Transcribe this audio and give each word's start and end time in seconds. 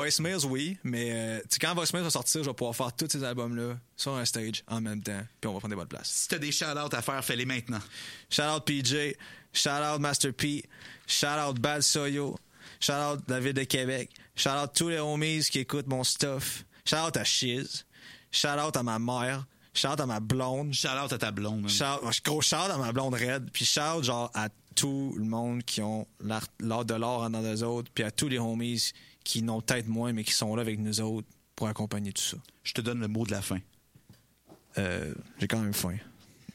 Voicemails, 0.00 0.46
oui, 0.46 0.78
mais 0.82 1.10
euh, 1.12 1.40
quand 1.60 1.74
Voicemails 1.74 2.04
va 2.04 2.10
sortir, 2.10 2.42
je 2.42 2.48
vais 2.48 2.54
pouvoir 2.54 2.74
faire 2.74 2.90
tous 2.96 3.08
ces 3.10 3.22
albums-là 3.22 3.76
sur 3.96 4.14
un 4.14 4.24
stage 4.24 4.64
en 4.66 4.80
même 4.80 5.02
temps, 5.02 5.20
puis 5.40 5.48
on 5.48 5.52
va 5.52 5.58
prendre 5.58 5.74
des 5.74 5.76
bonnes 5.76 5.88
places. 5.88 6.08
Si 6.08 6.28
t'as 6.28 6.38
des 6.38 6.50
shout-outs 6.52 6.94
à 6.94 7.02
faire, 7.02 7.22
fais-les 7.22 7.44
maintenant. 7.44 7.80
Shout 8.30 8.42
out 8.42 8.64
PJ, 8.64 9.14
shout 9.52 9.68
out 9.68 10.00
Master 10.00 10.32
P, 10.32 10.64
shout 11.06 11.26
out 11.46 11.58
Bad 11.60 11.82
Soyo, 11.82 12.38
shout 12.80 12.92
out 12.94 13.20
David 13.28 13.56
de 13.56 13.64
Québec, 13.64 14.10
shout 14.36 14.48
out 14.50 14.70
tous 14.74 14.88
les 14.88 14.98
homies 14.98 15.42
qui 15.50 15.58
écoutent 15.58 15.86
mon 15.88 16.02
stuff, 16.02 16.64
shout 16.86 16.96
out 16.96 17.16
à 17.18 17.24
Shiz, 17.24 17.84
shout 18.32 18.58
out 18.58 18.74
à 18.78 18.82
ma 18.82 18.98
mère, 18.98 19.44
shout 19.74 19.88
out 19.88 20.00
à 20.00 20.06
ma 20.06 20.20
blonde, 20.20 20.72
Shout-out 20.72 21.12
à 21.12 21.18
ta 21.18 21.30
blonde. 21.30 21.60
man. 21.60 21.68
shout, 21.68 22.22
gros 22.24 22.40
shout 22.40 22.56
à 22.56 22.78
ma 22.78 22.92
blonde 22.92 23.14
raide, 23.14 23.50
puis 23.52 23.66
shout 23.66 24.02
genre 24.02 24.30
à 24.32 24.48
tout 24.74 25.14
le 25.18 25.24
monde 25.24 25.62
qui 25.62 25.82
ont 25.82 26.06
l'art 26.20 26.46
l'art 26.58 26.86
de 26.86 26.94
l'or 26.94 27.22
en 27.22 27.30
eux 27.32 27.62
autres, 27.64 27.90
puis 27.92 28.02
à 28.02 28.10
tous 28.10 28.28
les 28.28 28.38
homies 28.38 28.92
qui 29.24 29.42
n'ont 29.42 29.60
peut-être 29.60 29.88
moins, 29.88 30.12
mais 30.12 30.24
qui 30.24 30.32
sont 30.32 30.54
là 30.56 30.62
avec 30.62 30.78
nous 30.78 31.00
autres 31.00 31.28
pour 31.56 31.68
accompagner 31.68 32.12
tout 32.12 32.22
ça. 32.22 32.36
Je 32.62 32.72
te 32.72 32.80
donne 32.80 33.00
le 33.00 33.08
mot 33.08 33.24
de 33.26 33.30
la 33.32 33.42
fin. 33.42 33.58
Euh, 34.78 35.12
j'ai 35.38 35.46
quand 35.48 35.60
même 35.60 35.74
faim. 35.74 35.96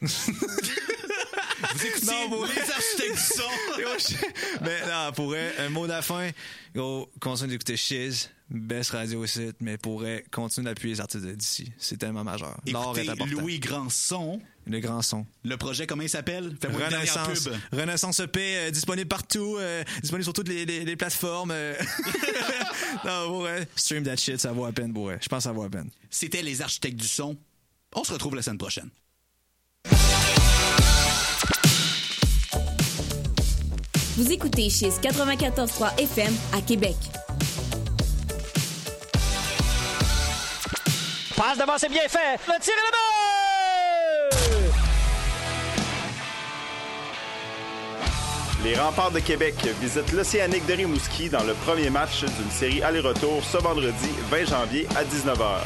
Vous 0.00 1.86
écoutez 1.86 2.06
Non, 2.06 2.28
bon. 2.28 2.44
les 2.44 2.70
architectes 2.70 3.14
du 3.14 3.20
son. 3.20 4.26
Mais 4.62 4.80
non, 4.86 5.12
pour 5.12 5.26
vrai, 5.26 5.54
un 5.58 5.68
mot 5.70 5.86
de 5.86 5.92
la 5.92 6.02
fin, 6.02 6.30
gros, 6.74 7.10
continue 7.20 7.50
d'écouter 7.50 7.76
Shiz, 7.76 8.30
Best 8.50 8.90
Radio 8.90 9.24
ici, 9.24 9.50
mais 9.60 9.76
pourrait 9.78 10.24
continuer 10.30 10.66
d'appuyer 10.66 10.94
les 10.94 11.00
artistes 11.00 11.24
d'ici. 11.24 11.72
C'est 11.78 11.96
tellement 11.98 12.24
majeur. 12.24 12.60
L'art 12.66 12.96
est 12.98 13.08
important. 13.08 13.40
Louis 13.40 13.58
Grandson. 13.58 14.40
Le 14.68 14.80
grand 14.80 15.00
son. 15.00 15.24
Le 15.44 15.56
projet, 15.56 15.86
comment 15.86 16.02
il 16.02 16.08
s'appelle? 16.08 16.56
Renaissance. 16.62 17.44
pub. 17.44 17.54
Renaissance 17.72 18.18
EP, 18.20 18.40
euh, 18.56 18.70
disponible 18.72 19.06
partout, 19.08 19.56
euh, 19.60 19.84
disponible 20.02 20.24
sur 20.24 20.32
toutes 20.32 20.48
les, 20.48 20.64
les- 20.66 20.84
les 20.84 20.96
plateformes. 20.96 21.52
euh. 21.52 21.74
non, 23.04 23.38
vrai, 23.40 23.68
stream 23.76 24.02
that 24.02 24.16
shit, 24.16 24.40
ça 24.40 24.50
vaut 24.52 24.64
à 24.64 24.72
peine, 24.72 24.92
pour 24.92 25.04
vrai. 25.04 25.18
Je 25.22 25.28
pense 25.28 25.38
que 25.38 25.44
ça 25.44 25.52
vaut 25.52 25.62
à 25.62 25.70
peine. 25.70 25.88
C'était 26.10 26.42
les 26.42 26.62
architectes 26.62 26.98
du 26.98 27.06
son. 27.06 27.36
On 27.94 28.02
se 28.02 28.12
retrouve 28.12 28.34
la 28.34 28.42
semaine 28.42 28.58
prochaine. 28.58 28.90
Vous 34.16 34.32
écoutez 34.32 34.70
chez 34.70 34.88
94.3 34.88 35.98
FM 36.00 36.34
à 36.54 36.60
Québec. 36.62 36.96
Passe 41.36 41.58
devant, 41.58 41.76
c'est 41.76 41.90
bien 41.90 42.08
fait. 42.08 42.38
Le 42.48 42.60
tir 42.62 42.72
est 42.72 42.96
Les 48.66 48.74
remparts 48.74 49.12
de 49.12 49.20
Québec 49.20 49.54
visitent 49.80 50.10
l'Océanique 50.10 50.66
de 50.66 50.72
Rimouski 50.72 51.28
dans 51.28 51.44
le 51.44 51.54
premier 51.54 51.88
match 51.88 52.24
d'une 52.24 52.50
série 52.50 52.82
aller-retour 52.82 53.40
ce 53.44 53.58
vendredi 53.58 54.08
20 54.28 54.44
janvier 54.46 54.88
à 54.96 55.04
19h. 55.04 55.60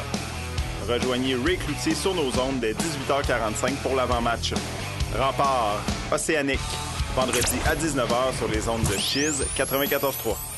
Rejoignez 0.87 1.33
Ray 1.33 1.57
Cloutier 1.57 1.95
sur 1.95 2.13
nos 2.13 2.29
ondes 2.39 2.59
dès 2.59 2.73
18h45 2.73 3.73
pour 3.81 3.95
l'avant-match. 3.95 4.53
Remparts 5.17 5.81
Océanique, 6.11 6.59
vendredi 7.15 7.55
à 7.65 7.75
19h 7.75 8.37
sur 8.37 8.47
les 8.49 8.69
ondes 8.69 8.83
de 8.83 8.97
Chiz 8.99 9.43
94.3. 9.57 10.50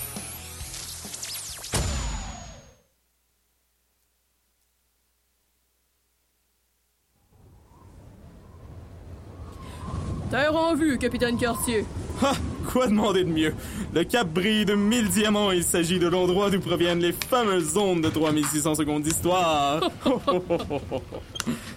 Terre 10.34 10.56
en 10.56 10.74
vue, 10.74 10.98
capitaine 10.98 11.38
Cartier. 11.38 11.86
Ha! 12.24 12.34
Quoi 12.66 12.88
demander 12.88 13.24
de 13.24 13.30
mieux? 13.30 13.54
Le 13.94 14.04
cap 14.04 14.28
brille 14.28 14.66
de 14.66 14.74
mille 14.74 15.08
diamants 15.08 15.52
et 15.52 15.58
il 15.58 15.64
s'agit 15.64 16.00
de 16.00 16.08
l'endroit 16.08 16.50
d'où 16.50 16.60
proviennent 16.60 17.02
les 17.02 17.12
fameuses 17.12 17.78
ondes 17.78 18.02
de 18.02 18.10
3600 18.10 18.74
secondes 18.74 19.04
d'histoire. 19.04 19.92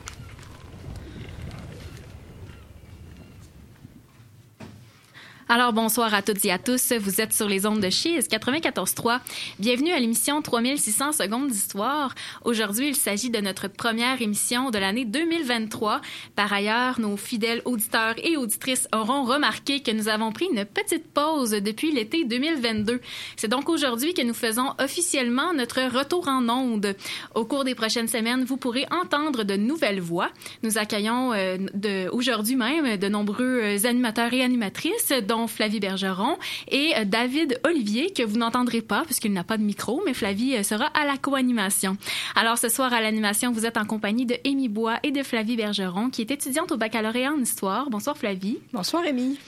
Alors 5.48 5.72
bonsoir 5.72 6.12
à 6.12 6.22
toutes 6.22 6.44
et 6.44 6.50
à 6.50 6.58
tous, 6.58 6.92
vous 6.92 7.20
êtes 7.20 7.32
sur 7.32 7.48
les 7.48 7.66
ondes 7.66 7.78
de 7.78 7.88
Chiz 7.88 8.26
94.3. 8.28 9.20
Bienvenue 9.60 9.92
à 9.92 10.00
l'émission 10.00 10.42
3600 10.42 11.12
secondes 11.12 11.46
d'histoire. 11.46 12.16
Aujourd'hui, 12.44 12.88
il 12.88 12.96
s'agit 12.96 13.30
de 13.30 13.38
notre 13.38 13.68
première 13.68 14.20
émission 14.20 14.70
de 14.70 14.78
l'année 14.78 15.04
2023. 15.04 16.00
Par 16.34 16.52
ailleurs, 16.52 16.98
nos 16.98 17.16
fidèles 17.16 17.62
auditeurs 17.64 18.16
et 18.24 18.36
auditrices 18.36 18.88
auront 18.92 19.22
remarqué 19.22 19.82
que 19.82 19.92
nous 19.92 20.08
avons 20.08 20.32
pris 20.32 20.48
une 20.52 20.64
petite 20.64 21.06
pause 21.12 21.50
depuis 21.50 21.92
l'été 21.92 22.24
2022. 22.24 23.00
C'est 23.36 23.46
donc 23.46 23.68
aujourd'hui 23.68 24.14
que 24.14 24.22
nous 24.22 24.34
faisons 24.34 24.74
officiellement 24.80 25.54
notre 25.54 25.80
retour 25.96 26.26
en 26.26 26.48
ondes. 26.48 26.96
Au 27.36 27.44
cours 27.44 27.62
des 27.62 27.76
prochaines 27.76 28.08
semaines, 28.08 28.42
vous 28.42 28.56
pourrez 28.56 28.86
entendre 28.90 29.44
de 29.44 29.54
nouvelles 29.54 30.00
voix. 30.00 30.30
Nous 30.64 30.76
accueillons 30.76 31.32
euh, 31.34 32.08
aujourd'hui 32.10 32.56
même 32.56 32.96
de 32.96 33.08
nombreux 33.08 33.60
euh, 33.62 33.86
animateurs 33.86 34.32
et 34.32 34.42
animatrices, 34.42 35.12
Flavie 35.46 35.80
Bergeron 35.80 36.36
et 36.68 36.92
euh, 36.96 37.04
David 37.04 37.60
Olivier, 37.64 38.10
que 38.10 38.22
vous 38.22 38.38
n'entendrez 38.38 38.80
pas 38.80 39.02
puisqu'il 39.04 39.32
n'a 39.32 39.44
pas 39.44 39.58
de 39.58 39.62
micro, 39.62 40.02
mais 40.06 40.14
Flavie 40.14 40.56
euh, 40.56 40.62
sera 40.62 40.86
à 40.86 41.04
la 41.04 41.18
co-animation. 41.18 41.96
Alors 42.34 42.58
ce 42.58 42.68
soir 42.68 42.92
à 42.92 43.00
l'animation, 43.00 43.52
vous 43.52 43.66
êtes 43.66 43.76
en 43.76 43.84
compagnie 43.84 44.26
de 44.26 44.36
Émy 44.44 44.68
Bois 44.68 44.98
et 45.02 45.10
de 45.10 45.22
Flavie 45.22 45.56
Bergeron, 45.56 46.08
qui 46.10 46.22
est 46.22 46.30
étudiante 46.30 46.72
au 46.72 46.76
baccalauréat 46.76 47.32
en 47.32 47.40
histoire. 47.40 47.90
Bonsoir 47.90 48.16
Flavie. 48.16 48.58
Bonsoir, 48.72 49.02
Rémi. 49.02 49.38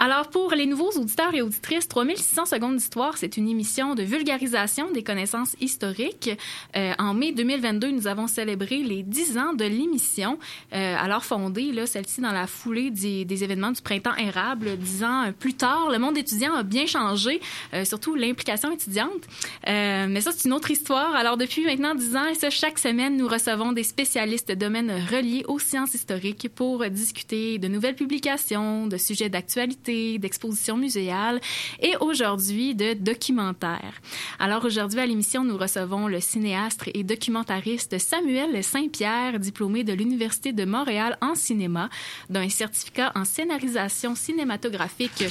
Alors, 0.00 0.28
pour 0.28 0.52
les 0.52 0.66
nouveaux 0.66 0.90
auditeurs 0.90 1.34
et 1.34 1.42
auditrices, 1.42 1.88
3600 1.88 2.46
secondes 2.46 2.76
d'histoire, 2.76 3.16
c'est 3.16 3.36
une 3.36 3.48
émission 3.48 3.96
de 3.96 4.04
vulgarisation 4.04 4.92
des 4.92 5.02
connaissances 5.02 5.56
historiques. 5.60 6.30
Euh, 6.76 6.92
en 7.00 7.14
mai 7.14 7.32
2022, 7.32 7.90
nous 7.90 8.06
avons 8.06 8.28
célébré 8.28 8.84
les 8.84 9.02
10 9.02 9.38
ans 9.38 9.54
de 9.54 9.64
l'émission, 9.64 10.38
euh, 10.72 10.94
alors 10.96 11.24
fondée, 11.24 11.72
là, 11.72 11.84
celle-ci 11.84 12.20
dans 12.20 12.30
la 12.30 12.46
foulée 12.46 12.90
des, 12.90 13.42
événements 13.42 13.72
du 13.72 13.82
printemps 13.82 14.14
érable. 14.14 14.76
Dix 14.76 15.02
ans 15.02 15.32
plus 15.36 15.54
tard, 15.54 15.90
le 15.90 15.98
monde 15.98 16.16
étudiant 16.16 16.54
a 16.54 16.62
bien 16.62 16.86
changé, 16.86 17.40
euh, 17.74 17.84
surtout 17.84 18.14
l'implication 18.14 18.70
étudiante. 18.70 19.26
Mais 19.66 20.20
ça, 20.20 20.30
c'est 20.30 20.46
une 20.46 20.54
autre 20.54 20.70
histoire. 20.70 21.16
Alors, 21.16 21.36
depuis 21.36 21.64
maintenant 21.64 21.96
10 21.96 22.16
ans, 22.16 22.26
et 22.26 22.34
ça, 22.34 22.50
chaque 22.50 22.78
semaine, 22.78 23.16
nous 23.16 23.26
recevons 23.26 23.72
des 23.72 23.82
spécialistes 23.82 24.48
de 24.48 24.54
domaines 24.54 24.92
reliés 25.10 25.44
aux 25.48 25.58
sciences 25.58 25.94
historiques 25.94 26.48
pour 26.54 26.88
discuter 26.88 27.58
de 27.58 27.66
nouvelles 27.66 27.96
publications, 27.96 28.86
de 28.86 28.96
sujets 28.96 29.28
d'actualité, 29.28 29.87
d'expositions 29.88 30.76
muséales 30.76 31.40
et 31.80 31.94
aujourd'hui 32.00 32.74
de 32.74 32.92
documentaires. 32.92 34.00
Alors 34.38 34.64
aujourd'hui 34.64 35.00
à 35.00 35.06
l'émission, 35.06 35.44
nous 35.44 35.56
recevons 35.56 36.08
le 36.08 36.20
cinéaste 36.20 36.82
et 36.94 37.04
documentariste 37.04 37.98
Samuel 37.98 38.62
Saint-Pierre, 38.62 39.38
diplômé 39.38 39.84
de 39.84 39.92
l'Université 39.92 40.52
de 40.52 40.64
Montréal 40.64 41.16
en 41.20 41.34
cinéma, 41.34 41.88
d'un 42.28 42.48
certificat 42.48 43.12
en 43.14 43.24
scénarisation 43.24 44.14
cinématographique 44.14 45.24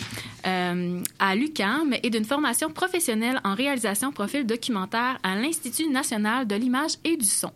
euh, 0.46 1.02
à 1.20 1.36
l'UQAM 1.36 1.94
et 2.02 2.10
d'une 2.10 2.26
formation 2.26 2.70
professionnelle 2.70 3.40
en 3.44 3.54
réalisation 3.54 4.12
profil 4.12 4.46
documentaire 4.46 5.20
à 5.24 5.36
l'Institut 5.36 5.90
national 5.90 6.48
de 6.48 6.56
l'image 6.56 6.94
et 7.04 7.18
du 7.18 7.26
son. 7.26 7.52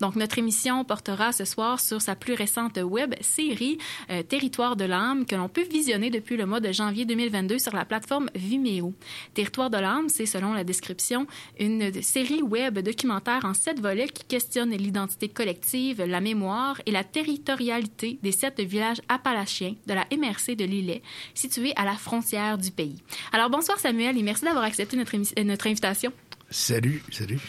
Donc 0.00 0.16
notre 0.16 0.38
émission 0.38 0.84
portera 0.84 1.32
ce 1.32 1.44
soir 1.44 1.80
sur 1.80 2.00
sa 2.00 2.14
plus 2.14 2.34
récente 2.34 2.78
web 2.82 3.14
série 3.20 3.78
euh, 4.10 4.22
Territoire 4.22 4.76
de 4.76 4.84
l'âme 4.84 5.26
que 5.26 5.36
l'on 5.36 5.48
peut 5.48 5.64
visionner 5.64 6.10
depuis 6.10 6.36
le 6.36 6.41
mois 6.44 6.60
de 6.60 6.72
janvier 6.72 7.04
2022 7.04 7.58
sur 7.58 7.74
la 7.74 7.84
plateforme 7.84 8.28
Vimeo. 8.34 8.94
Territoire 9.34 9.70
de 9.70 9.78
l'âme, 9.78 10.08
c'est 10.08 10.26
selon 10.26 10.52
la 10.52 10.64
description 10.64 11.26
une 11.58 12.02
série 12.02 12.42
web 12.42 12.78
documentaire 12.78 13.44
en 13.44 13.54
sept 13.54 13.80
volets 13.80 14.08
qui 14.08 14.24
questionne 14.24 14.70
l'identité 14.70 15.28
collective, 15.28 16.02
la 16.02 16.20
mémoire 16.20 16.80
et 16.86 16.90
la 16.90 17.04
territorialité 17.04 18.18
des 18.22 18.32
sept 18.32 18.60
villages 18.60 19.00
appalachiens 19.08 19.74
de 19.86 19.94
la 19.94 20.06
MRC 20.10 20.56
de 20.56 20.64
Lillet, 20.64 21.02
situés 21.34 21.72
à 21.76 21.84
la 21.84 21.94
frontière 21.94 22.58
du 22.58 22.70
pays. 22.70 23.02
Alors 23.32 23.50
bonsoir 23.50 23.78
Samuel 23.78 24.18
et 24.18 24.22
merci 24.22 24.44
d'avoir 24.44 24.64
accepté 24.64 24.96
notre, 24.96 25.16
euh, 25.16 25.44
notre 25.44 25.66
invitation. 25.66 26.12
Salut, 26.50 27.02
salut. 27.10 27.40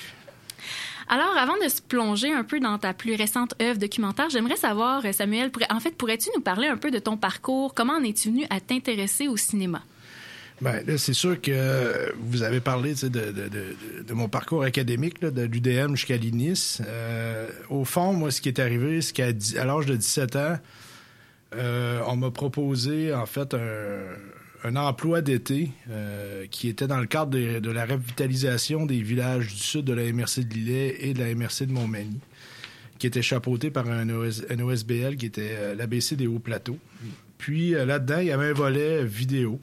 Alors, 1.08 1.36
avant 1.38 1.58
de 1.64 1.70
se 1.70 1.82
plonger 1.82 2.32
un 2.32 2.44
peu 2.44 2.60
dans 2.60 2.78
ta 2.78 2.94
plus 2.94 3.16
récente 3.16 3.54
œuvre 3.62 3.80
documentaire, 3.80 4.30
j'aimerais 4.30 4.56
savoir, 4.56 5.06
euh, 5.06 5.12
Samuel, 5.12 5.52
en 5.70 5.80
fait, 5.80 5.92
pourrais-tu 5.92 6.30
nous 6.36 6.42
parler 6.42 6.68
un 6.68 6.78
peu 6.78 6.92
de 6.92 7.00
ton 7.00 7.18
parcours? 7.18 7.74
Comment 7.74 7.94
en 7.94 8.04
es-tu 8.04 8.30
venu 8.30 8.46
à 8.50 8.60
t'intéresser 8.60 9.28
au 9.28 9.38
cinéma? 9.38 9.82
Ben, 10.62 10.82
là, 10.88 10.98
c'est 10.98 11.14
sûr 11.14 11.42
que 11.42 12.14
vous 12.20 12.44
avez 12.44 12.62
parlé 12.62 12.94
de, 12.94 14.14
mon 14.14 14.30
parcours 14.30 14.64
académique, 14.64 15.22
de 15.22 15.42
l'UDM 15.42 15.96
jusqu'à 15.96 16.16
l'INIS. 16.16 16.80
Euh, 16.88 17.50
au 17.70 17.84
fond, 17.84 18.14
moi, 18.14 18.32
ce 18.32 18.40
qui 18.40 18.50
est 18.50 18.60
arrivé, 18.60 19.02
c'est 19.02 19.14
qu'à 19.14 19.28
à 19.60 19.66
l'âge 19.66 19.88
de 19.88 19.96
17 19.96 20.36
ans, 20.38 20.58
euh, 21.56 22.02
on 22.08 22.16
m'a 22.16 22.32
proposé, 22.32 23.14
en 23.14 23.26
fait, 23.26 23.54
un, 23.54 23.60
un 24.64 24.76
emploi 24.76 25.22
d'été 25.22 25.72
euh, 25.90 26.46
qui 26.50 26.68
était 26.68 26.88
dans 26.88 27.00
le 27.00 27.06
cadre 27.06 27.32
de, 27.38 27.72
la 27.72 27.86
revitalisation 27.86 28.86
des 28.86 29.02
villages 29.02 29.48
du 29.48 29.60
sud 29.60 29.86
de 29.86 29.94
la 29.94 30.12
MRC 30.12 30.42
de 30.48 30.54
Lillet 30.54 30.98
et 31.02 31.14
de 31.14 31.20
la 31.20 31.36
MRC 31.36 31.66
de 31.66 31.72
Montmagny, 31.72 32.20
qui 32.98 33.08
était 33.08 33.22
chapeauté 33.22 33.72
par 33.72 33.90
un, 33.90 34.10
OS, 34.10 34.44
un 34.50 34.60
OSBL 34.60 35.18
qui 35.18 35.26
était 35.26 35.52
euh, 35.54 35.76
l'ABC 35.76 36.16
des 36.16 36.28
Hauts-Plateaux. 36.28 36.78
Puis 37.38 37.76
euh, 37.76 37.86
là-dedans, 37.86 38.20
il 38.20 38.28
y 38.28 38.32
avait 38.32 38.50
un 38.50 38.54
volet 38.54 39.04
vidéo. 39.04 39.60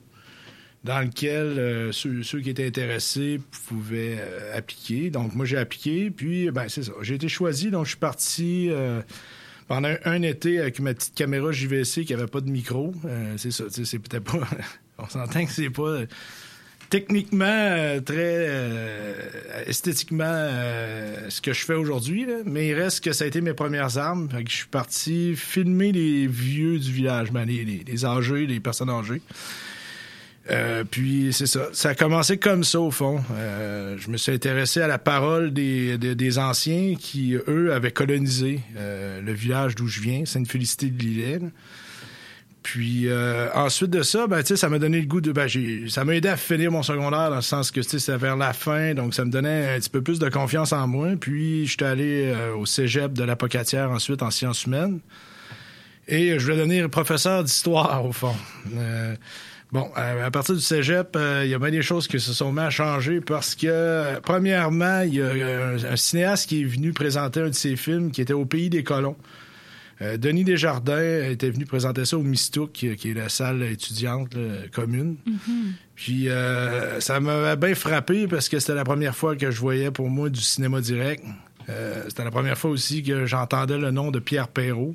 dans 0.85 1.01
lequel 1.01 1.93
ceux, 1.93 2.41
qui 2.41 2.51
étaient 2.51 2.67
intéressés 2.67 3.41
pouvaient 3.69 4.19
appliquer. 4.55 5.11
Donc, 5.11 5.35
moi, 5.35 5.45
j'ai 5.47 5.59
appliqué, 5.59 6.11
puis, 6.11 6.51
ben, 6.51 6.69
c'est 6.69 6.83
ça. 6.83 6.93
J'ai 7.03 7.15
été 7.15 7.29
choisi, 7.29 7.71
donc 7.71 7.85
je 7.85 7.91
suis 7.91 7.99
parti 7.99 8.71
pendant 9.71 9.95
un, 10.05 10.23
été 10.23 10.59
avec 10.59 10.81
ma 10.81 10.93
petite 10.95 11.15
caméra 11.15 11.53
JVC 11.53 12.05
qui 12.05 12.13
avait 12.13 12.27
pas 12.27 12.41
de 12.41 12.51
micro. 12.51 12.93
Euh, 13.05 13.35
c'est 13.37 13.53
ça, 13.53 13.63
peut-être 13.67 14.25
pas... 14.25 14.41
on 15.03 15.09
s'entend 15.09 15.45
que 15.45 15.53
c'est 15.53 15.71
pas 15.71 16.01
techniquement 16.91 17.47
euh, 17.47 18.01
très 18.01 18.17
euh, 18.17 19.15
esthétiquement 19.67 20.25
euh, 20.27 21.31
ce 21.31 21.41
que 21.41 21.53
je 21.53 21.65
fais 21.65 21.75
aujourd'hui, 21.75 22.27
mais 22.45 22.69
il 22.69 22.75
reste 22.75 23.03
que 23.05 23.13
ça 23.13 23.25
a 23.25 23.27
été 23.29 23.41
mes 23.41 23.55
premières 23.55 23.97
armes. 23.97 24.29
Que 24.29 24.51
je 24.51 24.57
suis 24.57 24.67
parti 24.67 25.37
filmer 25.37 25.93
les 25.93 26.27
vieux 26.27 26.79
du 26.79 26.93
village, 26.93 27.31
ben, 27.31 27.45
les, 27.45 27.65
les, 27.65 27.85
les 27.87 28.05
âgés, 28.05 28.47
les 28.47 28.61
personnes 28.61 28.91
âgées. 28.91 29.23
Euh, 30.51 30.85
puis 30.85 31.33
c'est 31.33 31.47
ça. 31.47 31.69
Ça 31.73 31.91
a 31.91 31.95
commencé 31.95 32.39
comme 32.39 32.65
ça 32.65 32.81
au 32.81 32.91
fond. 32.91 33.23
Euh, 33.33 33.97
je 33.99 34.11
me 34.11 34.17
suis 34.17 34.33
intéressé 34.33 34.81
à 34.81 34.87
la 34.87 34.99
parole 34.99 35.53
des, 35.53 35.99
des, 35.99 36.39
anciens 36.39 36.95
qui, 36.99 37.37
eux, 37.47 37.73
avaient 37.73 37.93
colonisé 37.93 38.61
euh, 38.77 39.21
le 39.21 39.33
village 39.33 39.75
d'où 39.75 39.87
je 39.87 40.01
viens, 40.01 40.25
Sainte-Félicité 40.25 40.87
de 40.87 40.99
Lillet. 40.99 41.41
Puis 42.63 43.09
euh, 43.09 43.49
ensuite 43.55 43.91
de 43.91 44.03
ça, 44.03 44.27
ben, 44.27 44.45
ça 44.45 44.69
m'a 44.69 44.79
donné 44.79 45.01
le 45.01 45.07
goût 45.07 45.21
de. 45.21 45.33
Ben, 45.33 45.49
ça 45.89 46.05
m'a 46.05 46.15
aidé 46.15 46.29
à 46.29 46.37
finir 46.37 46.71
mon 46.71 46.83
secondaire 46.83 47.31
dans 47.31 47.37
le 47.37 47.43
sens 47.43 47.71
que 47.71 47.81
c'était 47.81 48.17
vers 48.19 48.37
la 48.37 48.53
fin, 48.53 48.93
donc 48.95 49.15
ça 49.15 49.25
me 49.25 49.31
donnait 49.31 49.77
un 49.77 49.79
petit 49.79 49.89
peu 49.89 50.03
plus 50.03 50.19
de 50.19 50.29
confiance 50.29 50.73
en 50.73 50.87
moi. 50.87 51.09
Puis 51.19 51.67
j'étais 51.67 51.87
allé 51.87 52.25
euh, 52.27 52.55
au 52.55 52.67
cégep 52.67 53.13
de 53.15 53.25
la 53.25 53.35
Pocatière 53.35 53.91
ensuite 53.91 54.23
en 54.23 54.31
sciences 54.31 54.65
humaines. 54.67 55.01
Et 56.07 56.39
je 56.39 56.45
voulais 56.45 56.59
devenir 56.59 56.91
professeur 56.91 57.45
d'histoire, 57.45 58.05
au 58.05 58.13
fond. 58.13 58.35
Euh, 58.77 59.15
bon, 59.71 59.89
à 59.95 60.31
partir 60.31 60.57
du 60.57 60.61
cégep, 60.61 61.17
il 61.17 61.49
y 61.49 61.55
a 61.55 61.59
bien 61.59 61.71
des 61.71 61.83
choses 61.83 62.09
qui 62.09 62.19
se 62.19 62.33
sont 62.33 62.53
mises 62.53 62.65
à 62.65 62.71
changer 62.71 63.21
parce 63.21 63.55
que, 63.55 64.19
premièrement, 64.21 65.03
il 65.03 65.15
y 65.15 65.23
a 65.23 65.91
un 65.91 65.97
cinéaste 65.97 66.49
qui 66.49 66.63
est 66.63 66.65
venu 66.65 66.93
présenter 66.93 67.41
un 67.41 67.49
de 67.49 67.55
ses 67.55 67.77
films 67.77 68.11
qui 68.11 68.21
était 68.21 68.33
au 68.33 68.45
Pays 68.45 68.71
des 68.71 68.83
colons. 68.83 69.17
Euh, 70.03 70.17
Denis 70.17 70.45
Desjardins 70.45 71.29
était 71.29 71.51
venu 71.51 71.67
présenter 71.67 72.05
ça 72.05 72.17
au 72.17 72.23
Mistouk, 72.23 72.73
qui, 72.73 72.95
qui 72.97 73.11
est 73.11 73.15
la 73.15 73.29
salle 73.29 73.63
étudiante 73.63 74.35
là, 74.35 74.67
commune. 74.73 75.17
Puis 75.95 76.29
euh, 76.29 77.01
ça 77.01 77.21
m'avait 77.21 77.57
bien 77.57 77.75
frappé 77.75 78.27
parce 78.27 78.49
que 78.49 78.59
c'était 78.59 78.75
la 78.75 78.85
première 78.85 79.15
fois 79.15 79.37
que 79.37 79.51
je 79.51 79.61
voyais 79.61 79.91
pour 79.91 80.09
moi 80.09 80.31
du 80.31 80.41
cinéma 80.41 80.81
direct. 80.81 81.25
Euh, 81.69 82.05
c'était 82.09 82.25
la 82.25 82.31
première 82.31 82.57
fois 82.57 82.71
aussi 82.71 83.03
que 83.03 83.27
j'entendais 83.27 83.79
le 83.79 83.91
nom 83.91 84.11
de 84.11 84.19
Pierre 84.19 84.49
Perrault. 84.49 84.95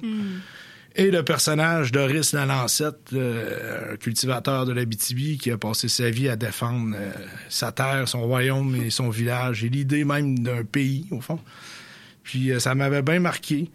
Et 0.98 1.12
le 1.12 1.24
personnage 1.24 1.92
d'Horis 1.92 2.32
Lalancette, 2.32 3.12
euh, 3.12 3.94
un 3.94 3.98
cultivateur 3.98 4.66
de 4.66 4.72
l'Abitibi 4.72 5.38
qui 5.38 5.52
a 5.52 5.58
passé 5.58 5.90
sa 5.90 6.10
vie 6.10 6.30
à 6.30 6.38
défendre 6.38 6.96
euh, 6.98 7.12
sa 7.50 7.74
terre, 7.74 8.08
son 8.08 8.22
royaume 8.22 8.78
et 8.78 8.90
son 8.90 9.10
village, 9.10 9.66
et 9.66 9.70
l'idée 9.70 10.06
même 10.06 10.40
d'un 10.40 10.64
pays, 10.64 11.06
au 11.12 11.20
fond. 11.20 11.40
Puis 12.24 12.50
euh, 12.50 12.60
ça 12.60 12.76
m'avait 12.76 13.02
bien 13.02 13.20
marqué. 13.20 13.70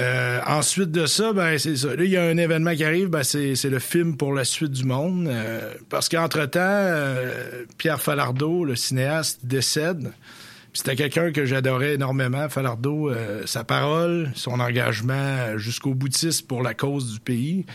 Euh, 0.00 0.40
ensuite 0.46 0.90
de 0.90 1.06
ça, 1.06 1.32
ben 1.32 1.58
c'est 1.58 1.76
ça. 1.76 1.94
Là, 1.94 2.04
il 2.04 2.10
y 2.10 2.16
a 2.16 2.24
un 2.24 2.36
événement 2.36 2.74
qui 2.74 2.84
arrive, 2.84 3.08
ben 3.08 3.22
c'est, 3.22 3.54
c'est 3.56 3.68
le 3.68 3.78
film 3.78 4.16
pour 4.16 4.32
la 4.32 4.44
suite 4.44 4.72
du 4.72 4.84
monde. 4.84 5.28
Euh, 5.28 5.74
parce 5.90 6.08
qu'entre-temps, 6.08 6.60
euh, 6.62 7.64
Pierre 7.76 8.00
Falardeau, 8.00 8.64
le 8.64 8.74
cinéaste, 8.76 9.44
décède. 9.44 10.12
C'était 10.72 10.96
quelqu'un 10.96 11.32
que 11.32 11.44
j'adorais 11.44 11.94
énormément, 11.94 12.48
Falardeau, 12.48 13.12
sa 13.44 13.62
parole, 13.62 14.30
son 14.34 14.58
engagement 14.58 15.58
jusqu'au 15.58 15.92
boutiste 15.92 16.48
pour 16.48 16.62
la 16.62 16.72
cause 16.72 17.12
du 17.12 17.20
pays. 17.20 17.66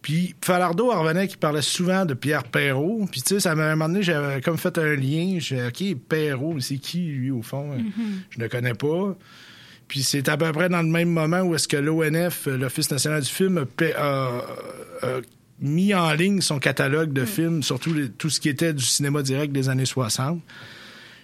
Puis 0.00 0.34
Falardeau 0.40 0.90
en 0.90 1.02
revenait 1.02 1.28
qui 1.28 1.36
parlait 1.36 1.60
souvent 1.60 2.06
de 2.06 2.14
Pierre 2.14 2.44
Perrault. 2.44 3.06
Puis 3.12 3.20
tu 3.20 3.34
sais, 3.34 3.40
ça 3.40 3.54
m'a 3.54 3.64
un 3.64 3.76
moment 3.76 3.90
donné, 3.90 4.02
j'avais 4.02 4.40
comme 4.40 4.56
fait 4.56 4.78
un 4.78 4.94
lien. 4.94 5.36
J'ai 5.38 5.66
OK, 5.66 5.84
Perrault, 6.08 6.58
c'est 6.60 6.78
qui 6.78 7.00
lui 7.00 7.30
au 7.30 7.42
fond? 7.42 7.76
Je 8.30 8.40
ne 8.40 8.46
connais 8.46 8.72
pas. 8.72 9.14
Puis 9.90 10.04
c'est 10.04 10.28
à 10.28 10.36
peu 10.36 10.50
près 10.52 10.68
dans 10.68 10.82
le 10.82 10.88
même 10.88 11.10
moment 11.10 11.40
où 11.40 11.54
est-ce 11.56 11.66
que 11.66 11.76
l'ONF, 11.76 12.46
l'Office 12.46 12.90
national 12.92 13.22
du 13.22 13.28
film, 13.28 13.58
a, 13.58 14.00
a- 14.00 14.44
a 15.02 15.20
mis 15.60 15.92
en 15.94 16.12
ligne 16.12 16.40
son 16.40 16.58
catalogue 16.60 17.12
de 17.12 17.24
films, 17.24 17.62
surtout 17.64 17.92
les- 17.92 18.08
tout 18.08 18.30
ce 18.30 18.38
qui 18.38 18.48
était 18.48 18.72
du 18.72 18.84
cinéma 18.84 19.22
direct 19.22 19.52
des 19.52 19.68
années 19.68 19.84
60. 19.84 20.40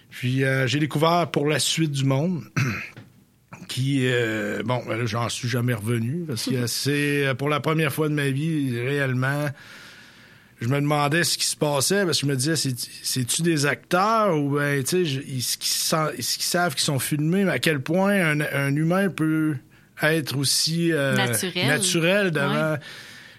Puis 0.09 0.43
euh, 0.43 0.67
j'ai 0.67 0.79
découvert 0.79 1.31
pour 1.31 1.47
la 1.47 1.59
suite 1.59 1.91
du 1.91 2.03
monde. 2.03 2.43
qui 3.69 4.01
euh, 4.05 4.61
bon 4.63 4.81
là, 4.87 5.05
j'en 5.05 5.27
suis 5.29 5.47
jamais 5.49 5.73
revenu 5.73 6.25
parce 6.27 6.45
que 6.45 6.67
c'est 6.67 7.27
euh, 7.27 7.33
pour 7.33 7.49
la 7.49 7.59
première 7.59 7.91
fois 7.93 8.07
de 8.09 8.13
ma 8.13 8.29
vie 8.29 8.79
réellement 8.79 9.47
je 10.59 10.67
me 10.67 10.81
demandais 10.81 11.23
ce 11.23 11.37
qui 11.37 11.45
se 11.45 11.55
passait 11.55 12.05
parce 12.05 12.19
que 12.19 12.25
je 12.25 12.31
me 12.31 12.35
disais 12.35 12.55
c'est 12.55 12.75
c'est-tu 13.03 13.41
des 13.43 13.65
acteurs 13.65 14.35
ou 14.37 14.55
ben 14.55 14.83
tu 14.83 15.05
sais 15.05 15.21
est-ce 15.21 15.57
qu'ils 15.57 16.17
est-ce 16.19 16.33
qu'ils 16.37 16.43
savent 16.45 16.73
qu'ils 16.73 16.83
sont 16.83 16.99
filmés 16.99 17.43
mais 17.43 17.51
à 17.51 17.59
quel 17.59 17.79
point 17.79 18.13
un, 18.13 18.41
un 18.41 18.75
humain 18.75 19.09
peut 19.09 19.55
être 20.01 20.37
aussi 20.37 20.91
euh, 20.91 21.15
Naturel. 21.15 21.67
naturel 21.67 22.31
devant 22.31 22.77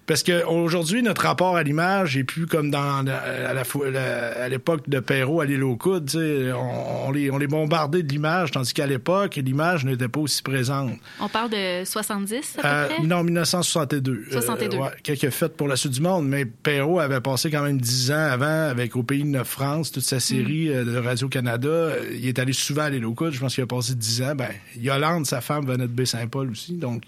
parce 0.09 0.25
que 0.25 0.45
aujourd'hui 0.45 1.03
notre 1.05 1.23
rapport 1.23 1.57
à 1.57 1.63
l'image 1.63 2.17
est 2.17 2.25
plus 2.25 2.47
comme 2.47 2.73
dans 2.73 3.07
à 3.07 3.53
la 3.55 3.63
fois 3.65 3.91
la- 3.91 4.43
à 4.43 4.49
l'époque 4.49 4.89
de 4.89 4.99
Perrault 4.99 5.41
à 5.41 5.45
l'île 5.47 5.63
aux 5.63 5.77
coudes, 5.77 6.07
tu 6.07 6.19
sais, 6.19 6.53
on, 6.53 7.07
on 7.09 7.13
les 7.13 7.31
on 7.31 7.39
les 7.39 7.47
bombardait 7.47 8.03
de 8.03 8.09
l'image 8.11 8.51
tandis 8.51 8.73
qu'à 8.75 8.87
l'époque 8.87 9.37
l'image 9.37 9.85
n'était 9.85 10.09
pas 10.09 10.19
aussi 10.21 10.43
présente. 10.43 10.93
On 11.21 11.29
parle 11.29 11.51
de 11.51 11.85
70 11.85 12.57
à 12.59 12.63
peu 12.63 12.67
Euh, 12.69 12.87
près? 12.89 13.03
non, 13.07 13.23
1962. 13.23 14.25
62. 14.33 14.77
Euh, 14.77 14.81
ouais, 14.81 14.89
quelques 15.03 15.31
fêtes 15.31 15.57
pour 15.57 15.69
la 15.69 15.77
suite 15.77 15.93
du 15.93 16.01
monde, 16.01 16.27
mais 16.27 16.45
Perrault 16.47 16.99
avait 16.99 17.21
passé 17.21 17.51
quand 17.51 17.63
même 17.63 17.81
dix 17.81 18.11
ans 18.11 18.15
avant 18.33 18.69
avec 18.69 18.97
Au 18.97 19.03
Pays 19.03 19.23
de 19.23 19.29
Neuf 19.29 19.49
France, 19.49 19.93
toute 19.93 20.03
sa 20.03 20.19
série 20.21 20.71
euh, 20.71 20.85
de 20.85 20.97
Radio-Canada. 20.97 21.69
Euh, 21.69 22.05
Il 22.15 22.27
est 22.27 22.39
allé 22.39 22.53
souvent 22.53 22.83
à 22.85 22.91
l'île 22.91 23.05
aux 23.05 23.15
coudes, 23.15 23.33
je 23.35 23.41
pense 23.41 23.55
qu'il 23.55 23.65
a 23.65 23.67
passé 23.67 23.95
dix 23.95 24.23
ans. 24.23 24.35
Ben, 24.35 24.49
Yolande, 24.79 25.27
sa 25.27 25.41
femme, 25.41 25.67
venait 25.67 25.85
de 25.87 25.93
Baie-Saint-Paul 25.93 26.51
aussi, 26.51 26.73
donc 26.75 27.03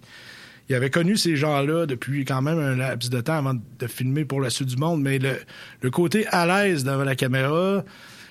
il 0.70 0.74
avait 0.76 0.88
connu 0.88 1.16
ces 1.16 1.34
gens-là 1.34 1.84
depuis 1.84 2.24
quand 2.24 2.42
même 2.42 2.60
un 2.60 2.76
laps 2.76 3.10
de 3.10 3.20
temps 3.20 3.38
avant 3.38 3.54
de 3.54 3.86
filmer 3.88 4.24
pour 4.24 4.40
la 4.40 4.50
suite 4.50 4.68
du 4.68 4.76
monde, 4.76 5.02
mais 5.02 5.18
le, 5.18 5.32
le 5.82 5.90
côté 5.90 6.28
à 6.28 6.46
l'aise 6.46 6.84
devant 6.84 7.02
la 7.02 7.16
caméra, 7.16 7.84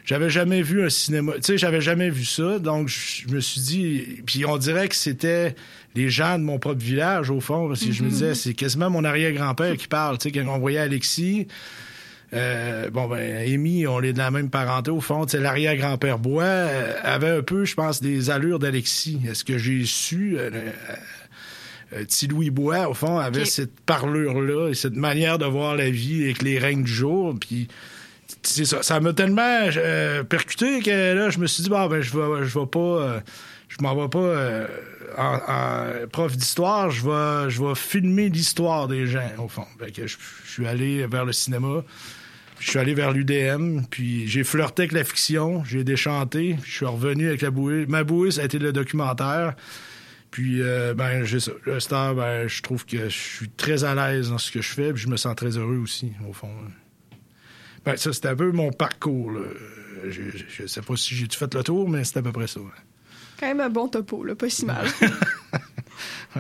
j'avais 0.06 0.30
jamais 0.30 0.62
vu 0.62 0.86
un 0.86 0.90
cinéma, 0.90 1.34
tu 1.36 1.40
sais, 1.44 1.58
j'avais 1.58 1.82
jamais 1.82 2.10
vu 2.10 2.24
ça, 2.24 2.58
donc 2.58 2.88
je 2.88 3.28
me 3.28 3.42
suis 3.42 3.60
dit, 3.60 4.22
puis 4.26 4.46
on 4.46 4.56
dirait 4.58 4.88
que 4.88 4.96
c'était 4.96 5.54
les 5.96 6.10
gens 6.10 6.40
de 6.40 6.44
mon 6.46 6.60
propre 6.60 6.82
village 6.82 7.30
au 7.30 7.42
fond, 7.42 7.68
parce 7.68 7.84
que 7.84 7.92
je 7.92 8.04
me 8.04 8.10
disais, 8.10 8.34
c'est 8.36 8.54
quasiment 8.54 8.90
mon 8.90 9.04
arrière-grand-père 9.04 9.76
qui 9.76 9.88
parle, 9.90 10.18
tu 10.18 10.30
sais, 10.30 10.32
quand 10.32 10.48
on 10.48 10.60
voyait 10.60 10.80
Alexis. 10.80 11.46
Euh, 12.32 12.92
bon 12.92 13.08
ben 13.08 13.38
Amy, 13.38 13.88
on 13.88 14.02
est 14.04 14.14
de 14.14 14.20
la 14.20 14.30
même 14.30 14.52
parenté 14.52 14.92
au 14.92 15.02
fond. 15.02 15.26
Tu 15.26 15.32
sais, 15.32 15.40
l'arrière-grand-père 15.40 16.20
Bois 16.20 16.44
euh, 16.44 16.94
avait 17.04 17.38
un 17.38 17.42
peu, 17.42 17.66
je 17.66 17.74
pense, 17.74 18.04
des 18.04 18.30
allures 18.30 18.60
d'Alexis. 18.60 19.20
Est-ce 19.28 19.44
que 19.44 19.58
j'ai 19.58 19.84
su 19.86 20.36
euh, 20.38 20.52
Petit 21.92 22.28
Louis 22.28 22.50
Bois, 22.50 22.88
au 22.90 22.94
fond, 22.94 23.18
avait 23.18 23.46
cette 23.46 23.80
parlure-là 23.82 24.70
et 24.70 24.74
cette 24.76 24.96
manière 24.96 25.38
de 25.38 25.46
voir 25.46 25.76
la 25.76 25.90
vie 25.90 26.24
avec 26.26 26.42
les 26.42 26.60
règnes 26.60 26.84
du 26.84 26.92
jour. 26.92 27.36
Puis 27.40 27.68
c'est 28.44 28.66
ça. 28.66 28.84
Ça 28.84 29.00
m'a 29.00 29.14
tellement 29.14 29.42
euh, 29.78 30.24
percuté 30.24 30.82
que 30.82 31.14
là, 31.14 31.30
je 31.30 31.40
me 31.40 31.48
suis 31.48 31.64
dit, 31.64 31.70
bon, 31.70 31.88
ben, 31.88 32.02
je 32.02 32.12
vais, 32.18 32.46
je 32.46 32.60
vais 32.60 32.66
pas. 32.66 32.80
euh, 32.80 33.20
je 33.70 33.78
m'en 33.84 33.96
vais 33.96 34.10
pas 34.10 34.18
euh, 34.20 34.68
en, 35.18 35.36
en 35.48 36.08
prof 36.12 36.36
d'histoire, 36.36 36.90
je 36.90 37.06
vais, 37.06 37.50
je 37.52 37.64
vais 37.64 37.76
filmer 37.76 38.30
l'histoire 38.30 38.88
des 38.88 39.06
gens, 39.06 39.30
au 39.38 39.48
fond. 39.48 39.66
Fait 39.80 39.92
que 39.92 40.08
je, 40.08 40.18
je 40.46 40.52
suis 40.52 40.68
allé 40.68 41.06
vers 41.06 41.24
le 41.24 41.34
cinéma, 41.34 41.84
puis 42.58 42.66
je 42.66 42.70
suis 42.72 42.80
allé 42.80 42.96
vers 42.96 43.12
l'UDM, 43.12 43.82
puis 43.90 44.28
j'ai 44.28 44.44
flirté 44.44 44.84
avec 44.84 44.92
la 44.94 45.04
fiction, 45.04 45.64
j'ai 45.66 45.84
déchanté, 45.84 46.56
puis 46.60 46.72
je 46.72 46.76
suis 46.78 46.86
revenu 46.86 47.28
avec 47.28 47.42
la 47.42 47.52
bouée. 47.52 47.86
Ma 47.88 48.04
bouée, 48.04 48.32
ça 48.32 48.42
a 48.42 48.46
été 48.46 48.58
le 48.58 48.74
documentaire. 48.74 49.54
Puis, 50.32 50.62
euh, 50.62 50.94
ben, 50.94 51.24
j'ai 51.24 51.40
ça. 51.40 51.52
Ben, 52.14 52.48
je 52.48 52.62
trouve 52.62 52.86
que 52.86 53.10
je 53.10 53.18
suis 53.18 53.50
très 53.50 53.84
à 53.84 53.96
l'aise 53.96 54.30
dans 54.30 54.38
ce 54.38 54.52
que 54.52 54.62
je 54.62 54.70
fais, 54.74 54.94
puis 54.94 55.02
je 55.02 55.08
me 55.08 55.18
sens 55.18 55.36
très 55.36 55.58
heureux 55.58 55.78
aussi, 55.78 56.12
au 56.30 56.34
fond. 56.34 56.52
Ben, 57.86 57.98
ça, 57.98 58.14
c'était 58.14 58.28
un 58.30 58.36
peu 58.36 58.52
mon 58.52 58.72
parcours. 58.72 59.32
là. 59.32 59.42
Je, 60.06 60.22
je, 60.32 60.44
je 60.48 60.68
sais 60.68 60.82
pas 60.82 60.96
si 60.96 61.16
j'ai 61.16 61.28
tout 61.28 61.38
fait 61.38 61.54
le 61.54 61.64
tour, 61.64 61.90
mais 61.90 62.04
c'est 62.04 62.18
à 62.18 62.22
peu 62.22 62.32
près 62.32 62.48
ça. 62.48 62.60
ouais. 62.60 62.66
Quand 63.40 63.48
même 63.48 63.60
un 63.62 63.70
bon 63.70 63.88
topo, 63.88 64.24
là, 64.24 64.36
pas 64.36 64.50
si 64.50 64.66
mal. 64.66 64.86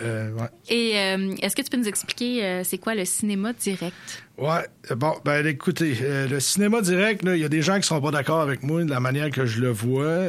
Euh, 0.00 0.30
ouais. 0.34 0.48
Et 0.68 0.92
euh, 0.98 1.34
est-ce 1.42 1.56
que 1.56 1.62
tu 1.62 1.68
peux 1.68 1.76
nous 1.76 1.88
expliquer 1.88 2.44
euh, 2.44 2.62
c'est 2.64 2.78
quoi 2.78 2.94
le 2.94 3.04
cinéma 3.04 3.52
direct? 3.52 4.22
Ouais, 4.38 4.64
bon, 4.96 5.14
ben 5.24 5.44
écoutez, 5.44 5.98
euh, 6.02 6.28
le 6.28 6.38
cinéma 6.38 6.80
direct, 6.80 7.24
là, 7.24 7.34
il 7.34 7.42
y 7.42 7.44
a 7.44 7.48
des 7.48 7.60
gens 7.60 7.76
qui 7.80 7.88
sont 7.88 8.00
pas 8.00 8.12
d'accord 8.12 8.40
avec 8.40 8.62
moi 8.62 8.84
de 8.84 8.88
la 8.88 9.00
manière 9.00 9.30
que 9.30 9.46
je 9.46 9.60
le 9.60 9.70
vois. 9.70 10.28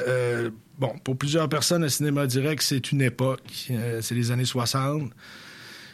Bon, 0.81 0.93
pour 1.03 1.15
plusieurs 1.15 1.47
personnes, 1.47 1.83
le 1.83 1.89
cinéma 1.89 2.25
direct, 2.25 2.61
c'est 2.63 2.91
une 2.91 3.03
époque. 3.03 3.41
Euh, 3.69 4.00
c'est 4.01 4.15
les 4.15 4.31
années 4.31 4.45
60. 4.45 5.11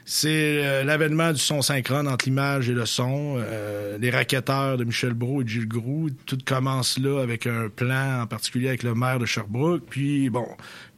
C'est 0.05 0.63
euh, 0.65 0.85
l'avènement 0.85 1.33
du 1.33 1.39
son 1.39 1.61
synchrone 1.61 2.07
entre 2.07 2.23
l'image 2.23 2.69
et 2.69 2.73
le 2.73 2.85
son. 2.85 3.35
Euh, 3.37 3.97
les 3.97 4.09
raquetteurs 4.09 4.77
de 4.77 4.85
Michel 4.85 5.13
Brault 5.13 5.41
et 5.41 5.47
Gilles 5.47 5.67
Groux, 5.67 6.09
tout 6.25 6.37
commence 6.45 6.97
là 6.97 7.21
avec 7.21 7.45
un 7.47 7.67
plan, 7.67 8.21
en 8.21 8.27
particulier 8.27 8.69
avec 8.69 8.83
le 8.83 8.95
maire 8.95 9.19
de 9.19 9.25
Sherbrooke. 9.25 9.83
Puis, 9.89 10.29
bon, 10.29 10.47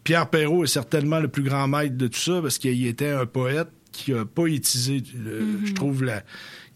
Pierre 0.03 0.29
Perrault 0.29 0.63
est 0.65 0.67
certainement 0.67 1.19
le 1.19 1.27
plus 1.27 1.41
grand 1.41 1.67
maître 1.67 1.97
de 1.97 2.05
tout 2.07 2.19
ça 2.19 2.39
parce 2.43 2.59
qu'il 2.59 2.85
était 2.85 3.09
un 3.09 3.25
poète 3.25 3.69
qui 3.91 4.13
a 4.13 4.23
poétisé, 4.23 5.01
le- 5.17 5.65
je 5.65 5.73
trouve, 5.73 6.03
la, 6.03 6.21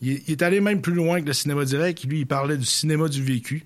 Il, 0.01 0.13
il 0.27 0.31
est 0.31 0.41
allé 0.41 0.59
même 0.61 0.81
plus 0.81 0.95
loin 0.95 1.21
que 1.21 1.27
le 1.27 1.33
cinéma 1.33 1.63
direct. 1.63 2.03
Lui, 2.05 2.21
il 2.21 2.25
parlait 2.25 2.57
du 2.57 2.65
cinéma 2.65 3.07
du 3.07 3.21
vécu 3.21 3.65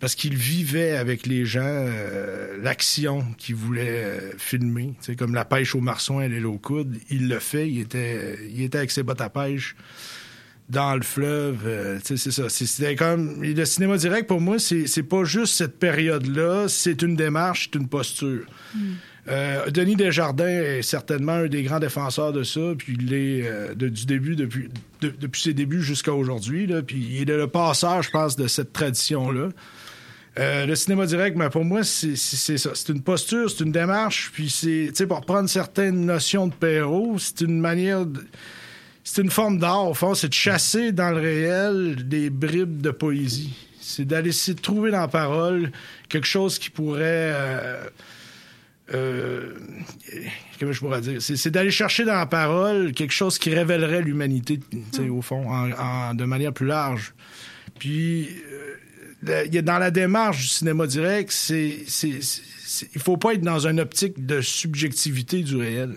parce 0.00 0.14
qu'il 0.14 0.36
vivait 0.36 0.96
avec 0.96 1.26
les 1.26 1.44
gens 1.44 1.60
euh, 1.64 2.56
l'action 2.62 3.24
qu'il 3.36 3.54
voulait 3.56 4.04
euh, 4.04 4.30
filmer. 4.38 4.94
Tu 5.00 5.06
sais, 5.12 5.16
comme 5.16 5.34
la 5.34 5.44
pêche 5.44 5.74
au 5.74 5.80
marsouin 5.80 6.22
et 6.22 6.28
l'île 6.28 6.46
au 6.46 6.58
coude, 6.58 6.96
il 7.10 7.28
le 7.28 7.38
fait. 7.40 7.68
Il 7.68 7.80
était, 7.80 8.38
il 8.52 8.62
était 8.62 8.78
avec 8.78 8.90
ses 8.90 9.02
bottes 9.02 9.20
à 9.20 9.28
pêche 9.28 9.74
dans 10.68 10.94
le 10.94 11.02
fleuve. 11.02 11.60
euh, 11.66 11.98
c'est 12.04 12.16
ça. 12.18 12.48
C'était 12.48 12.94
comme 12.94 13.42
le 13.42 13.64
cinéma 13.64 13.96
direct 13.96 14.28
pour 14.28 14.40
moi, 14.40 14.58
c'est 14.58 15.02
pas 15.02 15.24
juste 15.24 15.54
cette 15.54 15.78
période-là. 15.78 16.66
C'est 16.68 17.02
une 17.02 17.16
démarche, 17.16 17.70
c'est 17.72 17.78
une 17.80 17.88
posture. 17.88 18.44
Euh, 19.30 19.68
Denis 19.70 19.96
Desjardins 19.96 20.46
est 20.48 20.80
certainement 20.82 21.32
un 21.32 21.48
des 21.48 21.62
grands 21.62 21.80
défenseurs 21.80 22.32
de 22.32 22.42
ça, 22.44 22.60
puis 22.78 22.96
il 22.98 23.12
est 23.12 23.46
euh, 23.46 23.74
de- 23.74 23.88
du 23.90 24.06
début, 24.06 24.36
depuis, 24.36 24.68
de- 25.02 25.10
depuis 25.20 25.42
ses 25.42 25.52
débuts 25.52 25.82
jusqu'à 25.82 26.14
aujourd'hui, 26.14 26.66
puis 26.86 27.18
il 27.20 27.28
est 27.30 27.36
le 27.36 27.46
passeur, 27.46 28.02
je 28.02 28.08
pense, 28.10 28.36
de 28.36 28.46
cette 28.46 28.72
tradition-là. 28.72 29.50
Euh, 30.38 30.66
le 30.66 30.76
cinéma 30.76 31.04
direct, 31.06 31.36
mais 31.36 31.50
pour 31.50 31.64
moi, 31.64 31.82
c'est 31.82 32.14
ça. 32.16 32.70
C'est 32.74 32.92
une 32.92 33.02
posture, 33.02 33.50
c'est 33.50 33.64
une 33.64 33.72
démarche, 33.72 34.30
puis 34.32 34.48
c'est, 34.50 34.86
tu 34.88 34.94
sais, 34.94 35.06
pour 35.06 35.20
prendre 35.22 35.48
certaines 35.48 36.06
notions 36.06 36.46
de 36.46 36.54
Perrault, 36.54 37.16
c'est 37.18 37.40
une 37.40 37.58
manière, 37.60 38.06
de- 38.06 38.24
c'est 39.02 39.22
une 39.22 39.30
forme 39.30 39.58
d'art, 39.58 39.88
au 39.88 39.94
fond, 39.94 40.14
c'est 40.14 40.28
de 40.28 40.34
chasser 40.34 40.92
dans 40.92 41.10
le 41.10 41.20
réel 41.20 42.06
des 42.08 42.30
bribes 42.30 42.80
de 42.80 42.90
poésie. 42.90 43.52
C'est 43.80 44.04
d'aller 44.04 44.28
essayer 44.28 44.54
de 44.54 44.60
trouver 44.60 44.90
dans 44.92 45.00
la 45.00 45.08
parole 45.08 45.72
quelque 46.08 46.26
chose 46.26 46.58
qui 46.58 46.70
pourrait... 46.70 47.32
euh, 47.34 47.84
euh, 48.94 49.54
comment 50.60 50.72
je 50.72 50.78
pourrais 50.80 51.00
dire? 51.00 51.20
C'est, 51.20 51.50
d'aller 51.50 51.70
chercher 51.70 52.04
dans 52.04 52.14
la 52.14 52.26
parole 52.26 52.92
quelque 52.92 53.12
chose 53.12 53.38
qui 53.38 53.50
révélerait 53.52 54.02
l'humanité, 54.02 54.60
sais, 54.92 55.08
au 55.08 55.20
fond, 55.22 55.48
en- 55.50 55.72
en- 55.72 56.14
de 56.14 56.24
manière 56.24 56.52
plus 56.52 56.66
large. 56.66 57.12
Puis, 57.78 58.28
dans 59.22 59.78
la 59.78 59.90
démarche 59.90 60.38
du 60.38 60.46
cinéma 60.46 60.86
direct, 60.86 61.34
il 61.50 63.00
faut 63.00 63.16
pas 63.16 63.34
être 63.34 63.42
dans 63.42 63.66
une 63.66 63.80
optique 63.80 64.24
de 64.24 64.40
subjectivité 64.40 65.42
du 65.42 65.56
réel. 65.56 65.96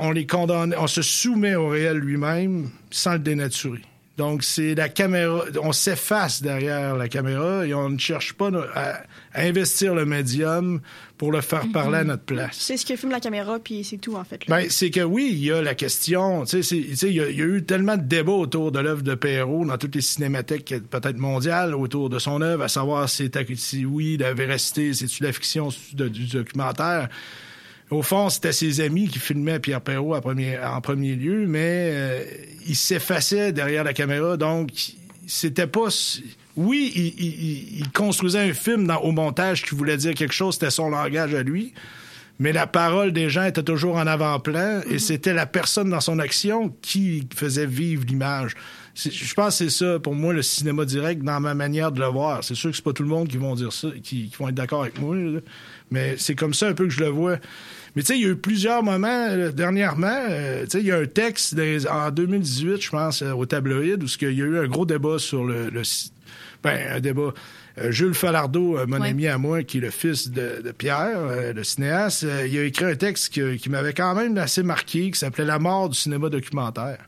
On 0.00 0.12
les 0.12 0.26
condamne, 0.26 0.74
on 0.78 0.86
se 0.86 1.02
soumet 1.02 1.54
au 1.54 1.68
réel 1.68 1.98
lui-même 1.98 2.70
sans 2.90 3.14
le 3.14 3.18
dénaturer. 3.18 3.82
Donc, 4.18 4.44
c'est 4.44 4.74
la 4.74 4.90
caméra, 4.90 5.44
on 5.62 5.72
s'efface 5.72 6.42
derrière 6.42 6.96
la 6.96 7.08
caméra 7.08 7.66
et 7.66 7.72
on 7.72 7.88
ne 7.88 7.98
cherche 7.98 8.34
pas 8.34 8.50
à, 8.74 9.00
à 9.32 9.42
investir 9.42 9.94
le 9.94 10.04
médium 10.04 10.80
pour 11.16 11.32
le 11.32 11.40
faire 11.40 11.64
parler 11.72 11.98
à 11.98 12.04
notre 12.04 12.24
place. 12.24 12.56
C'est 12.58 12.76
ce 12.76 12.84
que 12.84 12.94
filme 12.96 13.12
la 13.12 13.20
caméra, 13.20 13.58
puis 13.58 13.84
c'est 13.84 13.96
tout, 13.96 14.14
en 14.16 14.24
fait. 14.24 14.46
là. 14.46 14.56
Ben, 14.60 14.66
c'est 14.68 14.90
que 14.90 15.00
oui, 15.00 15.30
il 15.32 15.44
y 15.44 15.50
a 15.50 15.62
la 15.62 15.74
question. 15.74 16.44
Tu 16.44 16.62
sais, 16.62 16.76
il 16.76 17.14
y, 17.14 17.20
a- 17.20 17.30
il 17.30 17.36
y 17.38 17.42
a 17.42 17.44
eu 17.46 17.64
tellement 17.64 17.96
de 17.96 18.02
débats 18.02 18.32
autour 18.32 18.70
de 18.70 18.80
l'œuvre 18.80 19.02
de 19.02 19.14
Perrault 19.14 19.64
dans 19.64 19.78
toutes 19.78 19.94
les 19.94 20.00
cinémathèques 20.02 20.74
peut-être 20.90 21.16
mondiales 21.18 21.74
autour 21.74 22.10
de 22.10 22.18
son 22.18 22.42
œuvre, 22.42 22.64
à 22.64 22.68
savoir 22.68 23.08
si, 23.56 23.84
oui, 23.86 24.18
la 24.18 24.34
véracité, 24.34 24.92
c'est-tu 24.92 25.22
la 25.22 25.32
fiction 25.32 25.70
c'est-tu 25.70 26.10
du 26.10 26.26
documentaire. 26.26 27.08
Au 27.90 28.02
fond, 28.02 28.30
c'était 28.30 28.52
ses 28.52 28.80
amis 28.80 29.08
qui 29.08 29.18
filmaient 29.18 29.58
Pierre 29.60 29.80
Perrault 29.82 30.18
premier- 30.20 30.58
en 30.58 30.80
premier 30.80 31.14
lieu, 31.14 31.46
mais 31.46 31.90
euh, 31.92 32.24
il 32.66 32.76
s'effaçait 32.76 33.52
derrière 33.52 33.84
la 33.84 33.92
caméra, 33.92 34.36
donc 34.36 34.70
c'était 35.26 35.66
pas... 35.66 35.88
Oui, 36.56 36.92
il, 36.94 37.06
il- 37.06 37.42
il- 37.42 37.78
il 37.80 37.90
construisait 37.92 38.40
un 38.50 38.54
film 38.54 38.86
dans- 38.86 39.00
au 39.00 39.12
montage 39.12 39.62
qui 39.62 39.74
voulait 39.74 39.96
dire 39.98 40.14
quelque 40.14 40.32
chose, 40.34 40.54
c'était 40.54 40.70
son 40.70 40.88
langage 40.90 41.34
à 41.34 41.42
lui, 41.42 41.74
mais 42.38 42.52
la 42.52 42.66
parole 42.66 43.12
des 43.12 43.28
gens 43.28 43.44
était 43.44 43.62
toujours 43.62 43.96
en 43.96 44.06
avant-plan 44.06 44.80
et 44.90 44.98
c'était 44.98 45.34
la 45.34 45.46
personne 45.46 45.90
dans 45.90 46.00
son 46.00 46.18
action 46.18 46.74
qui 46.82 47.26
faisait 47.34 47.66
vivre 47.66 48.04
l'image. 48.06 48.54
Je 48.94 49.34
pense 49.34 49.58
que 49.58 49.64
c'est 49.68 49.70
ça, 49.70 49.98
pour 49.98 50.14
moi, 50.14 50.32
le 50.34 50.42
cinéma 50.42 50.84
direct, 50.84 51.22
dans 51.22 51.40
ma 51.40 51.54
manière 51.54 51.92
de 51.92 52.00
le 52.00 52.06
voir. 52.06 52.44
C'est 52.44 52.54
sûr 52.54 52.70
que 52.70 52.76
c'est 52.76 52.84
pas 52.84 52.92
tout 52.92 53.02
le 53.02 53.08
monde 53.08 53.28
qui 53.28 53.38
vont 53.38 53.54
dire 53.54 53.72
ça, 53.72 53.88
qui, 54.02 54.28
qui 54.28 54.36
vont 54.38 54.48
être 54.48 54.54
d'accord 54.54 54.82
avec 54.82 55.00
moi, 55.00 55.16
là. 55.16 55.40
mais 55.90 56.16
c'est 56.18 56.34
comme 56.34 56.52
ça 56.52 56.68
un 56.68 56.74
peu 56.74 56.84
que 56.84 56.90
je 56.92 57.00
le 57.00 57.08
vois. 57.08 57.38
Mais 57.96 58.02
tu 58.02 58.08
sais, 58.08 58.18
il 58.18 58.22
y 58.22 58.26
a 58.26 58.28
eu 58.30 58.36
plusieurs 58.36 58.82
moments 58.82 59.26
euh, 59.30 59.50
dernièrement. 59.50 60.06
euh, 60.30 60.64
tu 60.64 60.70
sais, 60.72 60.80
il 60.80 60.86
y 60.86 60.92
a 60.92 60.98
un 60.98 61.06
texte 61.06 61.54
des- 61.54 61.86
en 61.86 62.10
2018, 62.10 62.82
je 62.82 62.90
pense, 62.90 63.22
euh, 63.22 63.32
au 63.32 63.46
tabloïd, 63.46 64.02
où 64.02 64.06
qu'il 64.06 64.32
y 64.32 64.42
a 64.42 64.44
eu 64.44 64.58
un 64.58 64.66
gros 64.66 64.84
débat 64.86 65.18
sur 65.18 65.44
le, 65.44 65.70
le 65.70 65.82
ben, 66.62 66.96
un 66.96 67.00
débat. 67.00 67.32
Jules 67.88 68.12
Falardeau, 68.12 68.78
mon 68.86 69.00
Ouais. 69.00 69.08
ami 69.08 69.26
à 69.26 69.38
moi, 69.38 69.62
qui 69.62 69.78
est 69.78 69.80
le 69.80 69.90
fils 69.90 70.30
de, 70.30 70.60
de 70.62 70.72
Pierre, 70.72 71.52
le 71.54 71.64
cinéaste, 71.64 72.26
il 72.46 72.58
a 72.58 72.64
écrit 72.64 72.84
un 72.84 72.94
texte 72.96 73.30
qui, 73.32 73.56
qui 73.56 73.70
m'avait 73.70 73.94
quand 73.94 74.14
même 74.14 74.36
assez 74.36 74.62
marqué, 74.62 75.10
qui 75.10 75.18
s'appelait 75.18 75.46
La 75.46 75.58
mort 75.58 75.88
du 75.88 75.96
cinéma 75.98 76.28
documentaire. 76.28 76.98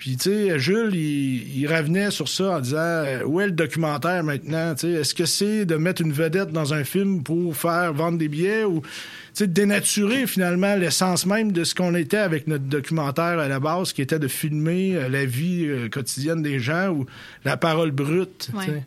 Puis, 0.00 0.16
tu 0.16 0.30
sais, 0.30 0.58
Jules, 0.58 0.94
il, 0.94 1.60
il 1.60 1.66
revenait 1.72 2.10
sur 2.10 2.28
ça 2.28 2.56
en 2.56 2.60
disant 2.60 2.78
euh, 2.78 3.22
Où 3.24 3.40
est 3.40 3.46
le 3.46 3.52
documentaire 3.52 4.24
maintenant 4.24 4.74
Tu 4.74 4.88
sais, 4.88 4.92
Est-ce 4.92 5.14
que 5.14 5.26
c'est 5.26 5.64
de 5.64 5.76
mettre 5.76 6.02
une 6.02 6.12
vedette 6.12 6.50
dans 6.50 6.74
un 6.74 6.82
film 6.82 7.22
pour 7.22 7.56
faire 7.56 7.94
vendre 7.94 8.18
des 8.18 8.28
billets 8.28 8.64
ou 8.64 8.80
tu 8.80 8.88
sais, 9.34 9.46
de 9.46 9.52
dénaturer 9.52 10.26
finalement 10.26 10.74
l'essence 10.74 11.24
même 11.26 11.52
de 11.52 11.62
ce 11.62 11.76
qu'on 11.76 11.94
était 11.94 12.16
avec 12.16 12.48
notre 12.48 12.64
documentaire 12.64 13.38
à 13.38 13.46
la 13.46 13.60
base, 13.60 13.92
qui 13.92 14.02
était 14.02 14.18
de 14.18 14.26
filmer 14.26 14.96
euh, 14.96 15.08
la 15.08 15.24
vie 15.24 15.66
euh, 15.66 15.88
quotidienne 15.88 16.42
des 16.42 16.58
gens 16.58 16.88
ou 16.88 17.06
la 17.44 17.56
parole 17.56 17.92
brute. 17.92 18.50
Ouais. 18.54 18.82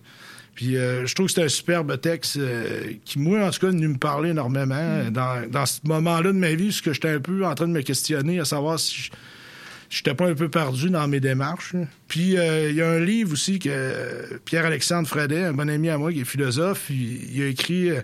Puis 0.55 0.77
euh, 0.77 1.05
je 1.05 1.15
trouve 1.15 1.27
que 1.27 1.33
c'est 1.33 1.43
un 1.43 1.49
superbe 1.49 1.99
texte 1.99 2.37
euh, 2.37 2.93
qui, 3.05 3.19
moi, 3.19 3.45
en 3.45 3.49
tout 3.49 3.59
cas, 3.59 3.67
venu 3.67 3.87
me 3.87 3.97
parler 3.97 4.29
énormément 4.29 4.75
euh, 4.77 5.09
dans, 5.09 5.49
dans 5.49 5.65
ce 5.65 5.79
moment-là 5.83 6.31
de 6.31 6.37
ma 6.37 6.53
vie, 6.53 6.67
parce 6.67 6.81
que 6.81 6.93
j'étais 6.93 7.09
un 7.09 7.19
peu 7.19 7.45
en 7.45 7.55
train 7.55 7.67
de 7.67 7.73
me 7.73 7.81
questionner 7.81 8.39
à 8.39 8.45
savoir 8.45 8.79
si 8.79 9.03
je 9.03 9.11
j'étais 9.93 10.15
pas 10.15 10.27
un 10.27 10.33
peu 10.33 10.49
perdu 10.49 10.89
dans 10.89 11.07
mes 11.07 11.19
démarches. 11.19 11.75
Puis 12.07 12.37
euh, 12.37 12.69
il 12.69 12.75
y 12.75 12.81
a 12.81 12.89
un 12.89 12.99
livre 12.99 13.33
aussi 13.33 13.59
que 13.59 13.69
euh, 13.71 14.39
Pierre-Alexandre 14.45 15.07
Fredet, 15.07 15.43
un 15.43 15.53
bon 15.53 15.69
ami 15.69 15.89
à 15.89 15.97
moi 15.97 16.11
qui 16.11 16.21
est 16.21 16.25
philosophe, 16.25 16.89
il, 16.89 17.35
il 17.35 17.43
a 17.43 17.47
écrit 17.47 17.91
euh, 17.91 18.01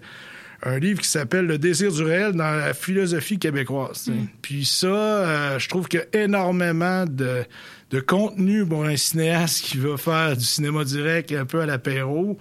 un 0.64 0.78
livre 0.78 1.02
qui 1.02 1.08
s'appelle 1.08 1.46
Le 1.46 1.58
désir 1.58 1.92
du 1.92 2.04
réel 2.04 2.34
dans 2.34 2.52
la 2.52 2.74
philosophie 2.74 3.40
québécoise. 3.40 3.98
sais. 3.98 4.12
Puis 4.42 4.66
ça, 4.66 4.88
euh, 4.88 5.60
je 5.60 5.68
trouve 5.70 5.88
qu'il 5.88 6.02
y 6.02 6.18
a 6.18 6.24
énormément 6.24 7.06
de, 7.06 7.44
de 7.92 8.00
contenu 8.00 8.66
pour 8.66 8.86
un 8.86 8.98
cinéaste 8.98 9.64
qui 9.64 9.78
va 9.78 9.98
faire 9.98 10.36
du 10.38 10.44
cinéma 10.44 10.84
direct 10.84 11.32
un 11.32 11.46
peu 11.46 11.62
à 11.62 11.66
l'apéro. 11.66 12.38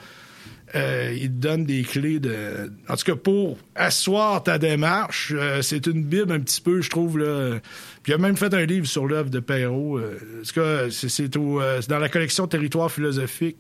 Euh, 0.75 1.17
il 1.17 1.29
te 1.29 1.37
donne 1.41 1.65
des 1.65 1.83
clés 1.83 2.21
de. 2.21 2.71
En 2.89 2.97
tout 2.97 3.05
cas, 3.05 3.17
pour 3.17 3.57
asseoir 3.75 4.43
ta 4.43 4.59
démarche, 4.59 5.33
euh, 5.35 5.63
c'est 5.63 5.87
une 5.87 6.05
bible 6.05 6.31
un 6.33 6.41
petit 6.41 6.61
peu, 6.61 6.83
je 6.83 6.91
trouve. 6.91 7.19
Là. 7.19 7.59
Puis 8.03 8.13
il 8.13 8.15
a 8.15 8.19
même 8.19 8.37
fait 8.37 8.53
un 8.53 8.67
livre 8.67 8.87
sur 8.87 9.07
l'œuvre 9.07 9.31
de 9.31 9.41
Perrault. 9.41 9.99
Euh, 9.99 10.19
en 10.41 10.47
tout 10.47 10.55
cas, 10.55 10.91
c'est, 10.91 11.09
c'est 11.09 11.29
dans 11.31 11.99
la 11.99 12.09
collection 12.09 12.47
Territoire 12.47 12.91
philosophique 12.91 13.57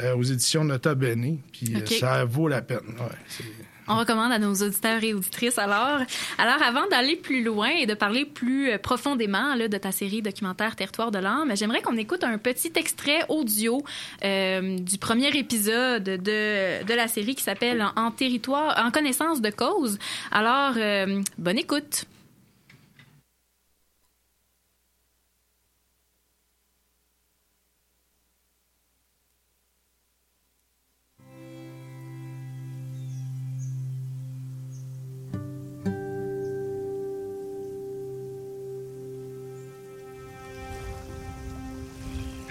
euh, 0.00 0.14
aux 0.16 0.22
éditions 0.22 0.64
Nota 0.64 0.94
Bene. 0.94 1.38
Puis 1.52 1.74
euh, 1.74 1.86
ça 1.86 2.24
vaut 2.24 2.48
la 2.48 2.62
peine. 2.62 2.78
Ouais, 2.98 3.46
On 3.88 3.98
recommande 3.98 4.30
à 4.32 4.38
nos 4.38 4.54
auditeurs 4.54 5.02
et 5.02 5.12
auditrices 5.12 5.58
alors. 5.58 6.00
Alors, 6.38 6.62
avant 6.62 6.86
d'aller 6.88 7.16
plus 7.16 7.42
loin 7.42 7.68
et 7.68 7.84
de 7.86 7.94
parler 7.94 8.24
plus 8.24 8.70
euh, 8.70 8.78
profondément 8.78 9.54
là, 9.56 9.66
de 9.68 9.76
ta 9.76 9.90
série 9.92 10.22
documentaire 10.22 10.76
Territoire 10.76 11.10
de 11.10 11.18
l'âme, 11.18 11.50
j'aimerais 11.56 11.82
qu'on 11.82 11.96
écoute 11.96 12.22
un 12.24 12.38
petit 12.38 12.72
extrait 12.76 13.24
audio 13.28 13.82
euh, 14.24 14.78
du 14.78 14.98
premier 14.98 15.36
épisode 15.36 16.04
de, 16.04 16.84
de 16.84 16.94
la 16.94 17.08
série 17.08 17.34
qui 17.34 17.42
s'appelle 17.42 17.82
en, 17.82 17.92
en 18.06 18.10
territoire, 18.12 18.80
en 18.82 18.90
connaissance 18.92 19.40
de 19.40 19.50
cause. 19.50 19.98
Alors, 20.30 20.74
euh, 20.76 21.20
bonne 21.38 21.58
écoute. 21.58 22.04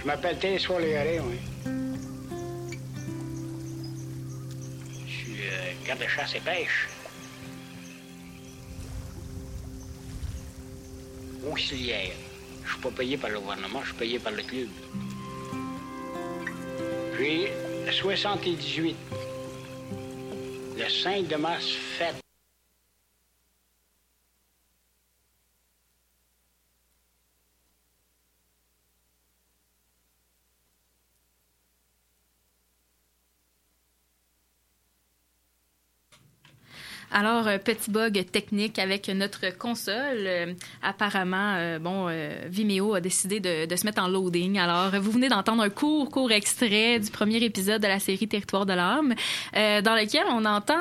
Je 0.01 0.07
m'appelle 0.07 0.35
Télésoir 0.39 0.79
Légaré, 0.79 1.19
oui. 1.19 1.37
Je 5.05 5.11
suis 5.11 5.41
euh, 5.43 5.73
garde 5.85 6.07
chasse 6.07 6.33
et 6.33 6.39
pêche. 6.39 6.89
Auxiliaire. 11.47 12.13
Je 12.65 12.71
suis 12.71 12.81
pas 12.81 12.89
payé 12.89 13.15
par 13.15 13.29
le 13.29 13.39
gouvernement, 13.39 13.81
je 13.81 13.89
suis 13.89 13.97
payé 13.97 14.17
par 14.17 14.33
le 14.33 14.41
club. 14.41 14.69
Puis, 17.13 17.45
78. 17.91 18.95
Le 20.79 20.89
5 20.89 21.27
de 21.27 21.35
mars, 21.35 21.67
fête. 21.99 22.15
Alors, 37.13 37.47
euh, 37.47 37.57
petit 37.57 37.91
bug 37.91 38.25
technique 38.31 38.79
avec 38.79 39.09
notre 39.09 39.57
console. 39.57 40.23
Euh, 40.25 40.53
apparemment, 40.81 41.55
euh, 41.57 41.77
bon, 41.77 42.07
Vimeo 42.47 42.93
a 42.93 43.01
décidé 43.01 43.39
de, 43.39 43.75
se 43.75 43.85
mettre 43.85 44.01
en 44.01 44.07
loading. 44.07 44.57
Alors, 44.57 44.91
vous 45.01 45.11
venez 45.11 45.27
d'entendre 45.27 45.63
un 45.63 45.69
court, 45.69 46.09
court 46.09 46.31
extrait 46.31 46.99
du 46.99 47.11
premier 47.11 47.43
épisode 47.43 47.81
de 47.81 47.87
la 47.87 47.99
série 47.99 48.27
Territoire 48.27 48.65
de 48.65 48.73
l'âme, 48.73 49.13
dans 49.53 49.95
lequel 49.95 50.23
on 50.29 50.45
entend 50.45 50.73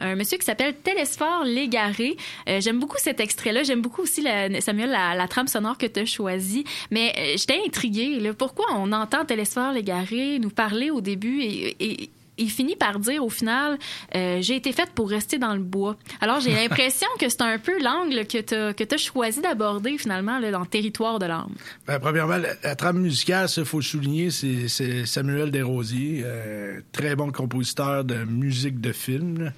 un 0.00 0.14
monsieur 0.16 0.38
qui 0.38 0.44
s'appelle 0.44 0.74
Télésphore 0.74 1.44
Légaré. 1.44 2.16
J'aime 2.46 2.80
beaucoup 2.80 2.96
cet 2.98 3.20
extrait-là. 3.20 3.62
J'aime 3.62 3.80
beaucoup 3.80 4.02
aussi, 4.02 4.26
Samuel, 4.60 4.90
la, 4.90 5.28
trame 5.28 5.48
sonore 5.48 5.78
que 5.78 5.86
tu 5.86 6.00
as 6.00 6.04
choisie. 6.04 6.64
Mais 6.90 7.36
j'étais 7.36 7.60
intriguée. 7.64 8.18
Là, 8.18 8.34
pourquoi 8.34 8.66
on 8.74 8.92
entend 8.92 9.24
Télésphore 9.24 9.72
Légaré 9.72 10.38
nous 10.38 10.50
parler 10.50 10.90
au 10.90 11.00
début 11.00 11.40
et 11.42 12.10
il 12.38 12.50
finit 12.50 12.76
par 12.76 12.98
dire 12.98 13.24
au 13.24 13.28
final 13.30 13.78
euh, 14.14 14.38
j'ai 14.40 14.56
été 14.56 14.72
faite 14.72 14.90
pour 14.94 15.10
rester 15.10 15.38
dans 15.38 15.54
le 15.54 15.60
bois. 15.62 15.96
Alors 16.20 16.40
j'ai 16.40 16.52
l'impression 16.62 17.08
que 17.18 17.28
c'est 17.28 17.42
un 17.42 17.58
peu 17.58 17.82
l'angle 17.82 18.26
que 18.26 18.38
tu 18.40 18.54
as, 18.54 18.72
que 18.74 18.84
as 18.94 18.96
choisi 18.96 19.40
d'aborder 19.40 19.98
finalement 19.98 20.38
là, 20.38 20.50
dans 20.50 20.64
Territoire 20.64 21.18
de 21.18 21.26
l'âme. 21.26 21.54
Ben, 21.86 21.98
premièrement, 21.98 22.36
la, 22.36 22.50
la 22.62 22.74
trame 22.76 22.98
musicale, 22.98 23.48
il 23.56 23.64
faut 23.64 23.78
le 23.78 23.82
souligner, 23.84 24.30
c'est 24.30 25.06
Samuel 25.06 25.50
Desrosiers, 25.50 26.22
euh, 26.24 26.80
très 26.92 27.16
bon 27.16 27.30
compositeur 27.32 28.04
de 28.04 28.24
musique 28.24 28.80
de 28.80 28.92
film. 28.92 29.44
là. 29.44 29.50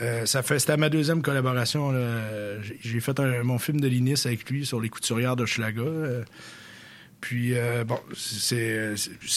Euh, 0.00 0.24
ça 0.24 0.42
fait 0.42 0.58
c'était 0.58 0.76
ma 0.78 0.88
deuxième 0.88 1.20
collaboration. 1.20 1.92
J'ai 2.80 3.00
fait 3.00 3.20
un- 3.20 3.42
mon 3.42 3.58
film 3.58 3.80
de 3.80 3.88
Linis 3.88 4.22
avec 4.24 4.48
lui 4.48 4.64
sur 4.64 4.80
les 4.80 4.88
couturières 4.88 5.36
de 5.36 5.44
Schlaga. 5.44 5.82
Puis 7.20 7.56
euh, 7.56 7.84
bon, 7.84 7.98
ce 8.14 8.96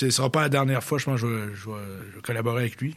sera 0.09 0.31
pas 0.31 0.41
la 0.41 0.49
dernière 0.49 0.83
fois, 0.83 0.97
je 0.97 1.05
pense 1.05 1.21
que 1.21 1.51
je 1.53 1.69
vais, 1.69 2.21
collaborer 2.21 2.63
avec 2.63 2.81
lui. 2.81 2.95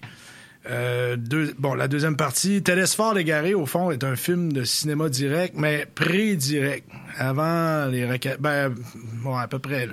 Euh, 0.68 1.16
bon, 1.58 1.74
la 1.74 1.88
deuxième 1.88 2.16
partie, 2.16 2.62
Télésphore 2.62 3.14
l'égaré, 3.14 3.54
au 3.54 3.66
fond, 3.66 3.90
est 3.90 4.02
un 4.02 4.16
film 4.16 4.52
de 4.52 4.64
cinéma 4.64 5.08
direct, 5.08 5.54
mais 5.56 5.86
pré-direct. 5.94 6.88
Avant 7.18 7.86
les 7.86 8.04
requêtes. 8.04 8.40
Ben, 8.40 8.74
bon, 9.22 9.36
à 9.36 9.48
peu 9.48 9.58
près. 9.58 9.88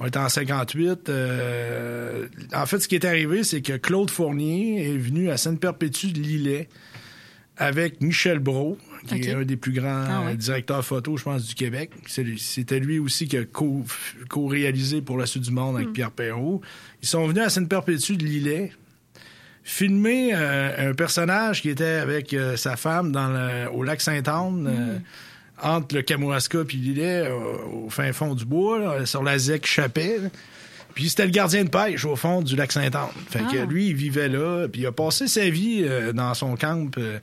On 0.00 0.06
était 0.06 0.18
en 0.18 0.28
58. 0.28 1.08
euh, 1.08 2.26
en 2.54 2.66
fait, 2.66 2.80
ce 2.80 2.88
qui 2.88 2.94
est 2.94 3.04
arrivé, 3.04 3.44
c'est 3.44 3.62
que 3.62 3.74
Claude 3.76 4.10
Fournier 4.10 4.94
est 4.94 4.98
venu 4.98 5.30
à 5.30 5.36
Sainte-Perpétue 5.36 6.12
de 6.12 6.20
Lillet 6.20 6.68
avec 7.56 8.00
Michel 8.00 8.38
Brault, 8.38 8.76
qui 9.06 9.28
est 9.28 9.34
un 9.34 9.44
des 9.44 9.56
plus 9.56 9.72
grands 9.72 10.04
Ah 10.28 10.34
directeurs 10.34 10.84
photo, 10.84 11.16
je 11.16 11.24
pense, 11.24 11.44
du 11.46 11.54
Québec. 11.54 11.90
C'était 12.06 12.78
lui 12.80 12.98
aussi 12.98 13.26
qui 13.28 13.36
a 13.36 13.44
co- 13.44 13.84
co-réalisé 14.28 15.00
pour 15.02 15.16
La 15.18 15.26
Suite 15.26 15.44
du 15.44 15.50
Monde 15.52 15.76
avec 15.76 15.92
Pierre 15.92 16.10
Perrault. 16.10 16.60
Ils 17.02 17.08
sont 17.08 17.26
venus 17.26 17.42
à 17.44 17.48
Sainte-Perpétue 17.50 18.16
de 18.16 18.24
Lillet 18.24 18.72
filmer 19.64 20.30
euh, 20.32 20.90
un 20.90 20.94
personnage 20.94 21.60
qui 21.62 21.70
était 21.70 21.84
avec 21.84 22.32
euh, 22.34 22.56
sa 22.56 22.76
femme 22.76 23.10
dans 23.12 23.28
le- 23.28 23.68
au 23.72 23.82
lac 23.82 24.00
Sainte-Anne, 24.00 24.66
euh, 24.68 24.98
entre 25.62 25.96
le 25.96 26.02
Kamouraska 26.02 26.64
puis 26.64 26.78
Lillet, 26.78 27.28
au 27.72 27.88
fin 27.90 28.12
fond 28.12 28.34
du 28.34 28.44
bois, 28.44 28.78
là, 28.78 29.06
sur 29.06 29.22
la 29.22 29.38
ZEC 29.38 29.66
Chapelle. 29.66 30.30
Puis 30.94 31.08
c'était 31.10 31.24
le 31.24 31.30
gardien 31.30 31.64
de 31.64 31.68
pêche 31.68 32.04
au 32.04 32.14
fond 32.16 32.42
du 32.42 32.56
lac 32.56 32.70
Sainte-Anne. 32.72 33.08
Fait 33.28 33.40
que 33.40 33.58
Ah. 33.62 33.64
lui, 33.66 33.88
il 33.88 33.94
vivait 33.96 34.28
là, 34.28 34.68
puis 34.68 34.82
il 34.82 34.86
a 34.86 34.92
passé 34.92 35.26
sa 35.28 35.48
vie 35.50 35.80
euh, 35.82 36.12
dans 36.12 36.32
son 36.34 36.56
camp 36.56 36.88
euh, 36.98 37.18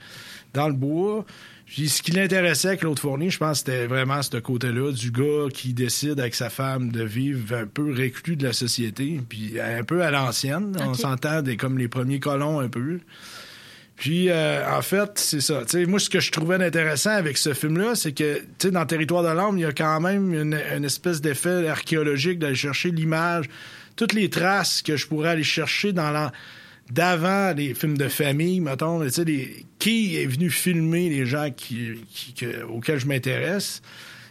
dans 0.53 0.67
le 0.67 0.73
bois. 0.73 1.25
Puis 1.73 1.89
ce 1.89 2.03
qui 2.03 2.11
l'intéressait, 2.11 2.77
Claude 2.77 2.99
Fournier, 2.99 3.31
je 3.31 3.39
pense 3.39 3.63
que 3.63 3.71
c'était 3.71 3.87
vraiment 3.87 4.21
ce 4.21 4.37
côté-là 4.37 4.91
du 4.91 5.09
gars 5.09 5.47
qui 5.51 5.73
décide 5.73 6.19
avec 6.19 6.35
sa 6.35 6.51
femme 6.51 6.91
de 6.91 7.03
vivre 7.03 7.55
un 7.55 7.65
peu 7.65 7.91
reclus 7.91 8.35
de 8.35 8.45
la 8.45 8.53
société, 8.53 9.19
puis 9.27 9.59
un 9.59 9.83
peu 9.83 10.03
à 10.03 10.11
l'ancienne. 10.11 10.77
On 10.79 10.93
s'entend 10.93 11.41
comme 11.57 11.79
les 11.79 11.87
premiers 11.87 12.19
colons 12.19 12.59
un 12.59 12.69
peu. 12.69 12.99
Puis, 13.95 14.29
euh, 14.29 14.61
en 14.71 14.83
fait, 14.83 15.13
c'est 15.15 15.41
ça. 15.41 15.63
Moi, 15.87 15.99
ce 15.99 16.11
que 16.11 16.19
je 16.19 16.31
trouvais 16.31 16.59
d'intéressant 16.59 17.09
avec 17.09 17.39
ce 17.39 17.55
film-là, 17.55 17.95
c'est 17.95 18.11
que, 18.11 18.37
tu 18.37 18.45
sais, 18.59 18.71
dans 18.71 18.85
Territoire 18.85 19.23
de 19.23 19.29
l'âme, 19.29 19.57
il 19.57 19.61
y 19.61 19.65
a 19.65 19.73
quand 19.73 19.99
même 19.99 20.31
une, 20.31 20.59
une 20.75 20.85
espèce 20.85 21.21
d'effet 21.21 21.67
archéologique 21.67 22.37
d'aller 22.37 22.53
chercher 22.53 22.91
l'image, 22.91 23.45
toutes 23.95 24.13
les 24.13 24.29
traces 24.29 24.83
que 24.83 24.95
je 24.95 25.07
pourrais 25.07 25.29
aller 25.29 25.43
chercher 25.43 25.91
dans 25.91 26.11
l'an 26.11 26.29
d'avant 26.91 27.53
les 27.53 27.73
films 27.73 27.97
de 27.97 28.07
famille, 28.07 28.59
mettons, 28.59 29.01
tu 29.03 29.09
sais, 29.09 29.23
les- 29.23 29.65
qui 29.79 30.17
est 30.17 30.25
venu 30.25 30.49
filmer 30.49 31.09
les 31.09 31.25
gens 31.25 31.49
qui, 31.55 31.91
qui- 32.13 32.33
que- 32.33 32.63
auxquels 32.63 32.99
je 32.99 33.07
m'intéresse? 33.07 33.81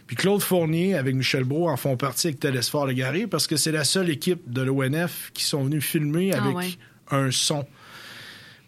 Puis 0.07 0.15
Claude 0.15 0.41
Fournier 0.41 0.95
avec 0.95 1.15
Michel 1.15 1.43
Brault 1.45 1.69
en 1.69 1.77
font 1.77 1.95
partie 1.97 2.27
avec 2.27 2.39
Télésphore 2.39 2.87
Légaré 2.87 3.25
parce 3.27 3.47
que 3.47 3.55
c'est 3.55 3.71
la 3.71 3.83
seule 3.83 4.09
équipe 4.09 4.41
de 4.51 4.61
l'ONF 4.61 5.31
qui 5.33 5.43
sont 5.45 5.63
venus 5.63 5.83
filmer 5.83 6.31
Ah 6.33 6.43
avec 6.43 6.55
ouais. 6.55 6.67
un 7.11 7.31
son. 7.31 7.65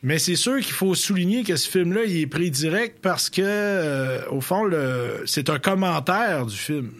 Mais 0.02 0.20
c'est 0.20 0.36
sûr 0.36 0.58
qu'il 0.60 0.74
faut 0.74 0.94
souligner 0.94 1.44
que 1.44 1.56
ce 1.56 1.68
film-là, 1.68 2.02
il 2.06 2.18
est 2.18 2.28
pris 2.28 2.52
direct 2.52 3.00
parce 3.02 3.30
que, 3.32 3.42
euh, 3.44 4.20
au 4.30 4.40
fond, 4.40 4.64
le, 4.64 5.24
c'est 5.26 5.50
un 5.50 5.58
commentaire 5.58 6.46
du 6.46 6.56
film. 6.56 6.92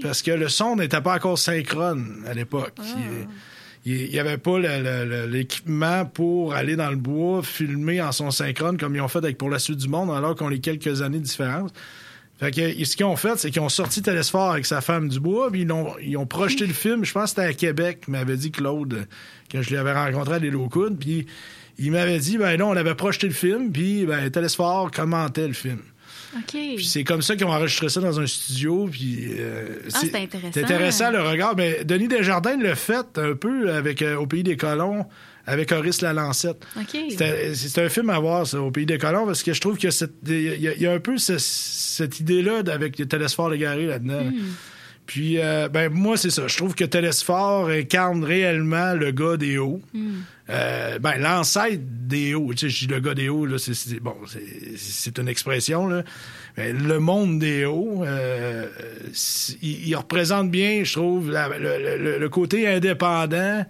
Parce 0.00 0.22
que 0.22 0.30
le 0.30 0.48
son 0.48 0.76
n'était 0.76 1.00
pas 1.00 1.16
encore 1.16 1.38
synchrone 1.38 2.22
à 2.26 2.34
l'époque. 2.34 2.74
Il 2.78 3.26
n'y 3.84 4.18
avait 4.18 4.38
pas 4.38 4.58
l'équipement 5.26 6.04
pour 6.04 6.54
aller 6.54 6.76
dans 6.76 6.90
le 6.90 6.96
bois, 6.96 7.42
filmer 7.42 8.00
en 8.00 8.12
son 8.12 8.30
synchrone 8.30 8.78
comme 8.78 8.94
ils 8.94 9.00
ont 9.00 9.08
fait 9.08 9.18
avec 9.18 9.38
Pour 9.38 9.50
la 9.50 9.58
suite 9.58 9.78
du 9.78 9.88
monde, 9.88 10.10
alors 10.10 10.36
qu'on 10.36 10.48
les 10.48 10.60
quelques 10.60 11.02
années 11.02 11.18
de 11.18 11.24
différence. 11.24 11.70
Fait 12.38 12.50
que 12.50 12.84
ce 12.84 12.96
qu'ils 12.96 13.06
ont 13.06 13.16
fait, 13.16 13.38
c'est 13.38 13.50
qu'ils 13.50 13.62
ont 13.62 13.68
sorti 13.68 14.02
Télésphore 14.02 14.52
avec 14.52 14.66
sa 14.66 14.80
femme 14.80 15.08
du 15.08 15.20
bois, 15.20 15.50
puis 15.50 15.62
ils 15.62 15.72
ont, 15.72 15.94
ils 16.00 16.18
projeté 16.26 16.66
le 16.66 16.72
film. 16.72 17.04
Je 17.04 17.12
pense 17.12 17.34
que 17.34 17.40
c'était 17.40 17.48
à 17.48 17.52
Québec, 17.52 18.08
m'avait 18.08 18.36
dit 18.36 18.50
Claude, 18.50 19.06
quand 19.50 19.62
je 19.62 19.74
l'avais 19.74 19.92
rencontré 19.92 20.34
à 20.34 20.38
l'île 20.38 20.56
aux 20.56 20.68
puis 20.68 21.26
il 21.78 21.92
m'avait 21.92 22.18
dit, 22.18 22.38
ben 22.38 22.58
non, 22.58 22.70
on 22.70 22.76
avait 22.76 22.94
projeté 22.94 23.26
le 23.28 23.32
film, 23.32 23.70
puis 23.72 24.06
ben, 24.06 24.30
Télésphore 24.30 24.90
commentait 24.90 25.46
le 25.46 25.54
film. 25.54 25.78
Puis 26.76 26.84
c'est 26.86 27.04
comme 27.04 27.22
ça 27.22 27.36
qu'ils 27.36 27.44
ont 27.46 27.50
enregistré 27.52 27.88
ça 27.88 28.00
dans 28.00 28.18
un 28.20 28.26
studio. 28.26 28.88
Puis 28.90 29.26
euh, 29.38 29.78
Ah, 29.92 29.98
c'est 30.00 30.14
intéressant. 30.16 30.50
C'est 30.54 30.62
intéressant 30.64 31.10
le 31.10 31.22
regard. 31.22 31.54
Mais 31.56 31.84
Denis 31.84 32.08
Desjardins 32.08 32.56
l'a 32.56 32.74
fait 32.74 33.06
un 33.18 33.34
peu 33.34 33.72
avec 33.72 34.02
euh, 34.02 34.16
Au 34.16 34.26
pays 34.26 34.42
des 34.42 34.56
colons, 34.56 35.06
avec 35.46 35.72
Horace 35.72 36.00
Lalancette. 36.00 36.64
OK. 36.78 36.96
C'est 37.16 37.54
c'est 37.54 37.84
un 37.84 37.88
film 37.88 38.10
à 38.10 38.18
voir, 38.18 38.46
ça, 38.46 38.60
Au 38.60 38.70
pays 38.70 38.86
des 38.86 38.98
colons, 38.98 39.26
parce 39.26 39.42
que 39.42 39.52
je 39.52 39.60
trouve 39.60 39.76
que 39.78 39.90
cette- 39.90 40.12
il 40.26 40.54
y, 40.54 40.82
y 40.82 40.86
a 40.86 40.92
un 40.92 41.00
peu 41.00 41.18
ce- 41.18 41.38
cette 41.38 42.20
idée-là 42.20 42.62
avec 42.72 42.98
les 42.98 43.06
Télésphore 43.06 43.50
Légaré 43.50 43.86
là-dedans. 43.86 44.30
Puis, 45.12 45.38
euh, 45.38 45.68
ben, 45.68 45.92
moi, 45.92 46.16
c'est 46.16 46.30
ça. 46.30 46.48
Je 46.48 46.56
trouve 46.56 46.74
que 46.74 46.84
Télésphore 46.84 47.68
incarne 47.68 48.24
réellement 48.24 48.94
le 48.94 49.10
gars 49.10 49.36
des 49.36 49.58
hauts. 49.58 49.82
Hmm. 49.92 50.20
Euh, 50.48 50.98
ben, 50.98 51.18
l'ancêtre 51.18 51.82
des 51.84 52.32
hauts. 52.34 52.54
Tu 52.54 52.60
sais, 52.60 52.68
je 52.70 52.86
dis 52.86 52.94
le 52.94 52.98
gars 52.98 53.12
des 53.12 53.28
hauts, 53.28 53.44
là, 53.44 53.58
c'est, 53.58 54.00
bon, 54.00 54.14
c'est, 54.26 54.42
c'est 54.78 55.18
une 55.18 55.28
expression, 55.28 55.86
là. 55.86 56.02
Mais 56.56 56.72
le 56.72 56.98
monde 56.98 57.38
des 57.40 57.66
hauts, 57.66 58.04
euh, 58.06 58.68
il, 59.60 59.88
il 59.88 59.94
représente 59.96 60.50
bien, 60.50 60.82
je 60.82 60.94
trouve, 60.94 61.30
la- 61.30 61.48
le, 61.58 61.98
le- 61.98 62.18
le 62.18 62.28
côté 62.30 62.66
indépendant 62.66 63.66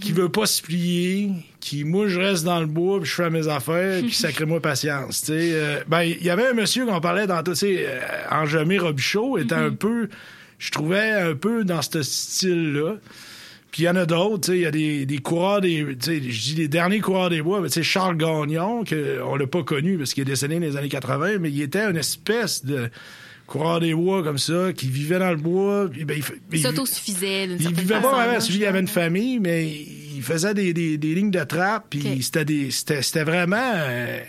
qui 0.00 0.10
veut 0.12 0.30
pas 0.30 0.46
se 0.46 0.62
plier, 0.62 1.30
qui, 1.60 1.84
moi, 1.84 2.08
je 2.08 2.18
reste 2.18 2.44
dans 2.44 2.58
le 2.60 2.66
bois, 2.66 2.98
puis 3.00 3.08
je 3.08 3.14
fais 3.14 3.30
mes 3.30 3.46
affaires, 3.46 4.00
puis 4.00 4.12
sacrez-moi 4.12 4.60
patience, 4.60 5.20
tu 5.20 5.26
sais. 5.26 5.50
Euh, 5.52 5.80
ben, 5.86 6.00
il 6.02 6.24
y 6.24 6.30
avait 6.30 6.48
un 6.48 6.54
monsieur 6.54 6.86
qu'on 6.86 7.00
parlait 7.00 7.26
dans 7.28 7.40
tout, 7.44 7.52
tu 7.52 7.58
sais, 7.58 7.86
euh, 7.86 8.78
Robichaud 8.80 9.38
était 9.38 9.54
un 9.54 9.70
peu, 9.70 10.08
je 10.58 10.70
trouvais 10.70 11.10
un 11.10 11.34
peu 11.34 11.64
dans 11.64 11.82
ce 11.82 12.02
style-là. 12.02 12.96
Puis 13.72 13.82
il 13.82 13.86
y 13.86 13.88
en 13.90 13.96
a 13.96 14.06
d'autres, 14.06 14.54
il 14.54 14.60
y 14.62 14.66
a 14.66 14.70
des, 14.70 15.04
des 15.04 15.18
coureurs 15.18 15.60
des. 15.60 15.80
Je 16.02 16.20
dis 16.20 16.54
les 16.56 16.68
derniers 16.68 17.00
coureurs 17.00 17.28
des 17.28 17.42
bois, 17.42 17.60
sais, 17.68 17.82
Charles 17.82 18.16
Gagnon, 18.16 18.84
que 18.84 19.20
on 19.22 19.36
l'a 19.36 19.46
pas 19.46 19.62
connu 19.64 19.98
parce 19.98 20.14
qu'il 20.14 20.22
est 20.22 20.24
décédé 20.24 20.54
dans 20.54 20.60
les 20.62 20.76
années 20.78 20.88
80, 20.88 21.38
mais 21.40 21.50
il 21.50 21.60
était 21.60 21.80
une 21.84 21.96
espèce 21.98 22.64
de 22.64 22.88
coureur 23.46 23.78
des 23.80 23.92
bois 23.94 24.22
comme 24.22 24.38
ça, 24.38 24.72
qui 24.72 24.88
vivait 24.88 25.18
dans 25.18 25.30
le 25.30 25.36
bois. 25.36 25.88
Puis, 25.90 26.04
ben, 26.06 26.16
il, 26.16 26.24
Il 26.52 26.58
il- 26.58 26.62
s'autosuffisait 26.62 27.44
il 27.44 27.50
certaine 27.62 27.72
vivait 27.74 28.00
pas 28.00 28.12
vraiment, 28.24 28.38
il 28.48 28.64
avait 28.64 28.80
une 28.80 28.88
famille, 28.88 29.38
mais 29.40 29.68
il 30.16 30.22
faisait 30.22 30.54
des, 30.54 30.72
des, 30.72 30.96
des 30.96 31.14
lignes 31.14 31.30
de 31.30 31.44
trappe, 31.44 31.86
puis 31.90 32.22
c'était 32.22 32.46
des 32.46 32.70
c'était 32.70 33.02
c'était 33.02 33.24
vraiment 33.24 33.72
euh, 33.74 34.20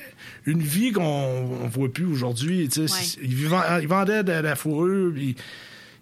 une 0.46 0.62
vie 0.62 0.92
qu'on 0.92 1.04
on 1.04 1.68
voit 1.68 1.92
plus 1.92 2.06
aujourd'hui. 2.06 2.68
Ouais. 2.78 2.88
C'est- 2.88 3.18
Il, 3.24 3.32
il 3.82 3.88
vendait 3.88 4.24
de 4.24 4.34
la 4.34 4.56
fourrure, 4.56 5.14
puis 5.16 5.36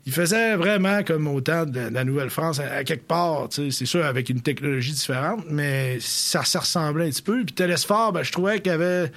il 0.05 0.11
faisait 0.11 0.55
vraiment 0.55 1.03
comme 1.03 1.27
au 1.27 1.41
temps 1.41 1.65
de 1.65 1.79
la 1.79 2.03
Nouvelle-France, 2.03 2.59
à, 2.59 2.83
quelque 2.83 3.07
part, 3.07 3.47
c'est 3.49 3.71
sûr, 3.71 4.05
avec 4.05 4.29
une 4.29 4.41
technologie 4.41 4.91
différente, 4.91 5.45
mais 5.49 5.97
ça, 5.99 6.43
ça 6.43 6.59
ressemblait 6.59 7.07
un 7.07 7.09
petit 7.09 7.23
peu. 7.23 7.43
Puis 7.43 7.55
Télésphore, 7.55 8.13
ben, 8.13 8.23
je 8.23 8.31
trouvais 8.31 8.59
qu'il 8.59 8.71
y 8.71 8.75
avait... 8.75 9.11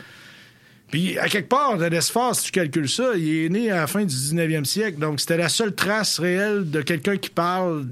Puis, 0.90 1.18
à 1.18 1.28
quelque 1.28 1.50
part, 1.50 1.76
Télésphore, 1.76 2.34
si 2.34 2.46
tu 2.46 2.52
calcules 2.52 2.88
ça, 2.88 3.14
il 3.16 3.44
est 3.44 3.48
né 3.50 3.70
à 3.70 3.76
la 3.76 3.86
fin 3.86 4.04
du 4.04 4.14
19e 4.14 4.64
siècle, 4.64 4.98
donc 4.98 5.20
c'était 5.20 5.36
la 5.36 5.50
seule 5.50 5.74
trace 5.74 6.18
réelle 6.18 6.70
de 6.70 6.80
quelqu'un 6.80 7.18
qui 7.18 7.28
parle 7.28 7.86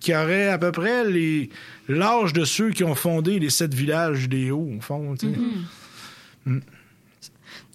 qui 0.00 0.14
aurait 0.14 0.48
à 0.48 0.58
peu 0.58 0.72
près 0.72 1.04
les 1.04 1.50
l'âge 1.88 2.32
de 2.32 2.44
ceux 2.44 2.70
qui 2.70 2.84
ont 2.84 2.94
fondé 2.94 3.38
les 3.38 3.50
sept 3.50 3.74
villages 3.74 4.28
des 4.28 4.50
Hauts, 4.50 4.70
au 4.78 4.80
fond. 4.80 5.14
tu 5.16 5.26
sais. 5.26 6.52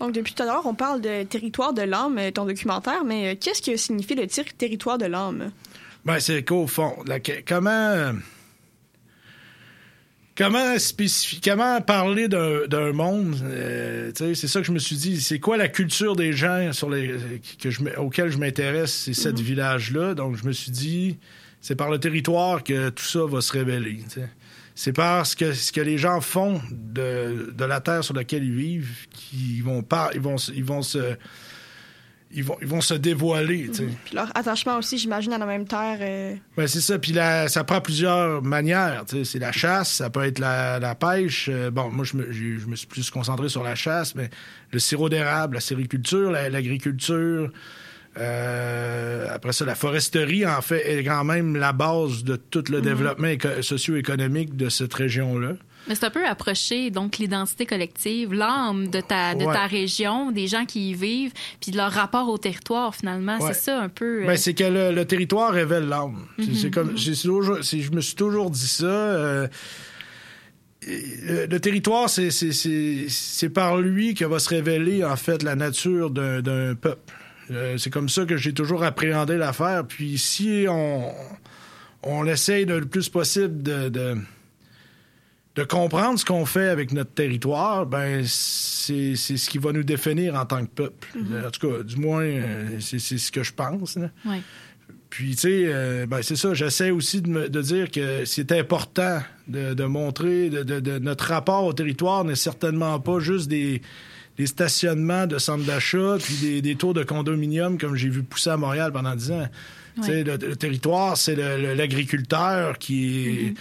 Donc, 0.02 0.14
depuis 0.14 0.34
tout 0.34 0.42
à 0.42 0.48
l'heure, 0.48 0.66
on 0.66 0.74
parle 0.74 1.00
de 1.00 1.24
territoire 1.24 1.74
de 1.74 1.84
l'âme, 1.84 2.18
euh, 2.18 2.32
ton 2.32 2.46
documentaire, 2.46 3.04
mais 3.06 3.28
euh, 3.28 3.36
qu'est-ce 3.40 3.62
que 3.62 3.78
signifie 3.78 4.16
le 4.16 4.26
tir- 4.26 4.52
territoire 4.58 4.98
de 4.98 5.06
l'âme? 5.06 5.52
Ben, 6.06 6.20
c'est 6.20 6.44
qu'au 6.44 6.66
fond, 6.66 6.96
comment. 7.48 7.70
euh, 7.70 8.14
comment 10.36 10.76
comment 11.44 11.82
parler 11.82 12.28
d'un 12.28 12.94
monde, 12.94 13.36
euh, 13.44 14.12
c'est 14.16 14.48
ça 14.48 14.62
que 14.62 14.66
je 14.66 14.72
me 14.72 14.80
suis 14.80 14.96
dit. 14.96 15.22
C'est 15.22 15.40
quoi 15.40 15.58
la 15.58 15.68
culture 15.68 16.16
des 16.16 16.34
gens 16.34 16.74
sur 16.74 16.90
les 16.90 17.14
que 17.62 17.70
je 17.70 17.82
auxquels 17.98 18.30
je 18.32 18.38
m'intéresse, 18.40 18.92
c'est 18.94 19.14
sept 19.14 19.40
villages-là. 19.40 20.16
Donc 20.16 20.36
je 20.36 20.46
me 20.46 20.52
suis 20.52 20.72
dit, 20.72 21.18
c'est 21.60 21.76
par 21.76 21.92
le 21.92 22.00
territoire 22.00 22.64
que 22.64 22.90
tout 22.90 23.04
ça 23.06 23.26
va 23.26 23.42
se 23.42 23.52
révéler. 23.52 24.00
tu 24.10 24.22
sais. 24.22 24.30
C'est 24.76 24.94
parce 24.94 25.36
que 25.36 25.54
ce 25.54 25.72
que 25.72 25.82
les 25.82 25.98
gens 25.98 26.22
font 26.22 26.62
de, 26.72 27.52
de 27.56 27.66
la 27.66 27.82
terre 27.82 28.04
sur 28.04 28.14
laquelle 28.14 28.44
ils 28.44 28.54
vivent, 28.56 29.08
qu'ils 29.12 29.64
vont 29.64 29.84
pas, 29.84 30.10
ils 30.14 30.22
vont, 30.22 30.38
se- 30.38 30.52
ils 30.54 30.64
vont 30.64 30.82
se, 30.82 31.16
ils 32.34 32.44
vont, 32.46 32.56
ils 32.62 32.68
vont 32.68 32.80
se 32.80 32.94
dévoiler. 32.94 33.70
sais. 33.74 33.88
Puis 34.06 34.16
leur 34.16 34.32
attachement 34.36 34.78
aussi, 34.78 34.98
j'imagine, 34.98 35.34
à 35.34 35.38
la 35.38 35.46
même 35.46 35.68
terre. 35.68 35.98
euh, 36.00 36.36
Ben, 36.56 36.66
c'est 36.68 36.80
ça. 36.80 36.98
Puis 36.98 37.12
la- 37.12 37.50
ça 37.50 37.66
prend 37.66 37.82
plusieurs 37.82 38.42
manières. 38.42 39.04
C'est 39.26 39.40
la 39.40 39.52
chasse, 39.52 39.92
ça 39.92 40.10
peut 40.10 40.24
être 40.24 40.40
la, 40.40 40.80
la 40.80 40.96
pêche. 40.96 41.50
Euh, 41.52 41.70
bon, 41.70 41.90
moi, 41.92 42.06
je 42.06 42.16
me, 42.16 42.32
je 42.32 42.66
me 42.66 42.76
suis 42.78 42.88
plus 42.88 43.10
concentré 43.10 43.50
sur 43.50 43.64
la 43.64 43.76
chasse, 43.76 44.16
mais 44.16 44.30
le 44.72 44.80
sirop 44.80 45.10
d'érable, 45.10 45.56
la 45.56 45.62
sériculture, 45.62 46.32
la- 46.32 46.50
l'agriculture. 46.50 47.52
Euh, 48.18 49.28
après 49.34 49.54
ça, 49.54 49.66
la 49.66 49.76
foresterie, 49.76 50.46
en 50.46 50.62
fait, 50.62 51.00
est 51.00 51.04
quand 51.04 51.24
même 51.24 51.56
la 51.56 51.72
base 51.74 52.24
de 52.24 52.36
tout 52.36 52.64
le 52.70 52.82
développement 52.82 53.28
éco- 53.30 53.62
socio-économique 53.62 54.56
de 54.58 54.70
cette 54.70 54.94
région-là. 54.94 55.54
Mais 55.88 55.96
c'est 55.96 56.06
un 56.06 56.10
peu 56.12 56.28
approcher 56.28 56.92
donc 56.92 57.18
l'identité 57.18 57.66
collective, 57.66 58.34
l'âme 58.34 58.90
de 58.90 59.02
ta 59.02 59.34
de 59.34 59.46
Ouais. 59.46 59.54
ta 59.54 59.66
région, 59.66 60.32
des 60.32 60.46
gens 60.48 60.66
qui 60.66 60.92
y 60.92 60.94
vivent, 60.94 61.32
puis 61.60 61.72
de 61.72 61.78
leur 61.78 61.92
rapport 61.92 62.30
au 62.30 62.38
territoire 62.38 62.94
finalement. 62.94 63.40
Ouais. 63.40 63.54
C'est 63.54 63.62
ça 63.62 63.82
un 63.82 63.90
peu. 63.90 64.24
euh, 64.24 64.28
Ben, 64.28 64.38
c'est 64.38 64.54
que 64.54 64.64
le, 64.66 64.94
le 64.94 65.06
territoire 65.06 65.52
révèle 65.52 65.88
l'âme. 65.88 66.28
C'est- 66.38 66.54
C'est 66.54 66.70
comme, 66.72 66.94
toujours, 66.94 67.58
c'est- 67.64 67.80
je 67.82 67.92
me 67.92 68.02
suis 68.02 68.16
toujours 68.16 68.52
dit 68.52 68.68
ça. 68.68 68.86
euh, 68.86 69.48
le, 70.88 71.46
le 71.48 71.60
territoire, 71.60 72.10
c'est, 72.10 72.30
par 73.50 73.78
lui 73.78 74.14
que 74.14 74.26
va 74.26 74.40
se 74.40 74.50
révéler 74.50 75.04
en 75.04 75.16
fait 75.16 75.44
la 75.44 75.56
nature 75.56 76.10
d'un, 76.12 76.42
d'un 76.42 76.76
peuple. 76.76 77.14
Euh, 77.52 77.78
c'est 77.78 77.90
comme 77.90 78.10
ça 78.10 78.26
que 78.26 78.38
j'ai 78.38 78.54
toujours 78.54 78.84
appréhendé 78.84 79.38
l'affaire. 79.38 79.86
Puis 79.86 80.18
si 80.18 80.66
on, 80.70 81.12
on 82.04 82.26
essaye 82.26 82.66
le 82.66 82.82
plus 82.86 83.10
possible 83.10 83.62
de, 83.62 83.90
de, 83.90 84.16
de 85.56 85.64
comprendre 85.64 86.18
ce 86.18 86.24
qu'on 86.26 86.46
fait 86.46 86.70
avec 86.70 86.94
notre 86.94 87.12
territoire, 87.12 87.86
ben 87.86 88.24
c'est, 88.26 89.16
c'est 89.16 89.36
ce 89.38 89.50
qui 89.50 89.58
va 89.58 89.74
nous 89.74 89.84
définir 89.84 90.36
en 90.36 90.46
tant 90.46 90.64
que 90.66 90.72
peuple. 90.72 91.08
En 91.46 91.52
tout 91.52 91.68
cas, 91.70 91.84
du 91.84 91.98
moins, 91.98 92.24
euh, 92.24 92.80
c'est, 92.80 93.00
c'est 93.00 93.18
ce 93.18 93.32
que 93.32 93.44
je 93.44 93.54
pense. 93.54 93.98
là. 93.98 94.10
ouais. 94.26 94.42
Puis, 95.10 95.32
tu 95.36 95.42
sais, 95.42 95.64
euh, 95.66 96.06
ben, 96.06 96.22
c'est 96.22 96.38
ça, 96.38 96.54
j'essaie 96.54 96.90
aussi 96.90 97.22
de, 97.22 97.28
me- 97.28 97.50
de 97.50 97.62
dire 97.62 97.92
que 97.92 98.24
c'est 98.24 98.54
important 98.54 99.22
de, 99.50 99.74
de 99.74 99.84
montrer 99.84 100.50
de- 100.50 100.64
de- 100.64 101.00
notre 101.00 101.26
rapport 101.26 101.66
au 101.66 101.74
territoire 101.74 102.24
n'est 102.24 102.36
certainement 102.36 102.98
pas 103.02 103.20
juste 103.20 103.50
des, 103.50 103.82
des 104.38 104.48
stationnements 104.48 105.28
de 105.28 105.38
centres 105.38 105.66
d'achat 105.66 106.18
puis 106.22 106.36
des, 106.42 106.62
des 106.62 106.76
tours 106.76 106.94
de 106.94 107.04
condominium 107.04 107.78
comme 107.78 107.96
j'ai 107.96 108.10
vu 108.10 108.24
pousser 108.24 108.50
à 108.50 108.58
Montréal 108.58 108.92
pendant 108.92 109.16
dix 109.16 109.32
ans. 109.32 109.48
Tu 109.98 110.04
sais, 110.04 110.24
le, 110.24 110.38
le 110.38 110.56
territoire, 110.56 111.18
c'est 111.18 111.36
l'agriculteur 111.76 112.78
qui 112.78 113.28
est... 113.28 113.54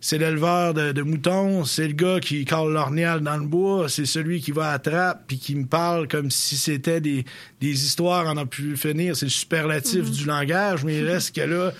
C'est 0.00 0.18
l'éleveur 0.18 0.74
de, 0.74 0.92
de 0.92 1.02
moutons, 1.02 1.64
c'est 1.64 1.88
le 1.88 1.94
gars 1.94 2.20
qui 2.20 2.44
cale 2.44 2.68
l'ornial 2.68 3.20
dans 3.20 3.36
le 3.36 3.46
bois, 3.46 3.88
c'est 3.88 4.06
celui 4.06 4.40
qui 4.40 4.52
va 4.52 4.68
à 4.68 4.72
la 4.72 4.78
trappe 4.78 5.24
puis 5.26 5.38
qui 5.38 5.54
me 5.54 5.66
parle 5.66 6.06
comme 6.06 6.30
si 6.30 6.56
c'était 6.56 7.00
des, 7.00 7.24
des 7.60 7.84
histoires 7.84 8.26
en 8.26 8.36
a 8.36 8.46
pu 8.46 8.76
finir. 8.76 9.16
C'est 9.16 9.26
le 9.26 9.30
superlatif 9.30 10.10
du 10.10 10.24
langage, 10.24 10.84
mais 10.84 10.98
il 10.98 11.04
reste 11.08 11.34
que 11.34 11.40
là, 11.40 11.72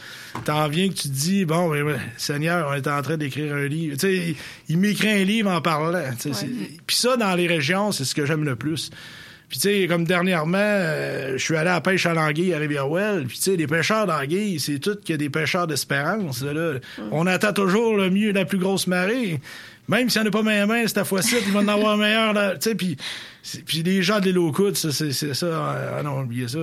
t'en 0.45 0.69
viens 0.69 0.89
que 0.89 0.95
tu 0.95 1.09
te 1.09 1.15
dis, 1.15 1.45
bon, 1.45 1.71
ben, 1.71 1.85
ben, 1.85 2.01
Seigneur, 2.17 2.69
on 2.71 2.75
est 2.75 2.89
en 2.89 3.03
train 3.03 3.17
d'écrire 3.17 3.55
un 3.55 3.67
livre. 3.67 3.97
Tu 3.97 4.01
sais, 4.01 4.17
il, 4.17 4.37
il 4.69 4.79
m'écrit 4.79 5.09
un 5.09 5.25
livre 5.25 5.51
en 5.51 5.61
parlant. 5.61 6.03
Puis 6.87 6.97
ça, 6.97 7.17
dans 7.17 7.35
les 7.35 7.47
régions, 7.47 7.93
c'est 7.93 8.05
ce 8.05 8.15
que 8.15 8.27
j'aime 8.27 8.45
le 8.45 8.57
plus. 8.57 8.91
Puis, 9.49 9.59
tu 9.59 9.69
sais, 9.69 9.87
comme 9.89 10.05
dernièrement, 10.05 10.59
euh, 10.61 11.33
je 11.39 11.43
suis 11.43 11.57
allé 11.57 11.71
à 11.71 11.75
la 11.75 11.81
pêche 11.81 12.05
à 12.05 12.13
l'anguille 12.13 12.53
à 12.53 12.59
Rivière-Ouelle. 12.59 13.25
Puis, 13.27 13.39
tu 13.39 13.45
sais, 13.45 13.57
les 13.57 13.67
pêcheurs 13.67 14.07
d'anguilles, 14.07 14.61
c'est 14.61 14.79
tout 14.79 14.97
qu'il 14.97 15.11
y 15.11 15.15
a 15.15 15.17
des 15.17 15.31
pêcheurs 15.31 15.67
d'espérance. 15.67 16.43
là. 16.43 16.75
On 17.13 17.27
attend 17.27 17.55
toujours 17.55 17.97
le 17.97 18.11
mieux, 18.11 18.33
la 18.33 18.45
plus 18.45 18.59
grosse 18.59 18.87
marée. 18.87 19.41
Même 19.89 20.11
s'il 20.11 20.21
n'y 20.21 20.27
en 20.27 20.29
a 20.29 20.33
pas 20.33 20.43
main 20.43 20.65
à 20.65 20.67
main 20.67 20.87
cette 20.87 21.03
fois-ci, 21.05 21.37
il 21.47 21.53
va 21.53 21.61
en 21.61 21.69
avoir 21.69 21.97
meilleur. 21.97 22.35
Tu 22.59 22.69
sais, 22.69 22.75
puis, 22.75 22.97
les 23.83 24.03
gens 24.03 24.21
de 24.21 24.27
l'île 24.27 24.39
aux 24.39 24.53
coudes, 24.53 24.77
ça, 24.77 24.93
c'est 24.93 25.13
ça. 25.13 25.95
Ah 25.97 26.03
non, 26.03 26.21
oubliez 26.21 26.47
ça. 26.47 26.59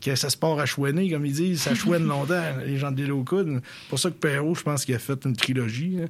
que 0.00 0.14
ça 0.14 0.30
se 0.30 0.36
part 0.36 0.56
à 0.60 0.66
chouiner, 0.66 1.10
comme 1.10 1.26
ils 1.26 1.32
disent. 1.32 1.62
Ça 1.62 1.74
chouine 1.74 2.06
longtemps, 2.06 2.42
les 2.64 2.78
gens 2.78 2.92
de 2.92 3.02
l'île 3.02 3.10
aux 3.10 3.24
coudes. 3.24 3.60
C'est 3.60 3.88
pour 3.88 3.98
ça 3.98 4.10
que 4.10 4.14
Perrault, 4.14 4.54
je 4.54 4.62
pense 4.62 4.84
qu'il 4.84 4.94
a 4.94 5.00
fait 5.00 5.18
une 5.24 5.34
trilogie. 5.34 5.96
là. 5.98 6.04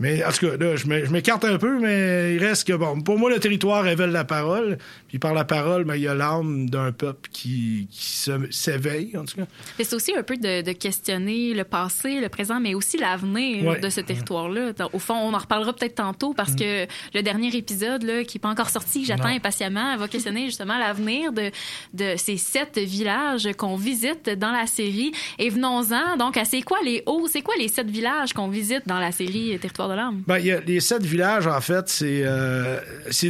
Mais 0.00 0.24
en 0.24 0.30
tout 0.30 0.46
cas, 0.48 0.56
là, 0.56 0.76
je 0.76 0.86
m'é- 0.86 1.04
je 1.04 1.10
m'écarte 1.10 1.44
un 1.44 1.58
peu, 1.58 1.78
mais 1.80 2.34
il 2.36 2.38
reste 2.44 2.66
que, 2.68 2.72
bon, 2.72 3.00
pour 3.00 3.18
moi, 3.18 3.30
le 3.30 3.40
territoire 3.40 3.82
révèle 3.82 4.10
la 4.10 4.24
parole. 4.24 4.78
Puis 5.08 5.18
par 5.18 5.34
la 5.34 5.44
parole, 5.44 5.84
ben, 5.84 5.96
il 5.96 6.02
y 6.02 6.08
a 6.08 6.14
l'âme 6.14 6.70
d'un 6.70 6.92
peuple 6.92 7.28
qui, 7.32 7.88
qui 7.90 8.30
s'éveille, 8.50 9.16
en 9.16 9.24
tout 9.24 9.36
cas. 9.36 9.46
C'est 9.78 9.94
aussi 9.94 10.14
un 10.14 10.22
peu 10.22 10.36
de, 10.36 10.62
de 10.62 10.72
questionner 10.72 11.52
le 11.54 11.64
passé, 11.64 12.20
le 12.20 12.28
présent, 12.28 12.60
mais 12.60 12.74
aussi 12.74 12.96
l'avenir 12.98 13.64
Ouais. 13.64 13.80
de 13.80 13.88
ce 13.88 14.00
territoire-là. 14.00 14.72
Au 14.92 14.98
fond, 14.98 15.14
on 15.14 15.34
en 15.34 15.38
reparlera 15.38 15.72
peut-être 15.72 15.96
tantôt 15.96 16.32
parce 16.34 16.54
que 16.54 16.86
le 17.14 17.22
dernier 17.22 17.54
épisode, 17.56 18.02
là, 18.04 18.22
qui 18.24 18.36
n'est 18.36 18.40
pas 18.40 18.50
encore 18.50 18.70
sorti, 18.70 19.00
que 19.02 19.06
j'attends 19.08 19.28
Mm. 19.28 19.38
Impatiemment, 19.38 19.96
va 19.96 20.08
questionner 20.08 20.46
justement 20.46 20.78
l'avenir 20.78 21.32
de, 21.32 21.50
de 21.94 22.14
ces 22.16 22.36
sept 22.36 22.78
villages 22.78 23.48
qu'on 23.56 23.76
visite 23.76 24.28
dans 24.30 24.52
la 24.52 24.66
série. 24.66 25.12
Et 25.38 25.48
venons-en, 25.50 26.16
donc, 26.16 26.36
à 26.36 26.44
c'est 26.44 26.62
quoi 26.62 26.78
les 26.84 27.02
hauts, 27.06 27.26
c'est 27.30 27.42
quoi 27.42 27.54
les 27.58 27.68
sept 27.68 27.88
villages 27.88 28.32
qu'on 28.32 28.48
visite 28.48 28.82
dans 28.86 28.98
la 28.98 29.12
série 29.12 29.58
Territoire 29.58 29.87
de 29.88 29.94
l'âme? 29.94 30.22
Ben, 30.26 30.38
il 30.38 30.46
y 30.46 30.52
a 30.52 30.60
les 30.60 30.80
sept 30.80 31.02
villages, 31.02 31.46
en 31.46 31.60
fait, 31.60 31.88
c'est 31.88 32.22
euh, 32.24 32.78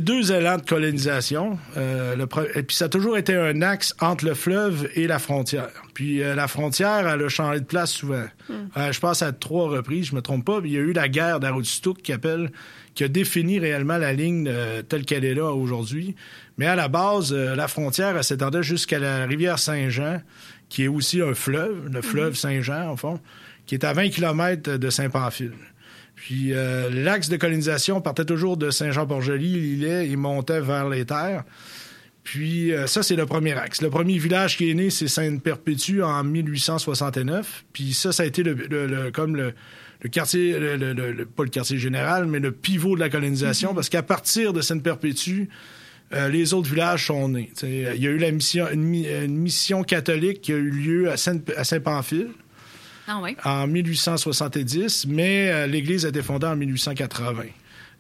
deux 0.01 0.33
élans 0.33 0.57
de 0.57 0.63
colonisation. 0.63 1.59
Euh, 1.77 2.17
le 2.17 2.27
et 2.55 2.63
puis 2.63 2.77
ça 2.77 2.87
a 2.87 2.89
toujours 2.89 3.17
été 3.17 3.35
un 3.35 3.63
axe 3.63 3.95
entre 4.01 4.25
le 4.25 4.35
fleuve 4.35 4.89
et 4.95 5.07
la 5.07 5.19
frontière. 5.19 5.71
Puis 5.95 6.23
euh, 6.23 6.35
la 6.35 6.49
frontière, 6.49 7.09
elle 7.09 7.23
a 7.23 7.29
changé 7.29 7.61
de 7.61 7.65
place 7.65 7.93
souvent. 7.93 8.25
Euh, 8.51 8.93
je 8.93 9.01
pense 9.01 9.23
à 9.23 9.33
trois 9.33 9.69
reprises, 9.69 10.07
je 10.07 10.15
me 10.15 10.23
trompe 10.23 10.45
pas. 10.45 10.61
Il 10.65 10.73
y 10.73 10.77
a 10.77 10.81
eu 10.81 10.93
la 10.93 11.09
guerre 11.09 11.41
d'Aroostook 11.41 12.03
qui 12.03 12.13
appelle 12.13 12.51
qui 12.95 13.05
a 13.05 13.09
défini 13.09 13.61
réellement 13.61 13.97
la 13.97 14.13
ligne 14.13 14.51
telle 14.89 15.05
qu'elle 15.05 15.25
est 15.25 15.35
là 15.35 15.53
aujourd'hui. 15.53 16.17
Mais 16.57 16.67
à 16.67 16.75
la 16.75 16.89
base, 16.89 17.33
la 17.33 17.69
frontière, 17.69 18.17
elle 18.17 18.25
s'étendait 18.25 18.65
jusqu'à 18.65 18.99
la 18.99 19.25
rivière 19.25 19.61
Saint-Jean, 19.61 20.21
qui 20.69 20.83
est 20.83 20.89
aussi 20.89 21.23
un 21.23 21.33
fleuve, 21.33 21.89
le 21.93 22.03
fleuve 22.03 22.35
Saint-Jean, 22.35 22.93
au 22.93 22.97
fond, 22.97 23.21
qui 23.67 23.77
est 23.77 23.85
à 23.85 23.93
20 23.93 24.09
km 24.09 24.79
de 24.79 24.91
Saint-Pamphile. 24.91 25.53
Puis 26.21 26.53
euh, 26.53 26.91
l'axe 26.91 27.29
de 27.29 27.37
colonisation 27.37 28.01
partait 28.01 28.25
toujours 28.25 28.57
de 28.57 28.71
Saint-Jean-Port-Joli, 28.71 29.49
Lillet, 29.55 30.09
et 30.11 30.17
montait 30.17 30.61
vers 30.61 30.89
les 30.89 31.05
terres. 31.05 31.45
Puis 32.25 32.73
euh, 32.73 32.87
ça, 32.87 33.03
c'est 33.03 33.15
le 33.17 33.25
premier 33.25 33.53
axe. 33.53 33.81
Le 33.83 33.89
premier 33.89 34.19
village 34.19 34.57
qui 34.57 34.69
est 34.69 34.75
né, 34.75 34.91
c'est 34.91 35.07
Sainte-Perpétue 35.09 36.03
en 36.03 36.25
1869. 36.25 37.65
Puis 37.73 37.95
ça, 37.95 38.11
ça 38.13 38.25
a 38.25 38.27
été 38.27 38.43
le, 38.43 39.11
comme 39.13 39.37
le, 39.37 39.55
quartier, 40.11 40.53
pas 41.37 41.45
le 41.45 41.51
quartier 41.51 41.79
général, 41.79 42.27
mais 42.27 42.41
le 42.41 42.53
pivot 42.53 42.97
de 42.97 43.01
la 43.01 43.09
colonisation, 43.11 43.73
parce 43.75 43.89
qu'à 43.89 44.03
partir 44.03 44.53
de 44.53 44.61
Sainte-Perpétue, 44.61 45.45
euh, 46.15 46.29
les 46.29 46.53
autres 46.53 46.69
villages 46.71 47.07
sont 47.07 47.29
nés. 47.29 47.51
Il 47.63 48.03
y 48.03 48.07
a 48.07 48.11
eu 48.11 48.19
la 48.19 48.31
mission, 48.33 48.67
une, 48.73 48.83
mi- 48.83 49.07
une 49.07 49.37
mission 49.37 49.85
catholique 49.85 50.41
qui 50.41 50.53
a 50.53 50.57
eu 50.57 50.71
lieu 50.71 51.11
à 51.11 51.17
Saint-Pamphile 51.17 52.29
Ah 53.09 53.63
en 53.63 53.67
1870, 53.67 55.07
mais 55.09 55.51
euh, 55.51 55.67
l'Église 55.67 56.05
a 56.07 56.11
été 56.11 56.23
fondée 56.23 56.47
en 56.47 56.57
1880. 56.57 57.43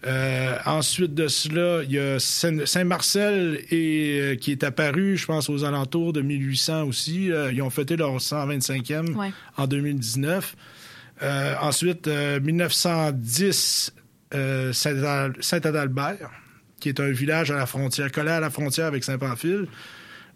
Euh, 0.06 0.56
ensuite 0.64 1.14
de 1.14 1.26
cela, 1.26 1.82
il 1.82 1.90
y 1.92 1.98
a 1.98 2.18
Saint- 2.20 2.64
Saint-Marcel 2.66 3.60
et, 3.70 4.20
euh, 4.20 4.34
qui 4.36 4.52
est 4.52 4.62
apparu, 4.62 5.16
je 5.16 5.26
pense, 5.26 5.48
aux 5.50 5.64
alentours 5.64 6.12
de 6.12 6.20
1800 6.20 6.84
aussi. 6.84 7.32
Euh, 7.32 7.50
ils 7.52 7.60
ont 7.62 7.70
fêté 7.70 7.96
leur 7.96 8.20
125e 8.20 9.16
Ouais. 9.16 9.32
en 9.56 9.66
2019. 9.66 10.54
Euh, 11.22 11.54
ensuite, 11.60 12.06
euh, 12.06 12.38
1910, 12.38 13.92
euh, 14.34 14.72
Saint- 14.72 15.32
Saint-Adalbert, 15.40 16.30
qui 16.80 16.90
est 16.90 17.00
un 17.00 17.10
village 17.10 17.50
à 17.50 17.56
la 17.56 17.66
frontière, 17.66 18.12
collé 18.12 18.30
à 18.30 18.38
la 18.40 18.50
frontière 18.50 18.86
avec 18.86 19.02
Saint-Pamphile. 19.02 19.66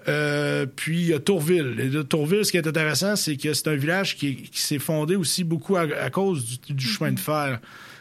Euh, 0.08 0.66
puis 0.66 1.00
il 1.00 1.06
y 1.08 1.14
a 1.14 1.18
Tourville. 1.18 1.76
Et 1.78 1.88
de 1.88 2.02
Tourville, 2.02 2.44
ce 2.44 2.50
qui 2.50 2.58
est 2.58 2.66
intéressant, 2.66 3.16
c'est 3.16 3.36
que 3.36 3.52
c'est 3.54 3.68
un 3.68 3.76
village 3.76 4.16
qui, 4.16 4.50
s'est 4.52 4.78
fondé 4.78 5.16
aussi 5.16 5.44
beaucoup 5.44 5.76
à, 5.76 6.10
cause 6.10 6.60
du, 6.68 6.86
chemin 6.86 7.12
de 7.12 7.20
fer. 7.20 7.60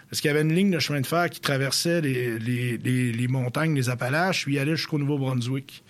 Parce 0.10 0.22
qu'il 0.22 0.28
y 0.28 0.32
avait 0.32 0.42
une 0.42 0.54
ligne 0.54 0.72
de 0.72 0.80
chemin 0.80 1.02
de 1.02 1.08
fer 1.08 1.30
qui 1.30 1.40
traversait 1.40 2.02
les, 2.02 3.28
montagnes, 3.30 3.76
les 3.76 3.90
Appalaches, 3.90 4.46
puis 4.46 4.60
allait 4.60 4.76
jusqu'au 4.76 4.98
Nouveau-Brunswick. 4.98 5.84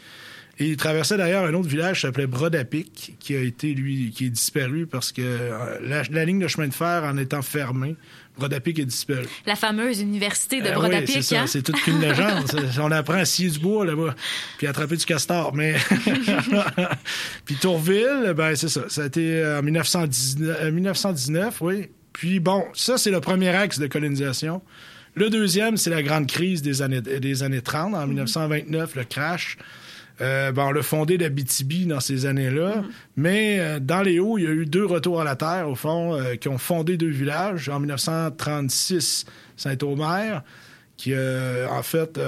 Et 0.59 0.67
il 0.67 0.77
traversait 0.77 1.17
d'ailleurs 1.17 1.45
un 1.45 1.53
autre 1.55 1.69
village 1.69 1.95
qui 1.95 2.01
s'appelait 2.01 2.27
Brodapic, 2.27 3.15
qui 3.19 3.35
a 3.35 3.41
été, 3.41 3.73
lui, 3.73 4.11
qui 4.11 4.25
est 4.27 4.29
disparu 4.29 4.85
parce 4.85 5.11
que 5.11 5.21
euh, 5.23 5.79
la 6.11 6.25
ligne 6.25 6.39
de 6.39 6.47
chemin 6.47 6.67
de 6.67 6.73
fer, 6.73 7.03
en 7.03 7.17
étant 7.17 7.41
fermée, 7.41 7.95
Brodapic 8.37 8.79
est 8.79 8.85
disparu. 8.85 9.25
La 9.45 9.55
fameuse 9.55 9.99
université 10.01 10.61
de 10.61 10.67
Euh, 10.69 10.73
Brodapic. 10.73 11.07
oui, 11.07 11.13
c'est 11.23 11.35
ça. 11.35 11.41
hein? 11.41 11.47
C'est 11.47 11.61
toute 11.61 11.81
qu'une 11.81 11.99
légende. 12.01 12.45
On 12.79 12.91
apprend 12.91 13.15
à 13.15 13.25
scier 13.25 13.49
du 13.49 13.59
bois 13.59 13.85
là-bas, 13.85 14.15
puis 14.57 14.67
à 14.67 14.69
attraper 14.71 14.95
du 14.97 15.05
castor. 15.05 15.53
Mais 15.53 15.75
puis 17.45 17.55
Tourville, 17.55 18.33
ben 18.35 18.55
c'est 18.55 18.69
ça. 18.69 18.81
Ça 18.89 19.03
a 19.03 19.05
été 19.07 19.37
euh, 19.41 19.59
en 19.59 19.63
1919, 19.63 20.57
euh, 20.61 20.71
1919 20.71 21.61
oui. 21.61 21.89
Puis 22.13 22.39
bon, 22.39 22.65
ça, 22.73 22.97
c'est 22.97 23.11
le 23.11 23.21
premier 23.21 23.49
axe 23.49 23.79
de 23.79 23.87
colonisation. 23.87 24.61
Le 25.15 25.29
deuxième, 25.29 25.77
c'est 25.77 25.89
la 25.89 26.03
grande 26.03 26.27
crise 26.27 26.61
des 26.61 26.81
années, 26.81 27.01
des 27.01 27.43
années 27.43 27.61
30. 27.61 27.93
En 27.95 28.07
1929, 28.07 28.95
le 28.95 29.03
crash. 29.05 29.57
Euh, 30.21 30.51
ben, 30.51 30.65
on 30.65 30.71
l'a 30.71 30.83
fondé 30.83 31.17
d'Abitibi 31.17 31.85
dans 31.85 31.99
ces 31.99 32.25
années-là. 32.25 32.83
Mais 33.15 33.59
euh, 33.59 33.79
dans 33.79 34.01
les 34.01 34.19
hauts, 34.19 34.37
il 34.37 34.43
y 34.43 34.47
a 34.47 34.51
eu 34.51 34.65
deux 34.65 34.85
retours 34.85 35.19
à 35.19 35.23
la 35.23 35.35
terre, 35.35 35.67
au 35.67 35.75
fond, 35.75 36.15
euh, 36.15 36.35
qui 36.35 36.47
ont 36.47 36.59
fondé 36.59 36.95
deux 36.97 37.09
villages. 37.09 37.69
En 37.69 37.79
1936, 37.79 39.25
Saint-Omer, 39.57 40.43
qui, 40.97 41.13
euh, 41.13 41.67
en 41.69 41.81
fait, 41.81 42.19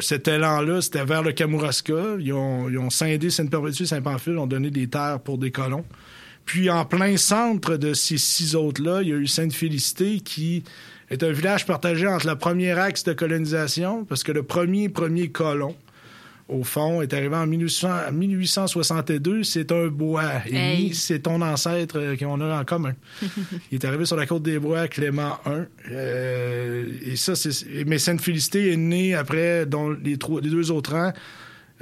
cet 0.00 0.28
élan-là, 0.28 0.80
c'était 0.80 1.04
vers 1.04 1.22
le 1.22 1.32
Kamouraska. 1.32 2.16
Ils 2.18 2.32
ont, 2.32 2.70
ils 2.70 2.78
ont 2.78 2.90
scindé 2.90 3.28
Sainte-Perpétue 3.28 3.82
et 3.82 3.86
Saint-Pamphile, 3.86 4.38
ont 4.38 4.46
donné 4.46 4.70
des 4.70 4.88
terres 4.88 5.20
pour 5.20 5.36
des 5.36 5.50
colons. 5.50 5.84
Puis, 6.46 6.70
en 6.70 6.84
plein 6.84 7.16
centre 7.16 7.76
de 7.76 7.92
ces 7.92 8.18
six 8.18 8.54
autres-là, 8.54 9.02
il 9.02 9.08
y 9.08 9.12
a 9.12 9.16
eu 9.16 9.26
Sainte-Félicité, 9.26 10.20
qui 10.20 10.62
est 11.10 11.22
un 11.22 11.32
village 11.32 11.66
partagé 11.66 12.06
entre 12.06 12.28
le 12.28 12.36
premier 12.36 12.70
axe 12.70 13.04
de 13.04 13.12
colonisation, 13.12 14.04
parce 14.04 14.22
que 14.22 14.32
le 14.32 14.44
premier 14.44 14.88
premier 14.88 15.28
colon, 15.28 15.74
au 16.48 16.62
fond, 16.62 17.02
est 17.02 17.12
arrivé 17.12 17.34
en 17.34 17.46
1800 17.46 18.12
1862. 18.12 19.42
C'est 19.42 19.72
un 19.72 19.88
bois. 19.88 20.30
Et 20.46 20.56
Hey. 20.56 20.94
c'est 20.94 21.20
ton 21.20 21.40
ancêtre 21.42 21.98
euh, 21.98 22.16
qu'on 22.16 22.40
a 22.40 22.60
en 22.60 22.64
commun. 22.64 22.94
Il 23.72 23.74
est 23.74 23.84
arrivé 23.84 24.04
sur 24.04 24.16
la 24.16 24.26
côte 24.26 24.42
des 24.42 24.58
Bois, 24.58 24.86
Clément 24.88 25.38
I. 25.46 25.50
Euh, 25.90 26.84
et 27.04 27.16
ça, 27.16 27.34
c'est. 27.34 27.50
Mais 27.86 27.98
Sainte-Félicité 27.98 28.72
est 28.72 28.76
née 28.76 29.14
après, 29.14 29.66
dont 29.66 29.90
les, 29.90 30.18
trois, 30.18 30.40
les 30.40 30.50
deux 30.50 30.70
autres 30.70 30.92
rangs 30.92 31.12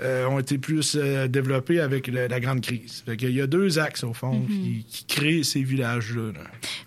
euh, 0.02 0.26
ont 0.26 0.38
été 0.40 0.58
plus 0.58 0.96
euh, 0.96 1.28
développés 1.28 1.78
avec 1.80 2.08
la 2.08 2.40
grande 2.40 2.60
crise. 2.60 3.02
Fait 3.06 3.16
qu'il 3.16 3.30
y 3.30 3.40
a 3.40 3.46
deux 3.46 3.78
axes, 3.78 4.02
au 4.04 4.12
fond, 4.12 4.32
Mhm. 4.32 4.46
qui, 4.48 4.84
qui 4.88 5.04
créent 5.04 5.42
ces 5.44 5.62
villages-là. 5.62 6.32
là. 6.32 6.40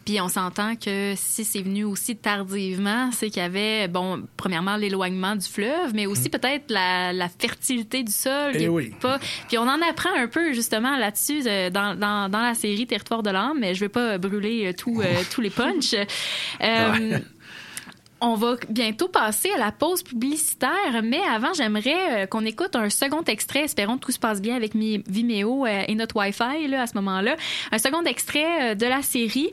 Puis 0.05 0.19
on 0.19 0.27
s'entend 0.27 0.75
que 0.75 1.13
si 1.15 1.45
c'est 1.45 1.61
venu 1.61 1.83
aussi 1.85 2.15
tardivement, 2.17 3.11
c'est 3.13 3.29
qu'il 3.29 3.41
y 3.41 3.45
avait, 3.45 3.87
bon, 3.87 4.23
premièrement, 4.35 4.75
l'éloignement 4.75 5.35
du 5.35 5.45
fleuve, 5.47 5.93
mais 5.93 6.05
aussi 6.05 6.29
peut-être 6.29 6.65
la, 6.69 7.13
la 7.13 7.29
fertilité 7.29 8.03
du 8.03 8.11
sol. 8.11 8.51
Eh 8.53 8.57
qui 8.57 8.63
est 8.65 8.67
oui. 8.67 8.91
Pas... 8.99 9.19
Puis 9.47 9.57
on 9.57 9.63
en 9.67 9.81
apprend 9.89 10.09
un 10.17 10.27
peu 10.27 10.51
justement 10.53 10.97
là-dessus 10.97 11.43
euh, 11.47 11.69
dans, 11.69 11.95
dans, 11.97 12.29
dans 12.29 12.41
la 12.41 12.53
série 12.55 12.85
Territoire 12.87 13.23
de 13.23 13.29
l'âme, 13.29 13.57
mais 13.59 13.73
je 13.73 13.79
vais 13.81 13.89
pas 13.89 14.17
brûler 14.17 14.73
tout, 14.77 15.01
euh, 15.01 15.05
tous 15.31 15.41
les 15.41 15.49
punchs. 15.49 15.95
On 18.19 18.33
va 18.33 18.55
bientôt 18.69 19.07
passer 19.07 19.51
à 19.51 19.59
la 19.59 19.71
pause 19.71 20.01
publicitaire, 20.01 21.03
mais 21.03 21.21
avant, 21.21 21.53
j'aimerais 21.53 22.23
euh, 22.23 22.25
qu'on 22.25 22.45
écoute 22.45 22.75
un 22.75 22.89
second 22.89 23.21
extrait. 23.23 23.65
Espérons 23.65 23.97
que 23.97 24.05
tout 24.05 24.11
se 24.11 24.17
passe 24.17 24.41
bien 24.41 24.55
avec 24.55 24.75
Vimeo 24.75 25.67
euh, 25.67 25.83
et 25.87 25.93
notre 25.93 26.15
Wi-Fi 26.15 26.73
à 26.73 26.87
ce 26.87 26.95
moment-là. 26.95 27.35
Un 27.71 27.77
second 27.77 28.03
extrait 28.03 28.71
euh, 28.71 28.75
de 28.75 28.87
la 28.87 29.03
série 29.03 29.51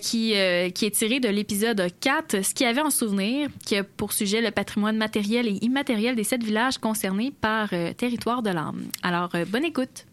qui, 0.00 0.32
est 0.32 0.94
tiré 0.94 1.18
de 1.18 1.28
l'épisode 1.28 1.88
4, 2.00 2.44
Ce 2.44 2.54
qu'il 2.54 2.66
y 2.66 2.70
avait 2.70 2.80
en 2.80 2.90
souvenir, 2.90 3.48
qui 3.66 3.76
a 3.76 3.84
pour 3.84 4.12
sujet 4.12 4.40
le 4.40 4.50
patrimoine 4.50 4.96
matériel 4.96 5.48
et 5.48 5.58
immatériel 5.62 6.14
des 6.14 6.24
sept 6.24 6.42
villages 6.42 6.78
concernés 6.78 7.32
par 7.40 7.70
Territoire 7.96 8.42
de 8.42 8.50
l'âme. 8.50 8.84
Alors, 9.02 9.30
bonne 9.48 9.64
écoute. 9.64 10.06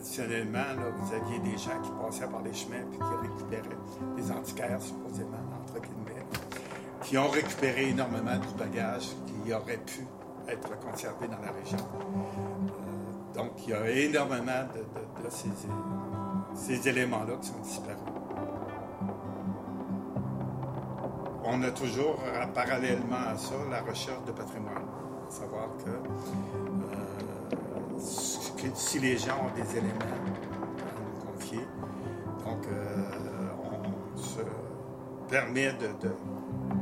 Traditionnellement, 0.00 0.58
là, 0.58 0.90
vous 0.96 1.12
aviez 1.12 1.38
des 1.40 1.58
gens 1.58 1.78
qui 1.82 1.90
passaient 1.90 2.26
par 2.26 2.40
les 2.40 2.54
chemins 2.54 2.80
puis 2.90 2.98
qui 2.98 3.28
récupéraient 3.28 3.76
des 4.16 4.32
antiquaires, 4.32 4.80
supposément, 4.80 5.36
entre 5.60 5.78
guillemets, 5.78 6.24
qui 7.02 7.18
ont 7.18 7.28
récupéré 7.28 7.90
énormément 7.90 8.38
du 8.38 8.48
bagage 8.56 9.08
qui 9.26 9.52
aurait 9.52 9.76
pu 9.76 10.06
être 10.48 10.80
conservé 10.80 11.28
dans 11.28 11.40
la 11.44 11.52
région. 11.52 11.76
Euh, 11.76 13.34
donc, 13.34 13.50
il 13.66 13.70
y 13.70 13.74
a 13.74 13.90
énormément 13.90 14.64
de, 14.74 15.28
ces, 16.54 16.88
éléments-là 16.88 17.34
qui 17.38 17.48
sont 17.48 17.60
disparus. 17.62 17.98
On 21.44 21.62
a 21.62 21.70
toujours, 21.72 22.18
euh, 22.24 22.46
parallèlement 22.46 23.32
à 23.34 23.36
ça, 23.36 23.54
la 23.70 23.82
recherche 23.82 24.24
de 24.24 24.32
patrimoine. 24.32 24.86
Savoir 25.28 25.68
que 25.84 25.90
euh, 25.90 27.39
si 28.74 28.98
les 28.98 29.16
gens 29.16 29.46
ont 29.46 29.54
des 29.54 29.76
éléments 29.76 29.98
à 30.00 30.28
nous 30.28 31.32
confier, 31.32 31.66
donc 32.44 32.66
euh, 32.66 33.48
on 33.64 34.18
se 34.18 34.40
permet 35.28 35.72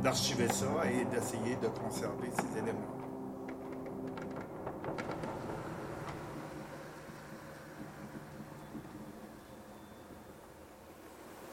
d'archiver 0.03 0.47
ça 0.49 0.65
et 0.85 1.05
d'essayer 1.05 1.55
de 1.61 1.67
conserver 1.67 2.29
ces 2.35 2.59
éléments. 2.59 2.95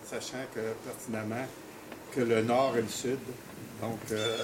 Sachant 0.02 0.44
que 0.54 0.60
pertinemment 0.84 1.46
que 2.12 2.20
le 2.20 2.42
nord 2.42 2.76
et 2.76 2.82
le 2.82 2.88
sud, 2.88 3.18
donc 3.80 3.98
euh, 4.12 4.38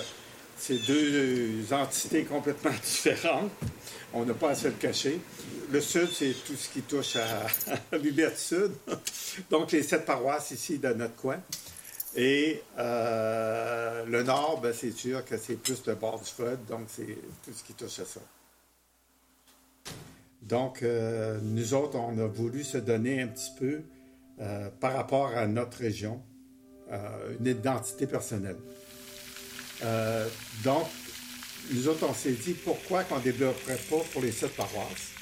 c'est 0.56 0.84
deux 0.86 1.72
entités 1.72 2.24
complètement 2.24 2.72
différentes. 2.82 3.50
On 4.12 4.24
n'a 4.24 4.34
pas 4.34 4.50
à 4.50 4.54
se 4.54 4.68
le 4.68 4.74
cacher. 4.74 5.20
Le 5.72 5.80
sud, 5.80 6.08
c'est 6.12 6.34
tout 6.44 6.54
ce 6.54 6.68
qui 6.68 6.82
touche 6.82 7.16
à, 7.16 7.46
à 7.46 8.36
Sud. 8.36 8.72
Donc, 9.48 9.72
les 9.72 9.82
sept 9.82 10.04
paroisses 10.04 10.50
ici 10.50 10.78
de 10.78 10.88
notre 10.88 11.16
coin. 11.16 11.40
Et 12.14 12.62
euh, 12.78 14.04
le 14.04 14.22
nord, 14.22 14.60
ben, 14.60 14.74
c'est 14.74 14.90
sûr 14.90 15.24
que 15.24 15.38
c'est 15.38 15.56
plus 15.56 15.82
le 15.86 15.94
bord 15.94 16.20
du 16.20 16.28
fleuve, 16.30 16.58
donc 16.68 16.80
c'est 16.88 17.16
tout 17.42 17.52
ce 17.56 17.64
qui 17.64 17.72
touche 17.72 18.00
à 18.00 18.04
ça. 18.04 18.20
Donc, 20.42 20.82
euh, 20.82 21.38
nous 21.42 21.72
autres, 21.72 21.96
on 21.96 22.18
a 22.18 22.26
voulu 22.26 22.64
se 22.64 22.76
donner 22.76 23.22
un 23.22 23.28
petit 23.28 23.52
peu, 23.58 23.80
euh, 24.40 24.68
par 24.78 24.92
rapport 24.92 25.28
à 25.28 25.46
notre 25.46 25.78
région, 25.78 26.22
une 27.40 27.46
identité 27.46 28.06
personnelle. 28.06 28.58
Donc, 30.62 30.86
nous 31.70 31.88
autres, 31.88 32.06
on 32.06 32.12
s'est 32.12 32.32
dit 32.32 32.52
pourquoi 32.52 33.04
qu'on 33.04 33.16
ne 33.16 33.22
développerait 33.22 33.80
pas 33.88 34.00
pour 34.12 34.20
les 34.20 34.32
sept 34.32 34.54
paroisses 34.54 35.12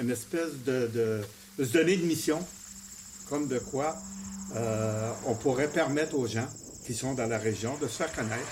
une 0.00 0.10
espèce 0.10 0.52
de, 0.66 0.86
de- 0.88 1.20
de 1.58 1.64
se 1.64 1.72
donner 1.72 1.92
une 1.94 2.06
mission, 2.06 2.44
comme 3.28 3.46
de 3.48 3.58
quoi 3.58 3.96
euh, 4.56 5.12
on 5.26 5.34
pourrait 5.34 5.68
permettre 5.68 6.14
aux 6.16 6.26
gens 6.26 6.48
qui 6.86 6.94
sont 6.94 7.14
dans 7.14 7.26
la 7.26 7.38
région 7.38 7.76
de 7.78 7.86
se 7.88 7.96
faire 7.98 8.12
connaître, 8.12 8.46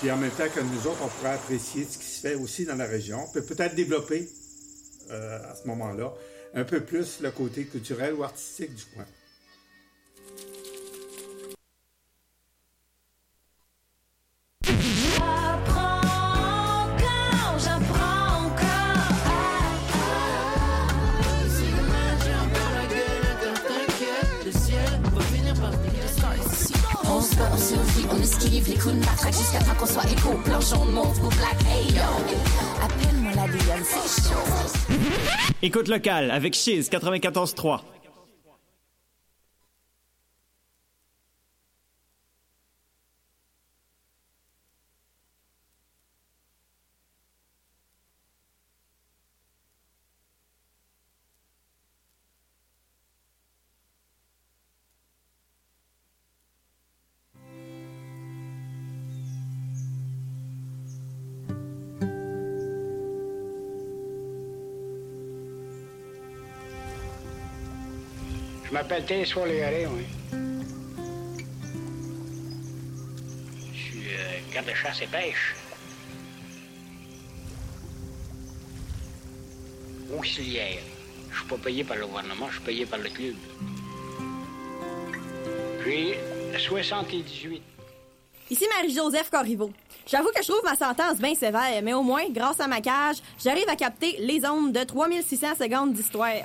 puis 0.00 0.10
en 0.10 0.16
même 0.16 0.30
temps 0.32 0.48
que 0.54 0.60
nous 0.60 0.86
autres, 0.86 0.98
on 1.02 1.08
pourrait 1.08 1.34
apprécier 1.34 1.86
ce 1.88 1.98
qui 1.98 2.04
se 2.06 2.20
fait 2.20 2.34
aussi 2.34 2.64
dans 2.64 2.76
la 2.76 2.86
région, 2.86 3.26
puis 3.32 3.42
peut-être 3.42 3.74
développer 3.74 4.28
euh, 5.10 5.52
à 5.52 5.54
ce 5.54 5.66
moment-là 5.68 6.12
un 6.54 6.64
peu 6.64 6.80
plus 6.80 7.20
le 7.20 7.30
côté 7.30 7.64
culturel 7.64 8.14
ou 8.14 8.24
artistique 8.24 8.74
du 8.74 8.84
coin. 8.94 9.04
Écoute 35.62 35.88
locale 35.88 36.30
avec 36.30 36.54
Chiz 36.54 36.88
94.3. 36.90 37.80
Téléspoir 68.88 69.46
Légaré, 69.46 69.86
oui. 69.86 70.04
Je 73.72 73.78
suis 73.78 74.08
euh, 74.10 74.52
garde 74.52 74.66
de 74.66 74.74
chasse 74.74 75.02
et 75.02 75.06
pêche. 75.06 75.54
Auxiliaire. 80.16 80.78
Je 81.32 81.38
suis 81.38 81.46
pas 81.46 81.56
payé 81.56 81.82
par 81.82 81.96
le 81.96 82.06
gouvernement, 82.06 82.46
je 82.48 82.54
suis 82.54 82.64
payé 82.64 82.86
par 82.86 82.98
le 82.98 83.08
club. 83.08 83.34
J'ai 85.84 86.18
78. 86.58 87.62
Ici 88.50 88.66
Marie-Joseph 88.76 89.30
Corriveau. 89.30 89.72
J'avoue 90.06 90.30
que 90.34 90.42
je 90.42 90.48
trouve 90.48 90.62
ma 90.64 90.76
sentence 90.76 91.18
bien 91.18 91.34
sévère, 91.34 91.82
mais 91.82 91.94
au 91.94 92.02
moins, 92.02 92.28
grâce 92.30 92.60
à 92.60 92.68
ma 92.68 92.80
cage, 92.80 93.16
j'arrive 93.42 93.68
à 93.68 93.76
capter 93.76 94.16
les 94.20 94.46
ondes 94.46 94.72
de 94.72 94.84
3600 94.84 95.56
secondes 95.58 95.92
d'histoire. 95.92 96.44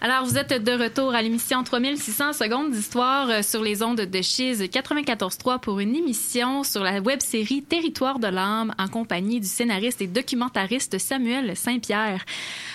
Alors, 0.00 0.24
vous 0.24 0.38
êtes 0.38 0.62
de 0.62 0.70
retour 0.80 1.12
à 1.12 1.22
l'émission 1.22 1.64
3600 1.64 2.32
secondes 2.32 2.70
d'histoire 2.70 3.28
euh, 3.30 3.42
sur 3.42 3.64
les 3.64 3.82
ondes 3.82 4.00
de 4.00 4.22
Chiz 4.22 4.62
94.3 4.62 5.58
pour 5.58 5.80
une 5.80 5.96
émission 5.96 6.62
sur 6.62 6.84
la 6.84 7.00
web-série 7.00 7.62
Territoire 7.62 8.20
de 8.20 8.28
l'âme 8.28 8.72
en 8.78 8.86
compagnie 8.86 9.40
du 9.40 9.48
scénariste 9.48 10.00
et 10.00 10.06
documentariste 10.06 10.98
Samuel 10.98 11.56
Saint-Pierre. 11.56 12.24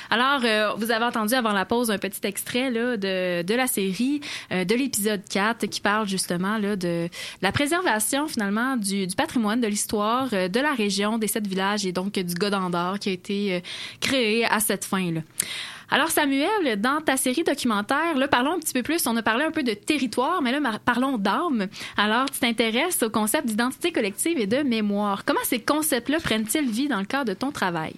Alors, 0.10 0.42
euh, 0.44 0.74
vous 0.76 0.92
avez 0.92 1.06
entendu 1.06 1.34
avant 1.34 1.54
la 1.54 1.66
pause 1.66 1.92
un 1.92 1.98
petit 1.98 2.28
extrait 2.28 2.70
là, 2.70 2.98
de, 2.98 3.42
de 3.42 3.54
la 3.56 3.68
série, 3.68 4.20
euh, 4.52 4.66
de 4.66 4.76
l'épisode 4.76 5.22
4, 5.30 5.66
qui 5.68 5.80
parle 5.80 6.08
justement 6.08 6.58
là, 6.58 6.76
de 6.76 7.08
la 7.42 7.52
préservation 7.54 8.28
finalement 8.28 8.76
du, 8.76 9.08
du 9.08 9.16
patrimoine, 9.16 9.62
de 9.62 9.68
l'histoire 9.68 10.28
euh, 10.34 10.50
de 10.50 10.60
la 10.60 10.74
région, 10.74 11.18
des 11.18 11.28
sept 11.28 11.48
villages 11.48 11.86
et 11.86 11.94
donc 11.94 12.14
du 12.20 12.34
Godendor 12.36 13.00
qui 13.00 13.10
a 13.10 13.12
été 13.14 13.56
euh, 13.56 13.60
créé 14.02 14.46
à 14.46 14.60
cette 14.60 14.84
fin-là. 14.84 15.22
Alors 15.90 16.10
Samuel, 16.10 16.80
dans 16.80 17.02
ta 17.02 17.18
série 17.18 17.44
documentaire, 17.44 18.18
là, 18.18 18.28
parlons 18.28 18.54
un 18.54 18.60
petit 18.60 18.74
peu 18.74 18.84
plus. 18.84 19.06
On 19.08 19.16
a 19.18 19.22
parlé 19.22 19.46
un 19.46 19.52
peu 19.52 19.64
de 19.64 19.74
territoire, 19.74 20.42
mais 20.42 20.52
là, 20.52 20.60
parlons 20.84 21.18
d'âme. 21.18 21.68
Alors, 21.98 22.30
tu 22.30 22.40
t'intéresses 22.40 23.04
au 23.04 23.10
concept 23.10 23.48
d'identité 23.48 23.92
collective 23.92 24.40
et 24.40 24.48
de 24.48 24.64
mémoire. 24.64 25.26
Comment 25.26 25.44
ces 25.44 25.60
concepts-là 25.60 26.20
prennent-ils 26.20 26.70
vie 26.70 26.88
dans 26.88 27.00
le 27.00 27.06
cadre 27.06 27.26
de 27.26 27.34
ton 27.34 27.52
travail? 27.52 27.94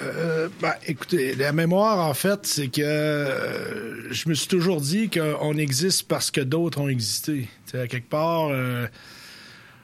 Euh, 0.00 0.48
ben, 0.60 0.74
écoutez, 0.86 1.34
la 1.34 1.52
mémoire, 1.52 1.98
en 1.98 2.14
fait, 2.14 2.46
c'est 2.46 2.68
que 2.68 2.80
euh, 2.82 4.12
je 4.12 4.28
me 4.28 4.34
suis 4.34 4.46
toujours 4.46 4.80
dit 4.80 5.10
qu'on 5.10 5.56
existe 5.56 6.06
parce 6.06 6.30
que 6.30 6.40
d'autres 6.40 6.80
ont 6.80 6.88
existé. 6.88 7.48
Quelque 7.72 8.08
part, 8.08 8.48
euh, 8.50 8.86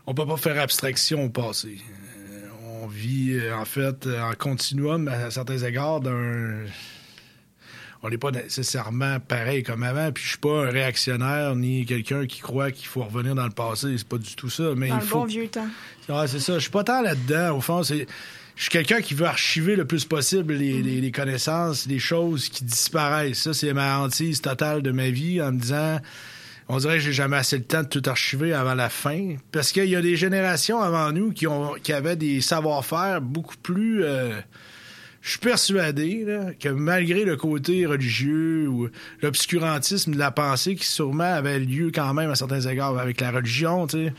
on 0.06 0.14
peut 0.14 0.26
pas 0.26 0.36
faire 0.36 0.60
abstraction 0.60 1.24
au 1.24 1.30
passé. 1.30 1.78
On 2.84 2.86
vit, 2.86 3.32
euh, 3.34 3.56
en 3.56 3.64
fait, 3.64 4.06
en 4.06 4.32
continuum 4.34 5.08
à 5.08 5.30
certains 5.30 5.58
égards 5.58 6.00
d'un. 6.00 6.64
On 8.02 8.10
n'est 8.10 8.18
pas 8.18 8.30
nécessairement 8.30 9.18
pareil 9.18 9.62
comme 9.62 9.82
avant, 9.82 10.12
puis 10.12 10.22
je 10.22 10.28
suis 10.30 10.38
pas 10.38 10.66
un 10.66 10.70
réactionnaire 10.70 11.56
ni 11.56 11.86
quelqu'un 11.86 12.26
qui 12.26 12.40
croit 12.40 12.70
qu'il 12.70 12.86
faut 12.86 13.02
revenir 13.02 13.34
dans 13.34 13.46
le 13.46 13.50
passé. 13.52 13.94
C'est 13.96 14.06
pas 14.06 14.18
du 14.18 14.34
tout 14.36 14.50
ça. 14.50 14.74
Mais 14.76 14.88
Dans 14.88 14.96
il 14.96 15.00
le 15.00 15.06
faut 15.06 15.18
bon 15.20 15.24
vieux 15.24 15.48
temps. 15.48 15.66
C'est 16.26 16.38
ça. 16.40 16.54
Je 16.54 16.58
suis 16.58 16.70
pas 16.70 16.84
tant 16.84 17.00
là-dedans. 17.00 17.56
Au 17.56 17.60
fond, 17.62 17.82
c'est. 17.82 18.06
Je 18.56 18.62
suis 18.62 18.70
quelqu'un 18.70 19.00
qui 19.00 19.14
veut 19.14 19.26
archiver 19.26 19.74
le 19.74 19.84
plus 19.86 20.04
possible 20.04 20.52
les, 20.54 20.80
les- 20.82 21.00
les 21.00 21.10
connaissances, 21.10 21.86
les 21.86 21.98
choses 21.98 22.48
qui 22.50 22.62
disparaissent. 22.64 23.38
Ça, 23.40 23.54
c'est 23.54 23.72
ma 23.72 23.98
hantise 23.98 24.40
totale 24.42 24.82
de 24.82 24.92
ma 24.92 25.08
vie 25.10 25.40
en 25.40 25.52
me 25.52 25.58
disant. 25.58 25.98
On 26.68 26.78
dirait 26.78 26.94
que 26.94 27.00
j'ai 27.00 27.12
jamais 27.12 27.36
assez 27.36 27.58
le 27.58 27.64
temps 27.64 27.82
de 27.82 27.88
tout 27.88 28.02
archiver 28.06 28.54
avant 28.54 28.74
la 28.74 28.88
fin. 28.88 29.36
Parce 29.52 29.70
qu'il 29.70 29.84
y 29.84 29.96
a 29.96 30.02
des 30.02 30.16
générations 30.16 30.80
avant 30.80 31.12
nous 31.12 31.32
qui, 31.32 31.46
ont, 31.46 31.74
qui 31.82 31.92
avaient 31.92 32.16
des 32.16 32.40
savoir-faire 32.40 33.20
beaucoup 33.20 33.56
plus. 33.62 34.02
euh, 34.04 34.40
je 35.24 35.30
suis 35.30 35.38
persuadé 35.38 36.24
là, 36.26 36.52
que 36.52 36.68
malgré 36.68 37.24
le 37.24 37.36
côté 37.36 37.86
religieux 37.86 38.68
ou 38.68 38.90
l'obscurantisme 39.22 40.12
de 40.12 40.18
la 40.18 40.30
pensée 40.30 40.74
qui 40.74 40.86
sûrement 40.86 41.24
avait 41.24 41.58
lieu 41.58 41.90
quand 41.94 42.12
même 42.12 42.30
à 42.30 42.34
certains 42.34 42.60
égards 42.60 42.98
avec 42.98 43.22
la 43.22 43.30
religion, 43.30 43.86
tu 43.86 44.06
sais, 44.06 44.12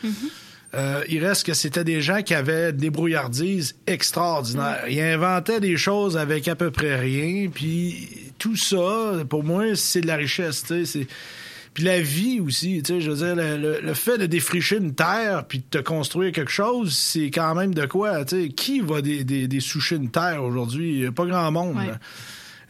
euh, 0.74 1.04
il 1.08 1.24
reste 1.24 1.46
que 1.46 1.54
c'était 1.54 1.84
des 1.84 2.02
gens 2.02 2.24
qui 2.24 2.34
avaient 2.34 2.74
des 2.74 2.90
brouillardises 2.90 3.76
extraordinaires. 3.86 4.84
Ils 4.90 5.00
inventaient 5.00 5.60
des 5.60 5.78
choses 5.78 6.18
avec 6.18 6.48
à 6.48 6.56
peu 6.56 6.72
près 6.72 6.96
rien, 6.96 7.50
puis 7.54 8.10
tout 8.40 8.56
ça, 8.56 9.14
pour 9.30 9.44
moi, 9.44 9.76
c'est 9.76 10.02
de 10.02 10.08
la 10.08 10.16
richesse, 10.16 10.64
c'est... 10.68 11.08
Puis 11.76 11.84
la 11.84 12.02
vie 12.02 12.40
aussi, 12.40 12.82
tu 12.84 12.94
sais, 12.96 13.02
je 13.02 13.12
veux 13.12 13.18
dire, 13.18 13.36
le, 13.36 13.58
le- 13.58 13.80
le 13.82 13.94
fait 13.94 14.18
de 14.18 14.26
défricher 14.26 14.78
une 14.78 14.96
terre 14.96 15.46
puis 15.48 15.60
de 15.60 15.66
te 15.70 15.78
construire 15.78 16.32
quelque 16.32 16.50
chose, 16.52 16.96
c'est 16.98 17.30
quand 17.30 17.54
même 17.54 17.76
de 17.76 17.86
quoi, 17.86 18.26
tu 18.26 18.44
sais. 18.44 18.50
Qui 18.50 18.80
va 18.80 19.02
dé, 19.04 19.24
dé- 19.24 19.48
dessoucher 19.48 19.98
une 19.98 20.10
terre 20.10 20.44
aujourd'hui? 20.44 21.06
Pas 21.12 21.26
grand 21.28 21.52
monde. 21.52 21.76
Ouais. 21.76 21.92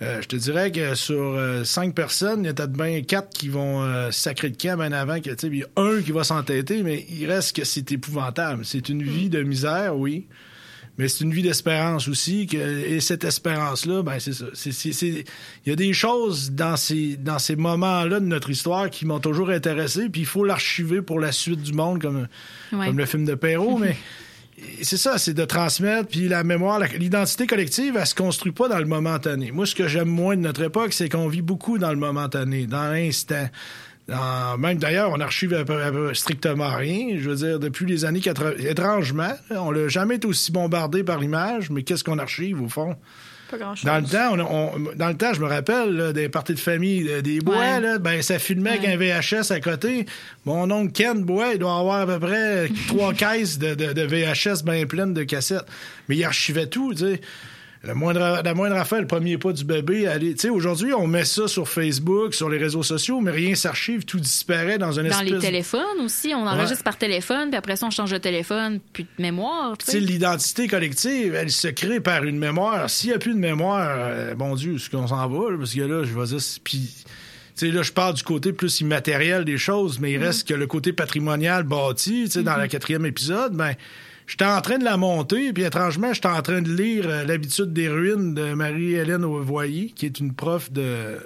Euh, 0.01 0.21
je 0.21 0.27
te 0.27 0.35
dirais 0.35 0.73
que 0.73 0.93
sur 0.95 1.15
euh, 1.21 1.63
cinq 1.63 1.95
personnes, 1.95 2.41
il 2.43 2.47
y 2.47 2.49
a 2.49 2.53
peut-être 2.53 2.73
bien 2.73 3.01
quatre 3.03 3.29
qui 3.29 3.47
vont 3.47 3.81
euh, 3.83 4.11
sacrer 4.11 4.49
de 4.49 4.57
camp 4.57 4.75
bien 4.77 4.91
avant 4.91 5.21
que, 5.21 5.29
tu 5.29 5.35
sais, 5.39 5.47
il 5.47 5.59
y 5.59 5.63
a 5.63 5.67
un 5.77 6.01
qui 6.01 6.11
va 6.11 6.25
s'entêter, 6.25 6.83
mais 6.83 7.05
il 7.09 7.25
reste 7.31 7.55
que 7.55 7.63
c'est 7.63 7.89
épouvantable. 7.93 8.65
C'est 8.65 8.89
une 8.89 9.03
vie 9.03 9.29
de 9.29 9.41
misère, 9.43 9.95
oui. 9.95 10.25
Mais 10.97 11.07
c'est 11.07 11.23
une 11.23 11.33
vie 11.33 11.41
d'espérance 11.41 12.07
aussi. 12.07 12.47
Que, 12.47 12.57
et 12.57 13.01
cette 13.01 13.23
espérance-là, 13.23 14.01
ben 14.01 14.17
c'est 14.19 14.33
ça. 14.33 14.45
Il 14.65 15.23
y 15.65 15.71
a 15.71 15.75
des 15.75 15.93
choses 15.93 16.51
dans 16.51 16.77
ces, 16.77 17.17
dans 17.17 17.39
ces 17.39 17.55
moments-là 17.55 18.19
de 18.19 18.25
notre 18.25 18.49
histoire 18.49 18.89
qui 18.89 19.05
m'ont 19.05 19.19
toujours 19.19 19.49
intéressé, 19.49 20.09
puis 20.09 20.21
il 20.21 20.27
faut 20.27 20.45
l'archiver 20.45 21.01
pour 21.01 21.19
la 21.19 21.31
suite 21.31 21.61
du 21.61 21.73
monde, 21.73 22.01
comme, 22.01 22.27
Ouais. 22.71 22.87
comme 22.87 22.97
le 22.97 23.05
film 23.05 23.25
de 23.25 23.35
Perrault. 23.35 23.77
mais 23.81 23.97
c'est 24.81 24.97
ça, 24.97 25.17
c'est 25.17 25.33
de 25.33 25.43
transmettre. 25.43 26.07
Puis 26.07 26.29
la 26.29 26.43
mémoire, 26.43 26.79
l'identité 26.97 27.45
collective, 27.45 27.97
elle 27.99 28.07
se 28.07 28.15
construit 28.15 28.53
pas 28.53 28.69
dans 28.69 28.79
le 28.79 28.85
momentané. 28.85 29.51
Moi, 29.51 29.65
ce 29.65 29.75
que 29.75 29.87
j'aime 29.87 30.07
moins 30.07 30.37
de 30.37 30.41
notre 30.41 30.63
époque, 30.63 30.93
c'est 30.93 31.09
qu'on 31.09 31.27
vit 31.27 31.41
beaucoup 31.41 31.77
dans 31.77 31.91
le 31.91 31.97
momentané, 31.97 32.65
dans 32.67 32.89
l'instant. 32.89 33.49
Même 34.07 34.77
d'ailleurs, 34.77 35.11
on 35.11 35.19
archive 35.19 35.55
strictement 36.13 36.75
rien. 36.75 37.17
Je 37.19 37.29
veux 37.29 37.35
dire, 37.35 37.59
depuis 37.59 37.85
les 37.85 38.05
années 38.05 38.19
80, 38.21 38.51
étrangement, 38.59 39.31
on 39.51 39.71
l'a 39.71 39.87
jamais 39.87 40.15
été 40.15 40.27
aussi 40.27 40.51
bombardé 40.51 41.03
par 41.03 41.19
l'image, 41.19 41.69
mais 41.71 41.83
qu'est-ce 41.83 42.03
qu'on 42.03 42.19
archive 42.19 42.61
au 42.61 42.69
fond? 42.69 42.95
Pas 43.49 43.57
grand-chose. 43.57 43.85
Dans 43.85 43.97
le 43.97 44.03
temps, 44.05 44.33
on- 44.39 44.75
on- 44.75 44.95
dans 44.95 45.07
le 45.07 45.13
temps, 45.15 45.33
je 45.33 45.39
me 45.39 45.45
rappelle 45.47 45.95
là, 45.95 46.13
des 46.13 46.29
parties 46.29 46.55
de 46.55 46.59
famille, 46.59 47.07
euh, 47.07 47.21
des 47.21 47.39
bois, 47.41 47.57
Ouais. 47.59 47.79
là, 47.79 47.99
ben 47.99 48.19
ça 48.23 48.39
filmait 48.39 48.71
avec 48.71 48.85
un 48.87 48.97
VHS 48.97 49.51
à 49.51 49.59
côté. 49.59 50.07
Mon 50.45 50.69
oncle 50.71 50.91
Ken 50.91 51.23
Bois, 51.23 51.53
il 51.53 51.59
doit 51.59 51.77
avoir 51.77 52.01
à 52.01 52.05
peu 52.07 52.19
près 52.19 52.67
trois 52.87 53.13
caisses 53.13 53.59
de, 53.59 53.75
de- 53.75 53.93
de 53.93 54.01
VHS 54.01 54.63
bien 54.63 54.85
pleines 54.87 55.13
de 55.13 55.23
cassettes. 55.23 55.65
Mais 56.09 56.15
il 56.17 56.23
archivait 56.23 56.65
tout, 56.67 56.93
tu 56.95 56.99
sais. 57.01 57.21
La 57.85 57.93
moindre, 57.93 58.41
la 58.43 58.53
moindre 58.55 58.77
affaire, 58.77 58.99
le 58.99 59.07
premier 59.07 59.37
pas 59.37 59.53
du 59.53 59.63
bébé. 59.63 60.09
Tu 60.19 60.35
sais, 60.37 60.49
aujourd'hui, 60.49 60.93
on 60.93 61.05
met 61.05 61.23
ça 61.23 61.47
sur 61.47 61.69
Facebook, 61.69 62.33
sur 62.33 62.49
les 62.49 62.57
réseaux 62.57 62.81
sociaux, 62.81 63.21
mais 63.21 63.31
rien 63.31 63.53
s'archive, 63.53 64.05
tout 64.05 64.19
disparaît 64.19 64.77
dans 64.77 64.99
un 64.99 65.03
Dans 65.03 65.09
espèce 65.09 65.31
les 65.31 65.39
téléphones 65.39 65.99
aussi, 66.03 66.33
on 66.35 66.47
enregistre 66.47 66.83
par 66.83 66.97
téléphone, 66.97 67.49
puis 67.49 67.57
après 67.57 67.75
ça, 67.75 67.85
on 67.85 67.91
change 67.91 68.11
de 68.11 68.17
téléphone, 68.17 68.79
puis 68.93 69.03
de 69.03 69.21
mémoire. 69.21 69.77
tu 69.77 69.85
sais, 69.85 69.99
l'identité 69.99 70.67
collective, 70.67 71.35
elle 71.35 71.51
se 71.51 71.67
crée 71.67 71.99
par 71.99 72.23
une 72.23 72.37
mémoire. 72.37 72.89
S'il 72.89 73.09
n'y 73.11 73.15
a 73.15 73.19
plus 73.19 73.33
de 73.33 73.39
mémoire, 73.39 73.95
euh, 73.97 74.33
bon 74.33 74.55
Dieu, 74.55 74.75
est-ce 74.75 74.89
qu'on 74.89 75.07
s'en 75.07 75.27
va? 75.27 75.51
là? 75.51 75.57
Parce 75.57 75.73
que 75.73 75.81
là, 75.81 76.03
je 76.03 76.19
vais 76.19 76.25
dire, 76.25 76.39
puis, 76.63 76.89
tu 76.89 77.05
sais, 77.55 77.67
là, 77.67 77.83
je 77.83 77.91
parle 77.91 78.15
du 78.15 78.23
côté 78.23 78.51
plus 78.51 78.81
immatériel 78.81 79.45
des 79.45 79.57
choses, 79.57 79.99
mais 79.99 80.11
il 80.11 80.17
reste 80.17 80.47
que 80.47 80.53
le 80.53 80.65
côté 80.65 80.91
patrimonial 80.91 81.63
bâti, 81.63 82.23
tu 82.25 82.31
sais, 82.31 82.43
dans 82.43 82.57
le 82.57 82.67
quatrième 82.67 83.05
épisode, 83.05 83.53
ben, 83.53 83.75
j'étais 84.27 84.45
en 84.45 84.61
train 84.61 84.77
de 84.77 84.83
la 84.83 84.97
monter, 84.97 85.53
puis 85.53 85.63
étrangement, 85.63 86.13
j'étais 86.13 86.27
en 86.27 86.41
train 86.41 86.61
de 86.61 86.71
lire 86.73 87.05
euh, 87.07 87.23
L'habitude 87.25 87.73
des 87.73 87.87
ruines 87.89 88.33
de 88.33 88.53
Marie-Hélène 88.53 89.23
Voyer, 89.25 89.91
qui 89.95 90.05
est 90.05 90.19
une 90.19 90.33
prof 90.33 90.71
de 90.71 91.17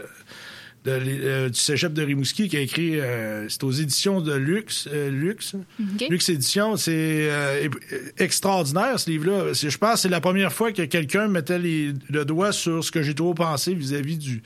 euh, 0.87 1.49
du 1.49 1.59
cégep 1.59 1.91
de 1.93 2.01
Rimouski 2.01 2.47
qui 2.47 2.55
a 2.55 2.61
écrit 2.61 2.99
euh, 2.99 3.47
c'est 3.49 3.63
aux 3.65 3.71
éditions 3.71 4.21
de 4.21 4.33
Lux 4.33 4.87
euh, 4.91 5.09
Lux 5.11 5.53
OK. 5.77 6.07
Lux 6.09 6.29
Éditions 6.29 6.77
c'est 6.77 7.29
extraordinaire 8.17 8.97
ce 8.99 9.09
livre-là 9.09 9.51
je 9.53 9.77
pense 9.77 9.93
que 9.95 9.99
c'est 9.99 10.09
la 10.09 10.21
première 10.21 10.53
fois 10.53 10.71
que 10.71 10.83
quelqu'un 10.83 11.27
mettait 11.27 11.59
les- 11.59 11.93
le 12.09 12.23
doigt 12.25 12.53
sur 12.53 12.81
ce 12.83 12.91
que 12.91 13.01
j'ai 13.03 13.13
trop 13.13 13.33
pensé 13.33 13.73
vis-à-vis 13.73 14.17
du 14.17 14.41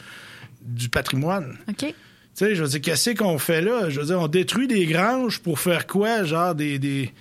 du 0.66 0.90
patrimoine 0.90 1.58
OK. 1.70 1.78
tu 1.78 1.94
sais, 2.34 2.56
je 2.56 2.64
veux 2.64 2.70
dire, 2.70 2.82
qu'est-ce 2.82 3.12
qu'on 3.12 3.38
fait 3.38 3.62
là? 3.62 3.90
Je 3.90 4.00
veux 4.00 4.06
dire, 4.08 4.20
on 4.20 4.28
détruit 4.28 4.68
des 4.68 4.86
granges 4.86 5.40
pour 5.40 5.60
faire 5.60 5.86
quoi? 5.86 6.24
Genre 6.24 6.56
des, 6.56 6.80
des, 6.80 7.12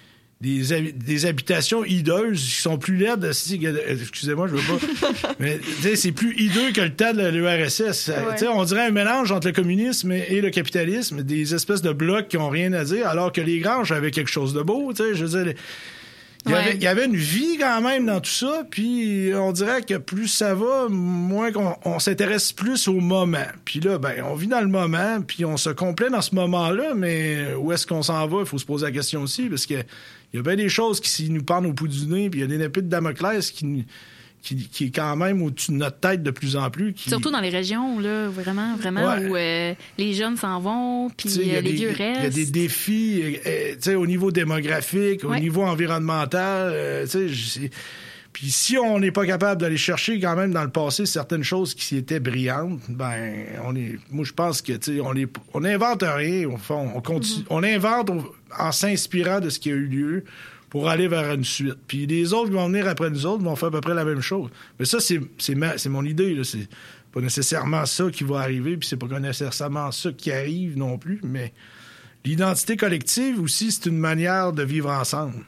des, 0.42 0.92
des 0.92 1.26
habitations 1.26 1.84
hideuses 1.84 2.42
qui 2.44 2.60
sont 2.60 2.76
plus 2.76 2.96
laides. 2.96 3.32
si- 3.32 3.60
Excusez-moi, 3.88 4.48
je 4.48 4.56
veux 4.56 4.78
pas. 4.78 5.34
Mais 5.40 5.60
c'est 5.94 6.10
plus 6.12 6.34
hideux 6.36 6.72
que 6.74 6.80
le 6.80 6.90
temps 6.92 7.14
de 7.14 7.28
l'URSS. 7.28 8.10
Tu 8.32 8.38
sais, 8.38 8.48
On 8.48 8.64
dirait 8.64 8.86
un 8.86 8.90
mélange 8.90 9.30
entre 9.30 9.46
le 9.46 9.52
communisme 9.52 10.10
et, 10.12 10.26
et 10.30 10.40
le 10.40 10.50
capitalisme. 10.50 11.22
Des 11.22 11.54
espèces 11.54 11.80
de 11.82 11.92
blocs 11.92 12.26
qui 12.28 12.36
ont 12.38 12.48
rien 12.48 12.72
à 12.72 12.82
dire, 12.84 13.06
alors 13.06 13.30
que 13.32 13.40
les 13.40 13.60
granges 13.60 13.92
avaient 13.92 14.10
quelque 14.10 14.30
chose 14.30 14.52
de 14.52 14.62
beau. 14.62 14.92
tu 14.92 15.02
sais, 15.04 15.14
Je 15.14 15.24
veux 15.24 15.44
dire, 15.44 15.54
il 16.44 16.50
y, 16.50 16.54
Ouais. 16.54 16.60
avait, 16.60 16.74
il 16.74 16.82
y 16.82 16.86
avait 16.88 17.04
une 17.06 17.16
vie 17.16 17.56
quand 17.58 17.80
même 17.82 18.06
dans 18.06 18.20
tout 18.20 18.30
ça, 18.30 18.64
puis 18.70 19.30
on 19.34 19.52
dirait 19.52 19.82
que 19.82 19.94
plus 19.96 20.26
ça 20.28 20.54
va, 20.54 20.88
moins 20.88 21.52
qu'on 21.52 21.76
on 21.84 21.98
s'intéresse 22.00 22.52
plus 22.52 22.88
au 22.88 23.00
moment. 23.00 23.46
Puis 23.64 23.78
là, 23.80 23.98
ben, 23.98 24.24
on 24.24 24.34
vit 24.34 24.48
dans 24.48 24.60
le 24.60 24.66
moment, 24.66 25.20
puis 25.26 25.44
on 25.44 25.56
se 25.56 25.70
complaît 25.70 26.10
dans 26.10 26.20
ce 26.22 26.34
moment-là, 26.34 26.94
mais 26.96 27.54
où 27.58 27.70
est-ce 27.72 27.86
qu'on 27.86 28.02
s'en 28.02 28.26
va? 28.26 28.38
Il 28.40 28.46
faut 28.46 28.58
se 28.58 28.64
poser 28.66 28.86
la 28.86 28.92
question 28.92 29.22
aussi, 29.22 29.48
parce 29.48 29.66
que 29.66 29.74
il 29.74 30.36
y 30.36 30.38
a 30.38 30.42
bien 30.42 30.56
des 30.56 30.68
choses 30.68 30.98
qui 31.00 31.28
nous 31.30 31.42
pendent 31.44 31.66
au 31.66 31.72
bout 31.72 31.86
du 31.88 32.06
nez, 32.06 32.28
puis 32.30 32.40
il 32.40 32.42
y 32.42 32.44
a 32.44 32.58
des 32.58 32.64
épées 32.64 32.82
de 32.82 32.88
Damoclès 32.88 33.50
qui, 33.50 33.64
nous- 33.66 33.84
qui, 34.42 34.56
qui 34.68 34.84
est 34.86 34.90
quand 34.90 35.14
même 35.16 35.40
au-dessus 35.42 35.70
de 35.72 35.76
notre 35.76 35.98
tête 36.00 36.22
de 36.22 36.30
plus 36.32 36.56
en 36.56 36.68
plus. 36.70 36.92
Qui, 36.94 37.08
Surtout 37.08 37.30
dans 37.30 37.40
les 37.40 37.48
régions, 37.48 37.98
là, 38.00 38.28
vraiment, 38.28 38.76
vraiment, 38.76 39.06
Ouais. 39.14 39.28
où 39.28 39.36
euh, 39.36 39.74
les 39.98 40.14
jeunes 40.14 40.36
s'en 40.36 40.58
vont, 40.60 41.08
puis 41.10 41.28
Tu 41.28 41.34
sais, 41.36 41.40
il 41.42 41.48
y 41.48 41.54
a 41.54 41.58
euh, 41.58 41.60
les 41.60 41.70
des- 41.70 41.76
vieux 41.76 41.92
Il 41.96 42.00
y 42.00 42.08
a 42.08 42.20
restent. 42.22 42.34
des 42.34 42.46
défis 42.46 43.22
euh, 43.46 43.74
euh, 43.86 43.94
au 43.94 44.06
niveau 44.06 44.30
démographique, 44.32 45.24
au 45.24 45.36
niveau 45.36 45.62
environnemental. 45.62 46.70
euh, 46.74 47.06
Puis 48.32 48.50
si 48.50 48.78
on 48.78 48.98
n'est 48.98 49.12
pas 49.12 49.26
capable 49.26 49.60
d'aller 49.60 49.76
chercher 49.76 50.18
quand 50.18 50.34
même 50.34 50.52
dans 50.52 50.64
le 50.64 50.70
passé 50.70 51.04
certaines 51.04 51.44
choses 51.44 51.74
qui 51.74 51.96
étaient 51.98 52.18
brillantes, 52.18 52.80
ben 52.88 53.44
on 53.64 53.76
est. 53.76 53.98
Moi 54.10 54.24
je 54.24 54.32
pense 54.32 54.62
que 54.62 54.72
tu 54.72 55.00
on 55.02 55.14
est, 55.14 55.28
on 55.52 55.60
n'invente 55.60 56.02
rien 56.02 56.48
au 56.48 56.56
fond. 56.56 56.90
On 56.94 57.00
continue, 57.02 57.44
on 57.50 57.62
invente 57.62 58.10
en 58.58 58.72
s'inspirant 58.72 59.40
de 59.40 59.50
ce 59.50 59.58
qui 59.58 59.70
a 59.70 59.74
eu 59.74 59.84
lieu 59.86 60.24
pour 60.72 60.88
aller 60.88 61.06
vers 61.06 61.34
une 61.34 61.44
suite. 61.44 61.76
Puis 61.86 62.06
les 62.06 62.32
autres 62.32 62.46
qui 62.46 62.54
vont 62.54 62.66
venir 62.66 62.88
après 62.88 63.10
nous 63.10 63.26
autres 63.26 63.44
vont 63.44 63.56
faire 63.56 63.68
à 63.68 63.72
peu 63.72 63.82
près 63.82 63.92
la 63.92 64.06
même 64.06 64.22
chose. 64.22 64.48
Mais 64.78 64.86
ça, 64.86 65.00
c'est 65.00 65.88
mon 65.90 66.02
idée. 66.02 66.40
C'est 66.44 66.66
pas 67.12 67.20
nécessairement 67.20 67.84
ça 67.84 68.10
qui 68.10 68.24
va 68.24 68.38
arriver, 68.38 68.78
puis 68.78 68.88
c'est 68.88 68.96
pas 68.96 69.06
nécessairement 69.20 69.92
ça 69.92 70.12
qui 70.12 70.32
arrive 70.32 70.78
non 70.78 70.96
plus. 70.96 71.20
Mais 71.24 71.52
l'identité 72.24 72.78
collective 72.78 73.38
aussi, 73.38 73.70
c'est 73.70 73.84
une 73.84 73.98
manière 73.98 74.54
de 74.54 74.62
vivre 74.62 74.88
ensemble. 74.88 75.44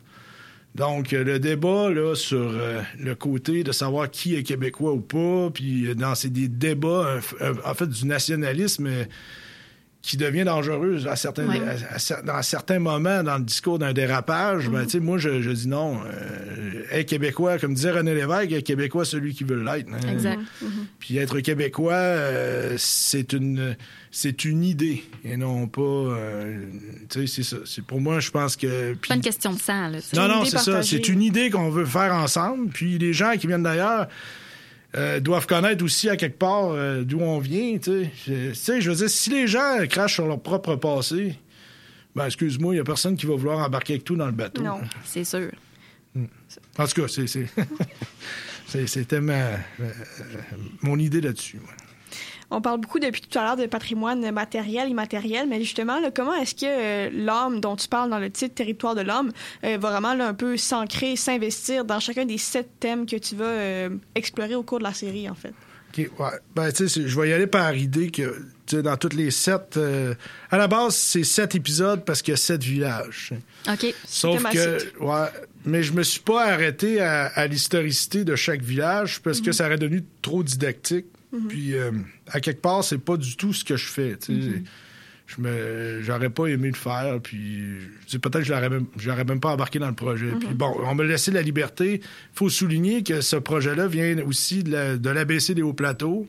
Donc, 0.75 1.15
euh, 1.15 1.25
le 1.25 1.39
débat 1.39 1.89
là, 1.89 2.15
sur 2.15 2.37
euh, 2.39 2.83
le 2.99 3.15
côté 3.15 3.65
de 3.65 3.73
savoir 3.73 4.11
qui 4.11 4.35
est 4.35 4.43
québécois 4.43 4.93
ou 4.93 5.01
pas, 5.01 5.49
puis 5.55 5.87
euh, 5.87 5.95
dans 5.95 6.15
ces 6.15 6.29
débats, 6.29 7.19
en 7.65 7.75
fait, 7.75 7.89
du 7.89 8.05
nationalisme 8.05 8.91
qui 10.07 10.19
devient 10.19 10.45
dangereux 10.45 11.07
à 11.09 11.17
certains, 11.17 11.47
Ouais. 11.49 11.61
à- 11.67 11.95
à 11.95 11.97
cer- 11.97 12.23
dans 12.25 12.43
certains 12.43 12.79
moments 12.79 13.23
dans 13.23 13.39
le 13.39 13.45
discours 13.45 13.79
d'un 13.79 13.95
dérapage, 13.95 14.69
ben, 14.69 14.85
tu 14.85 14.91
sais, 14.91 15.01
moi, 15.01 15.17
je, 15.17 15.41
je 15.41 15.51
dis 15.51 15.67
non. 15.67 15.99
Euh, 16.05 16.83
être 16.93 17.09
québécois, 17.09 17.59
comme 17.59 17.73
disait 17.73 17.91
René 17.93 18.15
Lévesque, 18.15 18.53
être 18.53 18.67
québécois, 18.67 19.07
celui 19.07 19.33
qui 19.35 19.45
veut 19.45 19.63
l'être. 19.65 19.89
hein. 19.91 20.13
Exact. 20.13 20.41
Puis 20.99 21.17
être 21.17 21.41
québécois, 21.41 21.95
euh, 21.95 22.75
c'est 22.77 23.33
une 23.33 23.77
c'est 24.11 24.45
une 24.45 24.63
idée 24.63 25.03
et 25.25 25.39
non 25.39 25.67
pas. 25.69 25.81
euh, 25.81 26.67
tu 27.09 27.27
sais, 27.27 27.27
c'est 27.27 27.43
ça. 27.43 27.57
C'est 27.65 27.85
pour 27.85 28.01
moi, 28.03 28.21
je 28.21 28.31
pense 28.31 28.57
que. 28.57 28.95
C'est 29.03 29.09
pas 29.09 29.15
une 29.15 29.23
question 29.23 29.55
de 29.55 29.59
sang, 29.59 29.89
là. 29.89 29.99
Non, 30.15 30.29
non, 30.29 30.45
c'est 30.45 30.59
ça. 30.59 30.83
C'est 30.83 31.09
une 31.09 31.23
idée 31.23 31.49
qu'on 31.49 31.71
veut 31.71 31.87
faire 31.87 32.13
ensemble. 32.15 32.69
Puis 32.69 32.99
les 32.99 33.15
gens 33.15 33.33
qui 33.39 33.47
viennent 33.47 33.63
d'ailleurs 33.63 34.07
euh, 34.97 35.21
doivent 35.21 35.47
connaître 35.47 35.85
aussi 35.85 36.09
à 36.09 36.17
quelque 36.17 36.39
part 36.39 36.71
euh, 36.71 37.03
d'où 37.03 37.21
on 37.21 37.39
vient. 37.39 37.77
Tu 37.79 38.05
sais. 38.55 38.81
Je- 38.81 38.91
veux 38.91 38.97
dire, 38.97 39.11
si 39.11 39.31
les 39.31 39.47
gens 39.47 39.77
crachent 39.89 40.15
sur 40.15 40.27
leur 40.27 40.41
propre 40.41 40.77
passé, 40.77 41.35
ben 42.15 42.27
excuse-moi, 42.27 42.75
il 42.75 42.77
n'y 42.77 42.81
a 42.81 42.85
personne 42.85 43.17
qui 43.17 43.27
va 43.27 43.35
vouloir 43.35 43.59
embarquer 43.59 43.95
avec 43.95 44.05
tout 44.05 44.17
dans 44.17 44.27
le 44.27 44.33
bateau. 44.33 44.63
Non, 44.63 44.81
c'est 45.05 45.25
sûr. 45.25 45.51
En 46.79 46.87
tout 46.87 47.03
cas, 47.03 47.09
c'est- 47.09 47.27
c'était 48.87 49.21
ma, 49.21 49.35
euh, 49.35 49.59
mon 50.83 50.99
idée 50.99 51.21
là-dessus. 51.21 51.59
ouais. 51.59 51.84
On 52.57 52.61
parle 52.61 52.81
beaucoup 52.81 52.99
depuis 53.01 53.21
tout 53.21 53.39
à 53.39 53.43
l'heure 53.43 53.57
de 53.57 53.67
patrimoine 53.67 54.31
matériel, 54.31 54.89
immatériel, 54.89 55.49
mais 55.49 55.61
justement, 55.61 55.99
là, 56.01 56.11
comment 56.11 56.35
est-ce 56.35 56.55
que 56.55 56.61
euh, 56.67 57.11
l'homme 57.13 57.61
dont 57.61 57.77
tu 57.77 57.89
parles 57.89 58.11
dans 58.11 58.19
le 58.19 58.31
titre 58.31 58.55
Territoire 58.55 58.95
de 58.95 59.01
l'homme 59.03 59.33
euh, 59.65 59.77
va 59.79 59.91
vraiment 59.91 60.15
là, 60.15 60.29
un 60.29 60.35
peu 60.35 60.57
s'ancrer, 60.57 61.17
s'investir 61.17 61.85
dans 61.85 62.01
chacun 62.01 62.25
des 62.25 62.39
sept 62.39 62.69
thèmes 62.81 63.07
que 63.07 63.17
tu 63.17 63.35
vas 63.35 63.45
euh, 63.45 63.89
explorer 64.15 64.55
au 64.55 64.63
cours 64.63 64.79
de 64.79 64.85
la 64.85 64.95
série, 64.95 65.29
en 65.29 65.35
fait? 65.35 65.53
OK, 65.97 66.11
ouais. 66.19 66.27
Ben, 66.57 66.73
tu 66.73 66.89
sais, 66.89 67.07
je 67.07 67.21
vais 67.21 67.29
y 67.29 67.33
aller 67.33 67.47
par 67.47 67.75
idée 67.75 68.11
que, 68.11 68.35
dans 68.81 68.97
toutes 68.97 69.15
les 69.15 69.31
sept... 69.31 69.77
euh, 69.77 70.15
à 70.51 70.59
la 70.59 70.67
base, 70.67 70.95
c'est 70.97 71.23
sept 71.25 71.55
épisodes 71.55 72.05
parce 72.05 72.23
qu'il 72.23 72.33
y 72.33 72.35
a 72.35 72.37
sept 72.39 72.63
villages. 72.63 73.33
OK. 73.69 73.95
Sauf 74.07 74.43
que, 74.51 74.99
ouais, 75.05 75.29
mais 75.65 75.83
je 75.83 75.93
me 75.93 76.03
suis 76.03 76.21
pas 76.21 76.47
arrêté 76.47 77.01
à, 77.01 77.27
à 77.27 77.47
l'historicité 77.47 78.25
de 78.25 78.35
chaque 78.37 78.63
village 78.63 79.21
parce 79.23 79.41
que 79.41 79.47
Mhm. 79.49 79.53
ça 79.53 79.67
aurait 79.67 79.79
devenu 79.79 80.05
trop 80.23 80.43
didactique. 80.43 81.07
Mhm. 81.35 81.49
Puis, 81.49 81.75
euh, 81.75 81.91
à 82.29 82.41
quelque 82.41 82.61
part, 82.63 82.85
c'est 82.85 82.99
pas 82.99 83.17
du 83.17 83.37
tout 83.37 83.53
ce 83.53 83.65
que 83.65 83.77
je 83.77 83.87
fais. 83.87 84.17
tu 84.17 84.27
sais. 84.41 84.49
Mhm. 84.49 84.65
Je 85.27 85.41
me, 85.41 86.03
j'aurais 86.03 86.29
pas 86.29 86.47
aimé 86.49 86.69
le 86.69 86.75
faire. 86.77 87.19
Puis, 87.23 87.63
peut-être 88.11 88.41
que 88.41 88.45
je 88.45 88.53
l'aurais 88.53 88.69
même, 88.69 88.85
je 88.99 89.11
même 89.11 89.41
pas 89.41 89.53
embarqué 89.53 89.79
dans 89.79 89.89
le 89.89 89.95
projet. 89.95 90.27
Mhm. 90.27 90.39
Puis 90.39 90.55
bon, 90.55 90.75
on 90.85 90.95
me 90.95 91.03
laissé 91.05 91.31
la 91.31 91.41
liberté. 91.43 92.01
Il 92.03 92.09
faut 92.35 92.51
souligner 92.51 93.03
que 93.03 93.21
ce 93.23 93.37
projet-là 93.37 93.87
vient 93.87 94.19
aussi 94.27 94.63
de, 94.63 94.71
la- 94.73 94.97
de 94.99 95.11
l'ABC 95.11 95.55
des 95.55 95.63
Hauts-Plateaux 95.63 96.29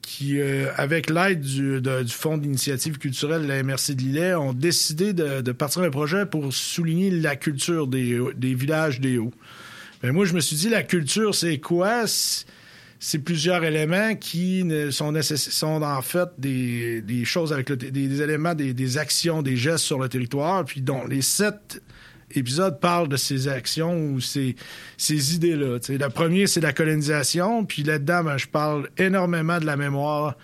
qui, 0.00 0.40
euh, 0.40 0.68
avec 0.76 1.10
l'aide 1.10 1.40
du, 1.40 1.80
Fonds 2.08 2.38
d'initiative 2.38 2.98
culturelle 2.98 3.42
de 3.42 3.48
la 3.48 3.62
MRC 3.62 3.94
de 3.94 4.00
Lillet, 4.02 4.34
ont 4.34 4.52
décidé 4.54 5.12
de, 5.12 5.40
de 5.42 5.52
partir 5.52 5.82
un 5.82 5.90
projet 5.90 6.24
pour 6.24 6.52
souligner 6.52 7.10
la 7.10 7.36
culture 7.36 7.86
des, 7.88 8.18
des 8.36 8.54
villages 8.54 9.00
des 9.00 9.18
Hauts. 9.18 9.34
Mais 10.02 10.12
moi, 10.12 10.24
je 10.24 10.32
me 10.34 10.40
suis 10.40 10.56
dit, 10.56 10.68
la 10.70 10.82
culture, 10.84 11.34
c'est 11.34 11.58
quoi? 11.58 12.04
C'est- 13.00 13.18
plusieurs 13.18 13.62
éléments 13.64 14.14
qui 14.16 14.64
sont, 14.90 15.12
nécess- 15.12 15.50
sont 15.50 15.82
en 15.82 16.02
fait 16.02 16.28
des, 16.38 17.00
des 17.02 17.24
choses 17.24 17.52
avec 17.52 17.68
le, 17.70 17.76
des, 17.76 17.90
des 17.90 18.22
éléments, 18.22 18.54
des, 18.54 18.72
des 18.74 18.98
actions, 18.98 19.42
des 19.42 19.56
gestes 19.56 19.84
sur 19.84 19.98
le 19.98 20.08
territoire, 20.08 20.64
puis 20.64 20.80
dont 20.80 21.06
les 21.06 21.22
sept 21.22 21.82
épisodes 22.34 22.78
parlent 22.80 23.08
de 23.08 23.16
ces 23.16 23.48
actions 23.48 24.10
ou 24.10 24.20
ces, 24.20 24.54
ces 24.96 25.34
idées-là. 25.34 25.78
Le 25.88 26.08
premier, 26.08 26.46
c'est 26.46 26.60
la 26.60 26.72
colonisation, 26.72 27.64
puis 27.64 27.82
là-dedans, 27.82 28.24
ben, 28.24 28.36
je 28.36 28.46
parle 28.46 28.88
énormément 28.98 29.58
de 29.58 29.64
la 29.66 29.76
mémoire 29.76 30.36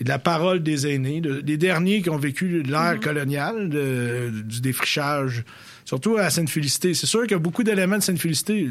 et 0.00 0.04
de 0.04 0.08
la 0.08 0.18
parole 0.18 0.62
des 0.62 0.86
aînés, 0.86 1.20
de- 1.20 1.40
des 1.40 1.56
derniers 1.56 2.00
qui 2.02 2.10
ont 2.10 2.16
vécu 2.18 2.62
l'ère 2.62 3.00
coloniale, 3.00 3.68
de- 3.68 4.30
du 4.44 4.60
défrichage, 4.60 5.44
surtout 5.84 6.16
à 6.16 6.30
Sainte-Félicité. 6.30 6.94
C'est 6.94 7.06
sûr 7.06 7.22
qu'il 7.22 7.32
y 7.32 7.34
a 7.34 7.38
beaucoup 7.38 7.64
d'éléments 7.64 7.98
de 7.98 8.02
Sainte-Félicité. 8.02 8.68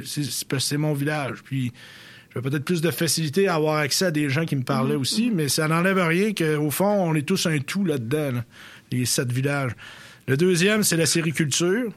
C'est 0.60 0.78
mon 0.78 0.94
village. 0.94 1.40
Puis 1.44 1.74
j'avais 2.34 2.50
peut-être 2.50 2.66
plus 2.66 2.82
de 2.82 2.92
facilité 2.92 3.48
à 3.48 3.56
avoir 3.56 3.78
accès 3.78 4.06
à 4.06 4.12
des 4.12 4.30
gens 4.30 4.46
qui 4.46 4.56
me 4.56 4.64
parlaient 4.64 4.96
aussi, 4.96 5.32
mais 5.34 5.50
ça 5.50 5.68
n'enlève 5.68 5.98
rien 6.00 6.34
qu'au 6.34 6.72
fond, 6.72 6.86
on 6.86 7.14
est 7.16 7.24
tous 7.28 7.46
un 7.46 7.60
tout 7.60 7.84
là-dedans, 7.86 8.32
là, 8.32 8.46
les 8.92 9.06
sept 9.06 9.32
villages. 9.32 9.72
Le 10.28 10.38
deuxième, 10.38 10.84
c'est 10.84 10.98
la 10.98 11.06
sériculture. 11.06 11.92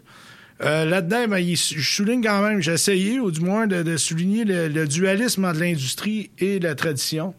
Euh, 0.62 0.84
Là-dedans, 0.84 1.26
ben, 1.28 1.44
je 1.44 1.80
souligne 1.80 2.22
quand 2.22 2.40
même, 2.42 2.60
j'ai 2.60 2.72
essayé, 2.72 3.20
ou 3.20 3.30
du 3.30 3.40
moins, 3.40 3.66
de, 3.66 3.82
de 3.82 3.96
souligner 3.96 4.44
le, 4.44 4.68
le 4.68 4.86
dualisme 4.86 5.44
entre 5.44 5.60
l'industrie 5.60 6.30
et 6.38 6.58
la 6.58 6.74
tradition. 6.74 7.34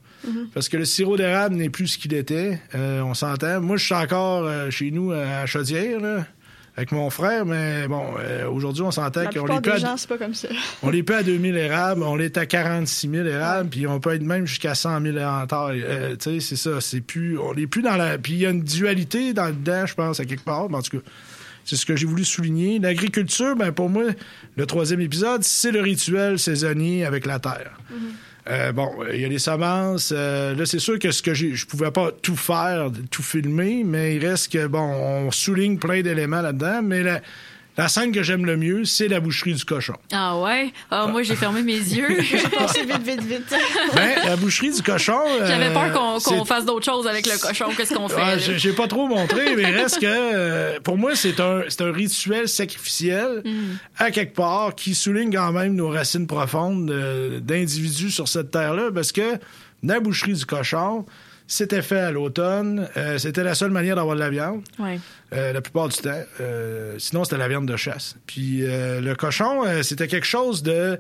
Parce 0.54 0.70
que 0.70 0.78
le 0.78 0.86
sirop 0.86 1.18
d'érable 1.18 1.56
n'est 1.56 1.70
plus 1.70 1.88
ce 1.88 1.98
qu'il 2.00 2.14
était. 2.16 2.60
Euh, 2.74 3.02
on 3.02 3.14
s'entend. 3.14 3.62
Moi, 3.62 3.78
je 3.78 3.86
suis 3.86 3.94
encore 3.94 4.44
euh, 4.46 4.72
chez 4.72 4.90
nous 4.90 5.12
à 5.12 5.46
Chaudière, 5.46 6.00
là, 6.00 6.26
avec 6.78 6.92
mon 6.92 7.10
frère, 7.10 7.46
mais 7.46 7.88
bon, 7.88 8.04
euh, 8.20 8.50
aujourd'hui, 8.50 8.84
on 8.84 8.92
s'entend 8.92 9.26
qu'on 9.30 9.48
gens, 9.78 9.96
c'est 9.96 10.10
pas 10.10 10.18
comme 10.18 10.34
ça. 10.34 10.50
on 10.84 10.92
n'est 10.92 11.04
pas 11.04 11.18
à 11.18 11.24
2000 11.24 11.56
érables, 11.56 12.04
on 12.04 12.20
est 12.20 12.38
à 12.38 12.46
46 12.46 13.10
000 13.10 13.28
érables, 13.28 13.70
puis 13.70 13.88
on 13.88 14.02
peut 14.02 14.14
être 14.14 14.24
même 14.24 14.46
jusqu'à 14.46 14.76
100 14.76 15.02
000 15.02 15.18
en. 15.20 15.46
Euh, 15.52 16.16
tu 16.18 16.18
sais, 16.20 16.40
c'est 16.42 16.56
ça. 16.58 16.82
C'est 16.82 17.00
plus, 17.00 17.40
on 17.40 17.54
n'est 17.54 17.68
plus 17.68 17.82
dans 17.82 17.96
la. 17.96 18.18
Puis 18.18 18.34
il 18.34 18.40
y 18.40 18.46
a 18.46 18.50
une 18.50 18.64
dualité 18.64 19.34
dans 19.34 19.48
le 19.48 19.54
dedans, 19.54 19.86
je 19.86 19.96
pense, 19.96 20.20
à 20.20 20.26
quelque 20.26 20.44
part. 20.44 20.70
Mais 20.70 20.76
en 20.76 20.82
tout 20.82 21.00
cas, 21.00 21.04
c'est 21.64 21.78
ce 21.78 21.86
que 21.86 21.96
j'ai 21.96 22.06
voulu 22.06 22.26
souligner. 22.26 22.80
L'agriculture, 22.80 23.56
ben 23.56 23.72
pour 23.72 23.90
moi, 23.90 24.04
le 24.58 24.66
troisième 24.66 25.00
épisode, 25.00 25.44
c'est 25.44 25.72
le 25.72 25.80
rituel 25.80 26.38
saisonnier 26.38 27.06
avec 27.06 27.26
la 27.26 27.40
terre. 27.40 27.80
Euh, 28.48 28.72
bon, 28.72 28.92
il 29.12 29.20
y 29.20 29.26
a 29.26 29.28
les 29.28 29.40
semences. 29.40 30.14
euh, 30.16 30.54
là, 30.54 30.66
c'est 30.66 30.80
sûr 30.80 31.00
que 31.00 31.12
ce 31.12 31.24
que 31.24 31.34
j'ai, 31.34 31.56
je 31.56 31.66
pouvais 31.66 31.90
pas 31.92 32.12
tout 32.12 32.36
faire, 32.36 32.92
tout 33.10 33.24
filmer, 33.24 33.84
mais 33.84 34.16
il 34.16 34.26
reste 34.26 34.52
que 34.52 34.68
bon, 34.68 34.80
on 34.82 35.32
souligne 35.32 35.78
plein 35.78 36.02
d'éléments 36.02 36.42
là-dedans. 36.42 36.82
Mais 36.84 37.02
la, 37.02 37.22
la 37.78 37.88
scène 37.90 38.12
que 38.12 38.24
j'aime 38.24 38.46
le 38.46 38.56
mieux, 38.58 38.86
c'est 38.86 39.08
la 39.08 39.20
boucherie 39.20 39.54
du 39.54 39.66
cochon. 39.66 39.96
Ah 40.12 40.38
ouais? 40.40 40.72
Ah, 40.92 41.08
moi, 41.08 41.24
j'ai 41.24 41.36
fermé 41.36 41.62
mes 41.62 41.74
yeux. 41.78 42.22
J'ai 42.22 42.38
vite, 42.86 43.02
vite, 43.04 43.22
vite. 43.24 43.56
Ben, 43.96 44.16
la 44.26 44.36
boucherie 44.36 44.72
du 44.72 44.82
cochon. 44.82 45.20
J'avais 45.40 45.68
euh, 45.68 45.74
peur 45.74 46.22
qu'on 46.24 46.46
fasse 46.46 46.66
d'autres 46.66 46.86
choses 46.86 47.08
avec 47.08 47.26
le 47.26 47.38
cochon. 47.38 47.66
Qu'est-ce 47.76 47.94
qu'on 47.94 48.08
fait? 48.08 48.22
Ah, 48.22 48.38
j'ai 48.38 48.72
pas 48.74 48.88
trop 48.88 49.08
montré, 49.08 49.56
mais 49.56 49.66
reste 49.66 50.00
que 50.00 50.06
euh, 50.08 50.80
pour 50.82 50.98
moi, 50.98 51.16
c'est 51.16 51.40
un, 51.40 51.64
c'est 51.70 51.82
un 51.82 51.92
rituel 51.92 52.48
sacrificiel 52.48 53.42
Mm. 53.46 53.78
à 53.98 54.12
quelque 54.12 54.36
part 54.36 54.76
qui 54.76 54.96
souligne 54.96 55.32
quand 55.34 55.52
même 55.52 55.76
nos 55.76 55.90
racines 55.90 56.28
profondes 56.28 56.90
euh, 56.90 57.40
d'individus 57.40 58.12
sur 58.12 58.28
cette 58.28 58.52
terre-là, 58.52 58.90
parce 58.94 59.12
que 59.12 59.38
la 59.84 60.00
boucherie 60.00 60.34
du 60.34 60.46
cochon, 60.46 61.06
c'était 61.48 61.82
fait 61.82 62.00
à 62.00 62.12
l'automne. 62.12 62.88
euh, 62.98 63.18
c'était 63.18 63.44
la 63.44 63.56
seule 63.56 63.72
manière 63.72 63.96
d'avoir 63.96 64.16
de 64.16 64.22
la 64.22 64.30
viande. 64.30 64.64
Ouais. 64.80 65.00
Euh, 65.34 65.54
la 65.54 65.62
plupart 65.62 65.90
du 65.90 65.98
temps. 65.98 66.24
Euh, 66.42 66.96
sinon, 66.98 67.24
c'était 67.24 67.38
la 67.38 67.48
viande 67.48 67.68
de 67.68 67.76
chasse. 67.76 68.16
Puis 68.28 68.62
le 68.62 69.14
cochon, 69.14 69.64
c'était 69.84 70.08
quelque 70.08 70.26
chose 70.26 70.64
de, 70.64 71.00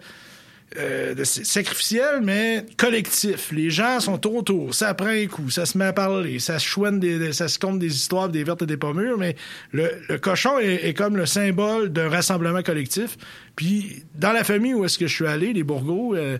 sacrificiel, 1.24 2.22
mais 2.22 2.66
collectif. 2.78 3.52
Les 3.52 3.70
gens 3.70 4.00
sont 4.00 4.26
autour. 4.28 4.74
Ça 4.74 4.94
prend 4.94 5.08
un 5.08 5.26
coup. 5.28 5.50
Ça 5.50 5.66
se 5.66 5.78
met 5.78 5.86
à 5.86 5.94
parler. 5.94 6.40
Ça 6.40 6.60
se 6.60 6.66
chouine 6.66 7.00
des, 7.00 7.32
ça 7.34 7.48
se 7.48 7.58
compte 7.58 7.80
des 7.80 7.96
histoires, 7.96 8.30
des 8.30 8.44
vertes 8.44 8.62
et 8.64 8.66
des 8.66 8.78
pommures. 8.78 9.18
Mais 9.18 9.36
le, 9.72 9.90
le 10.10 10.18
cochon 10.18 10.60
est, 10.60 10.88
est 10.88 10.94
comme 10.94 11.16
le 11.18 11.26
symbole 11.26 11.90
d'un 11.90 12.10
rassemblement 12.10 12.62
collectif. 12.62 13.18
Puis 13.56 14.04
dans 14.16 14.32
la 14.32 14.44
famille 14.44 14.74
où 14.74 14.84
est-ce 14.86 14.98
que 14.98 15.08
je 15.08 15.14
suis 15.14 15.28
allé, 15.28 15.54
les 15.54 15.64
Bourgots, 15.64 16.16
euh, 16.16 16.38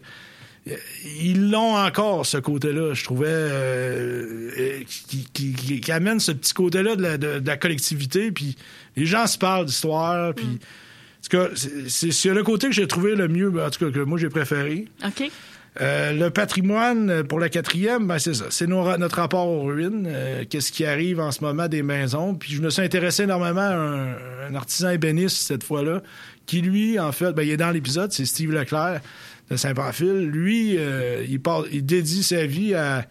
ils 1.06 1.50
l'ont 1.52 1.76
encore, 1.78 2.26
ce 2.26 2.38
côté-là, 2.38 2.94
je 2.94 3.04
trouvais, 3.04 3.28
euh, 3.30 4.50
euh, 4.58 4.80
qui, 4.88 5.28
qui- 5.32 5.54
qui- 5.54 5.80
qui 5.80 5.92
amène 5.92 6.20
ce 6.20 6.32
petit 6.32 6.54
côté-là 6.54 6.96
de 6.96 7.02
la, 7.02 7.18
de- 7.18 7.40
de 7.40 7.48
la 7.48 7.58
collectivité. 7.58 8.32
Puis 8.32 8.56
les 8.96 9.06
gens 9.06 9.28
se 9.28 9.38
parlent 9.38 9.66
d'histoire. 9.66 10.34
Puis, 10.34 10.46
en 10.46 11.30
tout 11.30 11.38
cas, 11.38 11.50
c'est- 11.88 12.34
le 12.34 12.44
côté 12.44 12.68
que 12.68 12.74
j'ai 12.74 12.88
trouvé 12.88 13.16
le 13.16 13.28
mieux, 13.28 13.52
en 13.64 13.70
tout 13.70 13.86
cas, 13.86 13.92
que 13.92 14.04
moi 14.04 14.18
j'ai 14.18 14.30
préféré. 14.30 14.86
OK. 15.06 15.30
Euh, 15.82 16.14
le 16.14 16.30
patrimoine, 16.30 17.24
pour 17.26 17.38
la 17.40 17.50
quatrième, 17.50 18.08
ben 18.08 18.18
c'est 18.18 18.34
ça. 18.34 18.46
C'est 18.50 18.66
notre 18.66 19.18
rapport 19.18 19.48
aux 19.50 19.64
ruines. 19.66 20.06
euh, 20.08 20.46
Qu'est-ce 20.50 20.72
qui 20.72 20.86
arrive 20.86 21.20
en 21.20 21.32
ce 21.32 21.42
moment 21.44 21.68
des 21.68 21.84
maisons. 21.84 22.34
Puis 22.34 22.54
je 22.54 22.62
me 22.62 22.70
suis 22.70 22.82
intéressé 22.82 23.24
énormément 23.24 23.60
à 23.60 23.74
un, 23.76 24.08
un 24.50 24.56
artisan 24.56 24.92
ébéniste 24.92 25.36
cette 25.36 25.64
fois-là, 25.66 26.02
qui 26.46 26.62
lui, 26.62 26.98
en 26.98 27.12
fait, 27.12 27.34
ben, 27.34 27.44
il 27.44 27.50
est 27.52 27.58
dans 27.58 27.72
l'épisode, 27.72 28.14
c'est 28.14 28.24
Steve 28.26 28.52
Leclerc 28.54 29.02
de 29.50 29.56
Saint-Pamphile. 29.58 30.28
Lui, 30.30 30.76
euh, 30.78 31.24
il, 31.28 31.40
part- 31.42 31.66
il 31.72 31.86
dédie 31.86 32.24
sa 32.24 32.46
vie 32.46 32.74
à, 32.74 33.08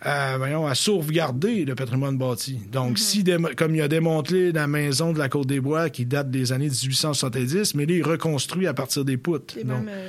à, 0.00 0.36
voyons, 0.38 0.66
à 0.66 0.74
sauvegarder 0.74 1.64
le 1.64 1.74
patrimoine 1.74 2.16
bâti. 2.18 2.58
Donc, 2.72 2.98
si, 2.98 3.22
démo- 3.22 3.54
comme 3.54 3.74
il 3.74 3.82
a 3.82 3.88
démonté 3.88 4.50
la 4.52 4.66
maison 4.66 5.12
de 5.12 5.18
la 5.18 5.28
Côte-des-Bois 5.28 5.90
qui 5.90 6.06
date 6.06 6.30
des 6.30 6.52
années 6.52 6.68
1870, 6.70 7.74
mais 7.74 7.86
là, 7.86 7.94
il 7.94 8.02
reconstruit 8.02 8.66
à 8.66 8.74
partir 8.74 9.04
des 9.04 9.16
poutres. 9.16 9.56
Donc, 9.64 9.86
euh, 9.88 10.08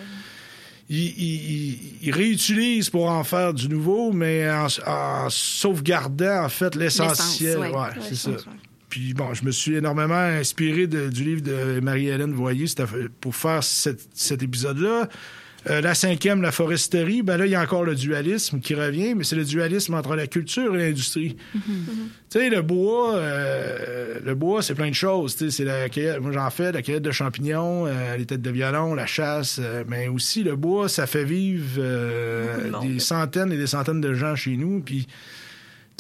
il, 0.90 0.98
il- 0.98 1.52
il- 1.52 1.80
il 2.04 2.12
réutilise 2.12 2.90
pour 2.90 3.10
en 3.10 3.24
faire 3.24 3.54
du 3.54 3.70
nouveau, 3.70 4.12
mais 4.12 4.50
en, 4.50 4.68
en 4.88 5.30
sauvegardant, 5.30 6.44
en 6.46 6.50
fait, 6.50 6.76
l'essentiel. 6.76 7.60
L'essence, 7.60 7.72
ouais. 7.74 7.78
Ouais, 7.80 7.90
c'est 8.02 8.16
ça. 8.16 8.32
Puis 8.94 9.16
bon, 9.16 9.34
je 9.34 9.44
me 9.44 9.50
suis 9.50 9.74
énormément 9.74 10.14
inspiré 10.14 10.86
de- 10.86 11.10
du 11.10 11.24
livre 11.24 11.42
de 11.42 11.80
Marie-Hélène 11.80 12.32
Voyer 12.32 12.66
pour 13.22 13.36
faire 13.36 13.64
cet, 13.64 14.08
cet 14.14 14.44
épisode-là. 14.44 15.10
Euh, 15.68 15.82
la 15.82 15.96
cinquième, 15.96 16.44
la 16.44 16.52
foresterie, 16.52 17.24
ben 17.24 17.38
là, 17.38 17.48
il 17.48 17.52
y 17.54 17.56
a 17.56 17.62
encore 17.64 17.84
le 17.86 17.96
dualisme 17.96 18.60
qui 18.60 18.76
revient, 18.76 19.16
mais 19.16 19.24
c'est 19.24 19.36
le 19.36 19.46
dualisme 19.46 19.96
entre 19.96 20.16
la 20.16 20.28
culture 20.28 20.76
et 20.76 20.78
l'industrie. 20.78 21.38
Tu 21.54 21.62
sais, 22.30 22.52
le 22.52 22.62
bois, 22.62 23.16
euh, 23.16 24.20
le 24.24 24.36
bois, 24.36 24.62
c'est 24.62 24.76
plein 24.76 24.90
de 24.90 24.94
choses. 24.94 25.36
Tu 25.38 25.46
sais, 25.46 25.50
c'est 25.58 25.66
la 25.66 25.90
cueillette, 25.90 26.20
moi 26.22 26.32
j'en 26.32 26.52
fais, 26.52 26.72
la 26.72 26.84
cueillette 26.84 27.02
de 27.02 27.12
champignons, 27.12 27.88
euh, 27.88 28.16
les 28.16 28.28
têtes 28.28 28.44
de 28.44 28.52
violon, 28.52 28.94
la 28.94 29.08
chasse, 29.08 29.60
mais 29.88 30.08
aussi 30.08 30.44
le 30.44 30.56
bois, 30.56 30.88
ça 30.88 31.08
fait 31.08 31.24
vivre 31.26 31.82
des 32.84 33.00
centaines 33.00 33.52
et 33.52 33.58
des 33.58 33.66
centaines 33.68 34.02
de 34.02 34.14
gens 34.14 34.36
chez 34.36 34.56
nous. 34.56 34.82
Puis, 34.82 35.08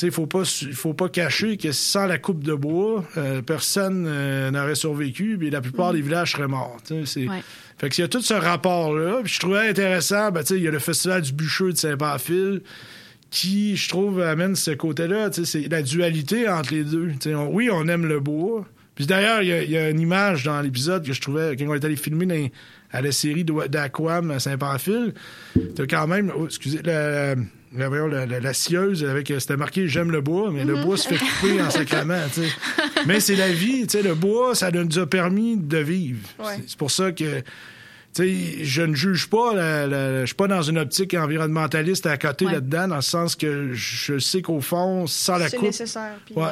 il 0.02 0.12
faut 0.12 0.26
pas, 0.28 0.44
il 0.64 0.74
faut 0.74 0.94
pas 0.94 1.08
cacher 1.10 1.56
que 1.58 1.72
sans 1.72 2.06
la 2.08 2.18
coupe 2.18 2.44
de 2.44 2.54
bois, 2.54 3.06
euh, 3.18 3.42
personne 3.42 4.06
euh, 4.08 4.50
n'aurait 4.52 4.76
survécu, 4.76 5.38
puis 5.38 5.50
la 5.50 5.62
plupart 5.62 5.94
des 5.94 6.02
villages 6.02 6.32
seraient 6.34 6.48
morts. 6.48 6.78
c'est- 7.06 7.28
Ouais. 7.28 7.44
Fait 7.78 7.90
que 7.90 7.96
s'il 7.96 8.04
y 8.04 8.06
a 8.06 8.08
tout 8.08 8.22
ce 8.22 8.34
rapport-là, 8.34 9.20
puis 9.24 9.34
je 9.34 9.40
trouvais 9.40 9.68
intéressant, 9.70 10.32
ben, 10.32 10.44
il 10.50 10.58
y 10.62 10.68
a 10.68 10.72
le 10.72 10.80
festival 10.80 11.22
du 11.22 11.34
bûcheux 11.34 11.72
de 11.74 11.78
Saint-Pamphile 11.78 12.62
qui, 13.32 13.76
je 13.76 13.90
trouve, 13.90 14.22
amène 14.22 14.56
ce 14.56 14.72
côté-là. 14.72 15.30
C'est 15.32 15.68
la 15.70 15.82
dualité 15.82 16.48
entre 16.48 16.74
les 16.74 16.84
deux. 16.84 17.12
On- 17.28 17.48
oui, 17.52 17.70
on 17.72 17.88
aime 17.88 18.06
le 18.06 18.20
bois. 18.20 18.66
Puis 18.96 19.06
d'ailleurs, 19.08 19.42
il 19.42 19.48
y, 19.48 19.54
a- 19.54 19.64
il 19.64 19.72
y 19.72 19.78
a 19.78 19.90
une 19.90 20.00
image 20.00 20.44
dans 20.44 20.62
l'épisode 20.62 21.04
que 21.06 21.14
je 21.14 21.20
trouvais, 21.22 21.56
quand 21.58 21.66
on 21.68 21.74
est 21.74 21.84
allé 21.84 21.96
filmer 21.96 22.26
dans- 22.28 22.50
à 22.92 23.02
la 23.02 23.12
série 23.12 23.44
d'Aquam 23.44 24.30
à 24.30 24.40
Saint-Pamphile, 24.40 25.14
t'as 25.76 25.88
quand 25.88 26.06
même, 26.08 26.32
oh, 26.38 26.46
excusez, 26.46 26.80
la, 28.08 28.26
la, 28.26 28.40
la- 28.40 28.54
scieuse 28.54 29.04
avec, 29.04 29.32
euh, 29.32 29.40
c'était 29.40 29.58
marqué 29.58 29.88
J'aime 29.88 30.12
le 30.12 30.22
bois, 30.22 30.52
mais 30.52 30.64
le 30.66 30.76
bois 30.84 30.98
se 30.98 31.08
fait 31.08 31.18
couper 31.18 31.62
en 31.62 31.70
sais. 32.44 32.48
Mais 33.08 33.20
c'est 33.20 33.36
la 33.36 33.52
vie, 33.52 33.88
tu 33.88 33.98
le 34.04 34.16
bois, 34.16 34.56
ça 34.56 34.72
nous 34.72 35.00
a 35.00 35.06
permis 35.08 35.58
de 35.58 35.78
vivre. 35.80 36.28
Ouais. 36.40 36.46
C'est- 36.58 36.64
C'est 36.68 36.78
pour 36.78 36.92
ça 36.92 37.12
que 37.12 37.42
je 38.64 38.82
ne 38.84 38.94
juge 38.94 39.28
pas, 39.28 39.54
je 39.90 40.26
suis 40.28 40.36
pas 40.36 40.48
dans 40.48 40.62
une 40.62 40.78
optique 40.78 41.16
environnementaliste 41.16 42.06
à 42.06 42.18
côté 42.18 42.46
Ouais. 42.46 42.52
là-dedans, 42.54 42.88
dans 42.88 42.96
le 42.98 43.02
sens 43.02 43.36
que 43.36 43.70
je 43.74 44.20
sais 44.20 44.42
qu'au 44.44 44.62
fond, 44.62 45.08
sans 45.08 45.38
la 45.38 45.50
c'est 45.50 45.58
coupe, 45.58 45.66
nécessaire. 45.68 46.14
puis- 46.26 46.36
Ouais. 46.36 46.52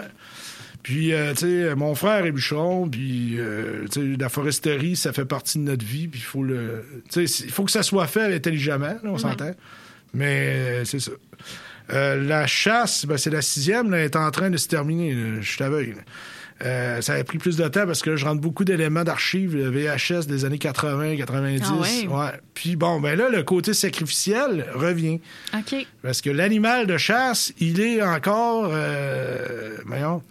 Puis, 0.84 1.13
euh, 1.13 1.34
tu 1.36 1.41
sais, 1.41 1.76
mon 1.76 1.93
frère 1.93 2.26
est 2.26 2.32
bûcheron, 2.32 2.89
puis, 2.89 3.36
euh, 3.38 3.86
la 4.19 4.30
foresterie, 4.30 4.95
ça 4.95 5.13
fait 5.13 5.26
partie 5.26 5.59
de 5.59 5.63
notre 5.65 5.86
vie, 5.86 6.07
puis 6.07 6.19
il 6.19 6.24
faut 6.24 6.41
le... 6.43 6.84
Tu 7.11 7.28
sais, 7.28 7.43
il 7.45 7.51
faut 7.51 7.63
que 7.63 7.72
ça 7.72 7.84
soit 7.84 8.07
fait 8.07 8.34
intelligemment, 8.34 8.88
là, 9.03 9.09
on 9.11 9.19
s'entend. 9.19 9.51
Mais 10.14 10.82
euh, 10.82 10.86
c'est 10.86 10.99
ça. 10.99 11.12
Euh, 11.93 12.24
la 12.24 12.47
chasse, 12.47 13.05
ben, 13.05 13.18
c'est 13.18 13.30
la 13.30 13.41
sixième, 13.41 13.91
là, 13.91 13.97
elle 13.97 14.05
est 14.05 14.16
en 14.16 14.32
train 14.32 14.49
de 14.49 14.57
se 14.57 14.68
terminer, 14.68 15.14
là. 15.14 15.41
je 15.41 15.51
suis 15.51 15.64
aveugle. 15.64 16.03
Euh, 16.64 17.01
ça 17.01 17.14
a 17.14 17.24
pris 17.24 17.38
plus 17.38 17.57
de 17.57 17.68
temps 17.68 17.88
parce 17.88 18.01
que 18.01 18.16
je 18.16 18.26
rentre 18.26 18.41
beaucoup 18.41 18.64
d'éléments 18.64 19.03
d'archives 19.03 19.57
VHS 19.57 20.28
des 20.28 20.45
années 20.45 20.59
80, 20.59 21.18
90. 21.18 21.64
Ah 21.66 21.76
ouais? 21.76 22.32
Puis 22.53 22.76
bon, 22.76 22.99
ben 22.99 23.18
là, 23.18 23.30
le 23.30 23.41
côté 23.43 23.74
sacrificiel 23.74 24.68
revient. 24.74 25.20
OK. 25.55 25.88
Parce 26.03 26.22
que 26.22 26.30
l'animal 26.30 26.86
de 26.86 26.97
chasse, 26.97 27.51
il 27.59 27.80
est 27.80 28.03
encore. 28.03 28.70
Euh, 28.72 29.78
voyons, 29.86 30.22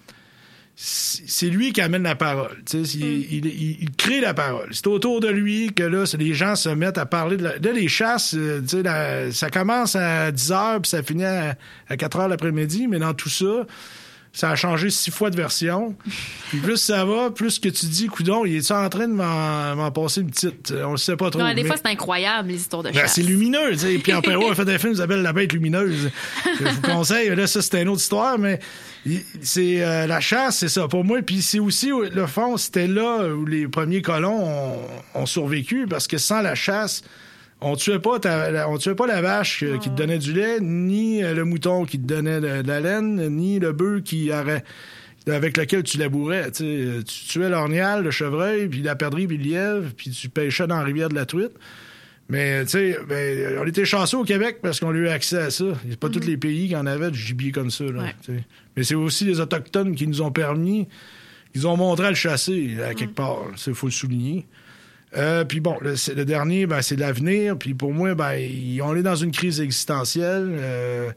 c'est 0.82 1.50
lui 1.50 1.74
qui 1.74 1.82
amène 1.82 2.04
la 2.04 2.14
parole. 2.14 2.56
tu 2.64 2.86
sais, 2.86 2.98
Il, 2.98 3.44
il- 3.46 3.90
crée 3.98 4.20
la 4.22 4.32
parole. 4.32 4.68
C'est 4.72 4.86
autour 4.86 5.20
de 5.20 5.28
lui 5.28 5.74
que 5.74 5.82
là, 5.82 6.04
les 6.18 6.32
gens 6.32 6.56
se 6.56 6.70
mettent 6.70 6.96
à 6.96 7.04
parler 7.04 7.36
de 7.36 7.42
la- 7.44 7.58
Là, 7.58 7.72
les 7.72 7.86
chasses, 7.88 8.34
euh, 8.34 8.62
tu 8.62 8.68
sais, 8.78 8.82
la- 8.82 9.30
ça 9.30 9.50
commence 9.50 9.94
à 9.94 10.32
10 10.32 10.50
h 10.50 10.80
puis 10.80 10.88
ça 10.88 11.02
finit 11.02 11.24
à, 11.26 11.54
à 11.88 11.96
4 11.98 12.18
h 12.20 12.28
l'après-midi, 12.30 12.86
mais 12.88 12.98
dans 12.98 13.12
tout 13.12 13.28
ça, 13.28 13.66
ça 14.32 14.50
a 14.50 14.54
changé 14.56 14.90
six 14.90 15.10
fois 15.10 15.28
de 15.30 15.36
version. 15.36 15.96
Puis 16.50 16.58
plus 16.58 16.76
ça 16.76 17.04
va, 17.04 17.30
plus 17.30 17.58
que 17.58 17.68
tu 17.68 17.86
dis, 17.86 18.06
coudon, 18.06 18.44
il 18.44 18.56
est 18.56 18.70
en 18.70 18.88
train 18.88 19.08
de 19.08 19.12
m'en 19.12 19.90
passer 19.90 20.20
une 20.20 20.30
petite? 20.30 20.72
On 20.86 20.92
le 20.92 20.96
sait 20.98 21.16
pas 21.16 21.30
trop. 21.30 21.42
Ouais, 21.42 21.54
des 21.54 21.62
mais- 21.62 21.68
fois, 21.68 21.76
c'est 21.76 21.90
incroyable, 21.90 22.48
les 22.48 22.56
histoires 22.56 22.84
de 22.84 22.90
ben, 22.90 23.00
chasse. 23.00 23.14
c'est 23.14 23.22
lumineux, 23.22 23.72
tu 23.72 23.78
sais. 23.78 23.98
Puis 23.98 24.14
en 24.14 24.20
Perrault 24.22 24.48
a 24.50 24.54
fait 24.54 24.68
un 24.68 24.78
film 24.78 24.92
qui 24.92 24.98
s'appelle 24.98 25.22
La 25.22 25.32
bête 25.32 25.52
lumineuse. 25.52 26.10
Je 26.60 26.64
vous 26.64 26.80
conseille. 26.82 27.34
Là, 27.34 27.46
ça, 27.48 27.60
c'était 27.60 27.82
une 27.82 27.88
autre 27.88 28.02
histoire, 28.02 28.38
mais 28.38 28.60
c'est 29.42 29.82
euh, 29.82 30.06
la 30.06 30.20
chasse, 30.20 30.58
c'est 30.58 30.68
ça 30.68 30.86
pour 30.86 31.04
moi. 31.04 31.22
Puis 31.22 31.42
c'est 31.42 31.58
aussi, 31.58 31.90
le 31.90 32.26
fond, 32.26 32.56
c'était 32.56 32.86
là 32.86 33.24
où 33.34 33.44
les 33.46 33.66
premiers 33.66 34.02
colons 34.02 34.44
ont, 34.44 34.78
ont 35.14 35.26
survécu 35.26 35.86
parce 35.88 36.06
que 36.06 36.18
sans 36.18 36.40
la 36.40 36.54
chasse, 36.54 37.02
on 37.60 37.76
tuait 37.76 37.98
pas 37.98 38.18
ta- 38.18 38.68
on 38.68 38.78
tuait 38.78 38.94
pas 38.94 39.06
la 39.06 39.20
vache 39.20 39.62
euh, 39.62 39.78
qui 39.78 39.90
te 39.90 39.94
donnait 39.96 40.18
du 40.18 40.32
lait, 40.32 40.58
ni 40.60 41.22
euh, 41.22 41.34
le 41.34 41.44
mouton 41.44 41.84
qui 41.84 41.98
te 41.98 42.06
donnait 42.06 42.40
de, 42.40 42.62
de 42.62 42.68
la 42.68 42.80
laine, 42.80 43.28
ni 43.28 43.58
le 43.58 43.72
bœuf 43.72 44.02
qui 44.02 44.30
aurait 44.32 44.64
avec 45.28 45.56
lequel 45.58 45.82
tu 45.82 45.98
labourais. 45.98 46.50
Tu, 46.50 46.64
sais. 46.64 47.04
tu 47.04 47.26
tuais 47.28 47.48
l'ornial, 47.50 48.02
le 48.02 48.10
chevreuil, 48.10 48.68
puis 48.68 48.80
la 48.82 48.96
perdrix, 48.96 49.26
puis 49.26 49.36
le 49.36 49.44
lièvre, 49.44 49.90
puis 49.96 50.10
tu 50.10 50.28
pêchais 50.30 50.66
dans 50.66 50.78
la 50.78 50.84
rivière 50.84 51.08
de 51.10 51.14
la 51.14 51.26
truite. 51.26 51.52
Mais, 52.30 52.64
tu 52.64 52.70
sais, 52.70 52.96
ben, 53.08 53.58
on 53.60 53.66
était 53.66 53.84
chanceux 53.84 54.18
au 54.18 54.24
Québec 54.24 54.58
parce 54.62 54.78
qu'on 54.80 54.90
a 54.90 54.94
eu 54.96 55.08
accès 55.08 55.36
à 55.38 55.50
ça. 55.50 55.64
A 55.64 55.96
pas 55.96 56.08
tous 56.08 56.24
les 56.24 56.36
pays 56.36 56.68
qui 56.68 56.76
en 56.76 56.86
avaient 56.86 57.10
du 57.10 57.18
gibier 57.18 57.50
comme 57.50 57.70
ça. 57.70 57.84
Là, 57.84 58.02
Ouais. 58.28 58.36
Mais 58.76 58.84
c'est 58.84 58.94
aussi 58.94 59.24
les 59.24 59.40
Autochtones 59.40 59.96
qui 59.96 60.06
nous 60.06 60.22
ont 60.22 60.30
permis, 60.30 60.86
ils 61.54 61.66
ont 61.66 61.76
montré 61.76 62.06
à 62.06 62.10
le 62.10 62.14
chasser 62.16 62.76
à 62.88 62.94
quelque 62.94 63.14
part. 63.16 63.38
Il 63.66 63.74
faut 63.74 63.88
le 63.88 63.92
souligner. 63.92 64.46
Euh, 65.16 65.44
puis 65.44 65.60
bon, 65.60 65.76
le, 65.80 66.24
dernier, 66.24 66.66
ben, 66.66 66.82
c'est 66.82 66.96
l'avenir. 66.96 67.56
Puis 67.58 67.74
pour 67.74 67.92
moi, 67.92 68.14
ben, 68.14 68.38
on 68.82 68.94
est 68.96 69.02
dans 69.02 69.16
une 69.16 69.32
crise 69.32 69.60
existentielle. 69.60 70.48
Euh, 70.50 71.10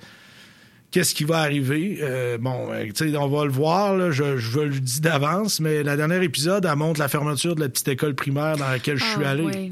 Qu'est-ce 0.92 1.16
qui 1.16 1.24
va 1.24 1.40
arriver? 1.40 1.98
Euh, 2.04 2.38
bon, 2.38 2.70
tu 2.96 3.10
sais, 3.12 3.18
on 3.18 3.28
va 3.28 3.46
le 3.46 3.52
voir, 3.52 3.98
là, 3.98 4.12
je, 4.12 4.38
je 4.38 4.60
le 4.60 4.80
dis 4.80 5.02
d'avance, 5.02 5.60
mais 5.60 5.82
la 5.82 5.98
dernière 5.98 6.22
épisode, 6.22 6.68
elle 6.70 6.76
montre 6.76 7.00
la 7.00 7.08
fermeture 7.08 7.56
de 7.56 7.62
la 7.62 7.70
petite 7.70 7.88
école 7.88 8.14
primaire 8.14 8.58
dans 8.58 8.70
laquelle 8.70 8.98
je 8.98 9.04
suis 9.04 9.24
Ah, 9.26 9.32
allé. 9.32 9.44
ouais. 9.44 9.72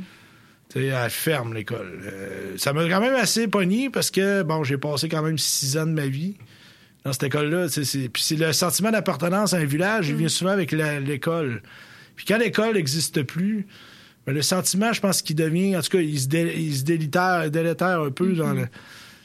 Tu 0.74 0.80
sais, 0.80 0.86
elle 0.88 1.10
ferme 1.12 1.54
l'école. 1.54 2.00
Euh, 2.12 2.54
ça 2.58 2.74
m'a 2.74 2.90
quand 2.90 3.02
même 3.02 3.14
assez 3.14 3.48
pogné 3.48 3.92
parce 3.92 4.10
que, 4.10 4.42
bon, 4.42 4.64
j'ai 4.64 4.80
passé 4.80 5.10
quand 5.10 5.22
même 5.22 5.38
six 5.38 5.78
ans 5.78 5.86
de 5.86 5.92
ma 5.92 6.08
vie 6.08 6.38
dans 7.06 7.14
cette 7.14 7.24
école-là. 7.24 7.68
Puis 7.72 8.24
c'est 8.24 8.36
le 8.38 8.52
sentiment 8.52 8.90
d'appartenance 8.90 9.54
à 9.54 9.58
un 9.58 9.66
village, 9.66 10.10
il 10.10 10.16
vient 10.16 10.28
souvent 10.28 10.52
avec 10.52 10.72
l'école. 10.72 11.62
Puis 12.16 12.26
quand 12.26 12.40
l'école 12.40 12.74
n'existe 12.74 13.22
plus, 13.22 13.68
ben, 14.26 14.34
le 14.36 14.42
sentiment, 14.42 14.94
je 14.94 15.02
pense 15.02 15.22
qu'il 15.22 15.36
devient, 15.36 15.76
en 15.78 15.82
tout 15.82 15.90
cas, 15.98 16.00
il 16.02 16.20
se, 16.20 16.28
dé- 16.28 16.54
il 16.58 16.76
se 16.76 16.84
délitère, 16.84 17.50
délétère 17.50 18.02
un 18.02 18.12
peu 18.12 18.34
dans 18.34 18.54
le... 18.54 18.68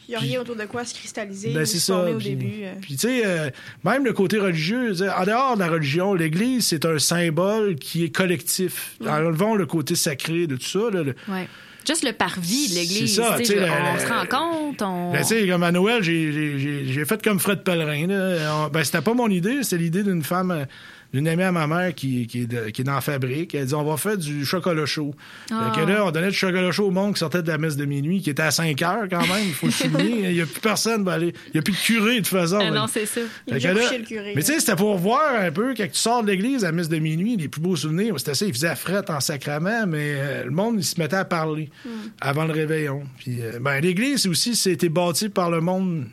Il 0.08 0.12
n'y 0.12 0.16
a 0.16 0.20
rien 0.20 0.40
autour 0.40 0.54
de 0.54 0.64
quoi 0.66 0.84
se 0.84 0.94
cristalliser 0.94 1.52
Ben, 1.52 1.66
c'est 1.66 1.78
se 1.80 1.90
former 1.92 2.12
au 2.12 2.18
Puis, 2.18 2.28
début. 2.36 2.52
euh. 2.62 2.72
puis, 2.80 2.94
tu 2.94 3.08
sais, 3.08 3.22
euh, 3.26 3.50
même 3.84 4.04
le 4.04 4.12
côté 4.12 4.38
religieux, 4.38 4.92
en 5.02 5.24
dehors 5.24 5.54
de 5.56 5.60
la 5.60 5.66
religion, 5.68 6.14
l'Église, 6.14 6.68
c'est 6.68 6.84
un 6.84 7.00
symbole 7.00 7.74
qui 7.74 8.04
est 8.04 8.10
collectif. 8.14 8.94
Mm. 9.00 9.08
Enlevons 9.08 9.54
le 9.56 9.66
côté 9.66 9.96
sacré 9.96 10.46
de 10.46 10.54
tout 10.54 10.64
ça. 10.68 10.90
là, 10.92 11.02
le- 11.02 11.16
Ouais. 11.28 11.48
Juste 11.84 12.04
le 12.04 12.12
parvis 12.12 12.68
de 12.68 12.74
l'Église. 12.76 13.14
C'est 13.16 13.20
on 13.22 13.98
se 13.98 14.06
rend 14.08 14.26
compte. 14.28 14.82
On... 14.82 15.12
Ben, 15.12 15.22
tu 15.22 15.26
sais, 15.28 15.48
comme 15.48 15.62
à 15.64 15.72
Noël, 15.72 16.02
j'ai- 16.04 17.04
fait 17.04 17.22
comme 17.22 17.38
Fred 17.40 17.62
Pellerin. 17.64 18.06
Là. 18.06 18.68
Ben, 18.72 18.84
c'était 18.84 19.00
pas 19.02 19.14
mon 19.14 19.28
idée, 19.28 19.62
c'était 19.64 19.78
l'idée 19.82 20.02
d'une 20.04 20.22
femme, 20.22 20.50
euh, 20.52 20.64
d'une 21.12 21.28
amie 21.28 21.42
à 21.42 21.52
ma 21.52 21.66
mère 21.66 21.94
qui, 21.94 22.26
qui, 22.26 22.42
est 22.42 22.46
de- 22.46 22.70
qui 22.70 22.82
est 22.82 22.84
dans 22.84 22.94
la 22.94 23.00
fabrique. 23.00 23.54
Elle 23.54 23.66
dit 23.66 23.74
on 23.74 23.84
va 23.84 23.96
faire 23.96 24.16
du 24.18 24.44
chocolat 24.44 24.86
chaud. 24.86 25.14
Ah. 25.50 25.72
Fait 25.74 25.80
que 25.80 25.86
là, 25.86 26.04
on 26.04 26.10
donnait 26.10 26.28
du 26.30 26.34
chocolat 26.36 26.70
chaud 26.72 26.86
au 26.86 26.90
monde 26.90 27.14
qui 27.14 27.20
sortait 27.20 27.42
de 27.42 27.48
la 27.48 27.58
messe 27.58 27.76
de 27.76 27.84
minuit, 27.84 28.20
qui 28.20 28.30
était 28.30 28.42
à 28.42 28.50
5 28.50 28.80
heures 28.82 29.06
quand 29.10 29.20
même, 29.26 29.44
il 29.46 29.52
faut 29.54 29.66
le 29.66 29.72
souligner. 29.72 30.28
Il 30.30 30.34
n'y 30.34 30.40
a 30.40 30.46
plus 30.46 30.60
personne, 30.60 31.04
ben, 31.04 31.12
aller- 31.12 31.34
il 31.48 31.52
n'y 31.54 31.60
a 31.60 31.62
plus 31.62 31.72
de 31.72 31.78
curé 31.78 32.10
de 32.12 32.16
toute 32.18 32.26
façon. 32.28 32.58
Ah 32.60 32.70
non, 32.70 32.86
c'est 32.86 33.06
ça. 33.06 33.20
Il 33.46 33.54
a 33.66 33.72
là- 33.74 33.80
le 33.98 34.04
curé. 34.04 34.32
mais 34.34 34.42
tu 34.42 34.52
sais, 34.52 34.60
c'était 34.60 34.76
pour 34.76 34.96
voir 34.98 35.34
un 35.40 35.50
peu, 35.52 35.74
quand 35.76 35.84
tu 35.86 35.98
sors 35.98 36.22
de 36.22 36.28
l'église 36.28 36.64
à 36.64 36.68
la 36.68 36.72
messe 36.72 36.88
de 36.88 36.98
minuit, 36.98 37.36
les 37.36 37.48
plus 37.48 37.60
beaux 37.60 37.76
souvenirs, 37.76 38.14
c'était 38.18 38.34
ça, 38.34 38.44
il 38.46 38.52
faisait 38.52 38.74
fret 38.76 39.08
en 39.10 39.20
sacrament, 39.20 39.86
mais 39.86 40.14
euh, 40.16 40.44
le 40.44 40.50
monde, 40.50 40.76
il 40.78 40.84
se 40.84 41.00
mettait 41.00 41.16
à 41.16 41.24
parler 41.24 41.70
avant 42.20 42.44
le 42.44 42.52
réveillon. 42.52 43.02
Puis, 43.18 43.40
euh, 43.40 43.58
ben, 43.60 43.80
l'église 43.80 44.26
aussi, 44.26 44.56
c'était 44.56 44.88
bâti 44.88 45.28
par 45.28 45.50
le 45.50 45.60
monde. 45.60 46.06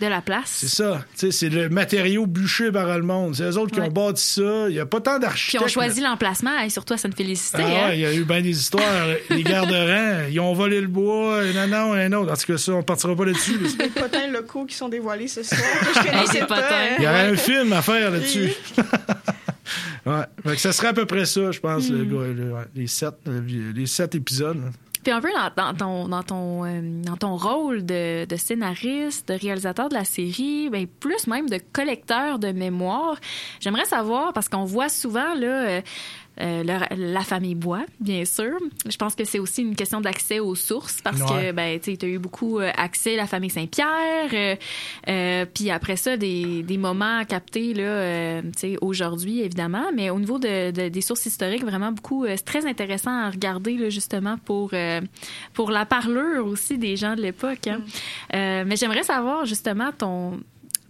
De 0.00 0.06
la 0.06 0.20
place. 0.20 0.50
C'est 0.50 0.68
ça. 0.68 1.04
Tu 1.14 1.18
sais, 1.20 1.30
c'est 1.32 1.48
le 1.48 1.68
matériau 1.70 2.26
bûché 2.26 2.70
par 2.70 2.86
le 2.98 3.02
monde. 3.02 3.34
C'est 3.34 3.44
eux 3.44 3.56
autres 3.58 3.72
qui 3.72 3.80
Ouais. 3.80 3.86
ont 3.88 3.90
bâti 3.90 4.22
ça. 4.22 4.68
Il 4.68 4.72
n'y 4.74 4.78
a 4.78 4.84
pas 4.84 5.00
tant 5.00 5.18
d'architectes. 5.18 5.64
on 5.64 5.68
choisit 5.68 6.02
là. 6.02 6.10
l'emplacement, 6.10 6.58
et 6.60 6.68
surtout 6.68 6.92
à 6.94 6.98
Sainte-Félicité. 6.98 7.62
Ah 7.62 7.66
hein. 7.66 7.88
ouais, 7.88 7.96
il 7.98 8.00
y 8.02 8.06
a 8.06 8.12
eu 8.14 8.24
bien 8.24 8.42
des 8.42 8.50
histoires. 8.50 9.06
les 9.30 9.42
gardes 9.42 9.70
rang, 9.70 10.26
ils 10.30 10.38
ont 10.38 10.52
volé 10.52 10.80
le 10.82 10.88
bois, 10.88 11.40
non, 11.54 11.66
non, 11.66 11.92
un 11.94 12.12
autre. 12.12 12.32
En 12.32 12.36
tout 12.36 12.46
cas, 12.52 12.58
ça, 12.58 12.72
on 12.72 12.82
partira 12.82 13.16
pas 13.16 13.24
là-dessus. 13.24 13.58
là. 13.58 13.68
Les 13.80 13.88
potins 13.88 14.26
locaux 14.28 14.66
qui 14.66 14.74
sont 14.74 14.88
dévoilés 14.90 15.28
ce 15.28 15.42
soir, 15.42 15.60
je 15.94 15.98
Hey, 16.00 16.06
connaissais 16.10 16.40
des 16.40 16.46
pas. 16.46 16.56
potins. 16.56 16.66
hein. 16.72 16.94
Il 16.98 17.04
y 17.04 17.06
aurait 17.06 17.30
un 17.30 17.36
film 17.36 17.72
à 17.72 17.80
faire 17.82 18.10
là-dessus. 18.10 18.52
ouais. 20.06 20.56
Ça 20.58 20.72
serait 20.72 20.88
à 20.88 20.92
peu 20.92 21.06
près 21.06 21.24
ça, 21.24 21.50
je 21.52 21.60
pense, 21.60 21.88
le 21.90 22.04
Hmm. 22.04 22.10
gars, 22.12 22.26
le- 22.44 22.52
ouais, 22.52 22.60
les, 22.74 22.86
sept, 22.86 23.14
euh, 23.28 23.40
les 23.74 23.86
sept 23.86 24.14
épisodes. 24.14 24.60
Puis 25.06 25.12
un 25.12 25.20
peu 25.20 25.30
dans, 25.56 25.72
ton, 25.72 26.08
dans, 26.08 26.24
ton, 26.24 26.64
euh, 26.64 26.80
dans 26.82 27.16
ton 27.16 27.36
rôle 27.36 27.86
de, 27.86 28.24
de 28.24 28.34
scénariste, 28.34 29.28
de 29.28 29.34
réalisateur 29.34 29.88
de 29.88 29.94
la 29.94 30.04
série, 30.04 30.68
ben, 30.68 30.88
plus 30.88 31.28
même 31.28 31.48
de 31.48 31.60
collecteur 31.72 32.40
de 32.40 32.50
mémoire, 32.50 33.16
j'aimerais 33.60 33.84
savoir, 33.84 34.32
parce 34.32 34.48
qu'on 34.48 34.64
voit 34.64 34.88
souvent, 34.88 35.32
là, 35.36 35.80
euh, 36.40 36.62
la 36.96 37.20
famille 37.20 37.54
Bois, 37.54 37.84
bien 38.00 38.24
sûr. 38.24 38.56
Je 38.88 38.96
pense 38.96 39.14
que 39.14 39.24
c'est 39.24 39.38
aussi 39.38 39.62
une 39.62 39.74
question 39.74 40.00
d'accès 40.00 40.38
aux 40.40 40.54
sources 40.54 41.00
parce 41.02 41.20
Ouais. 41.22 41.48
que 41.48 41.52
ben, 41.52 41.80
tu 41.80 41.96
as 42.00 42.08
eu 42.08 42.18
beaucoup 42.18 42.58
euh, 42.58 42.70
accès 42.76 43.14
à 43.14 43.16
la 43.16 43.26
famille 43.26 43.50
Saint-Pierre. 43.50 43.86
euh, 44.32 44.56
euh, 45.08 45.46
puis 45.52 45.70
après 45.70 45.96
ça, 45.96 46.16
des, 46.16 46.62
des 46.62 46.76
moments 46.78 47.18
à 47.18 47.24
capter 47.24 47.72
là, 47.74 47.82
euh, 47.82 48.42
tu 48.42 48.50
sais, 48.58 48.76
aujourd'hui, 48.80 49.40
évidemment. 49.40 49.86
Mais 49.94 50.10
au 50.10 50.18
niveau 50.18 50.38
de, 50.38 50.70
de- 50.70 50.88
des 50.88 51.00
sources 51.00 51.26
historiques, 51.26 51.64
vraiment 51.64 51.92
beaucoup, 51.92 52.24
euh, 52.24 52.34
c'est 52.36 52.44
très 52.44 52.66
intéressant 52.66 53.10
à 53.12 53.30
regarder 53.30 53.76
là, 53.76 53.88
justement 53.90 54.36
pour, 54.44 54.70
euh, 54.72 55.00
pour 55.54 55.70
la 55.70 55.86
parlure 55.86 56.46
aussi 56.46 56.76
des 56.78 56.96
gens 56.96 57.14
de 57.16 57.22
l'époque. 57.22 57.66
hein. 57.66 57.80
Euh, 58.34 58.64
mais 58.66 58.76
j'aimerais 58.76 59.02
savoir 59.04 59.46
justement 59.46 59.90
ton 59.96 60.40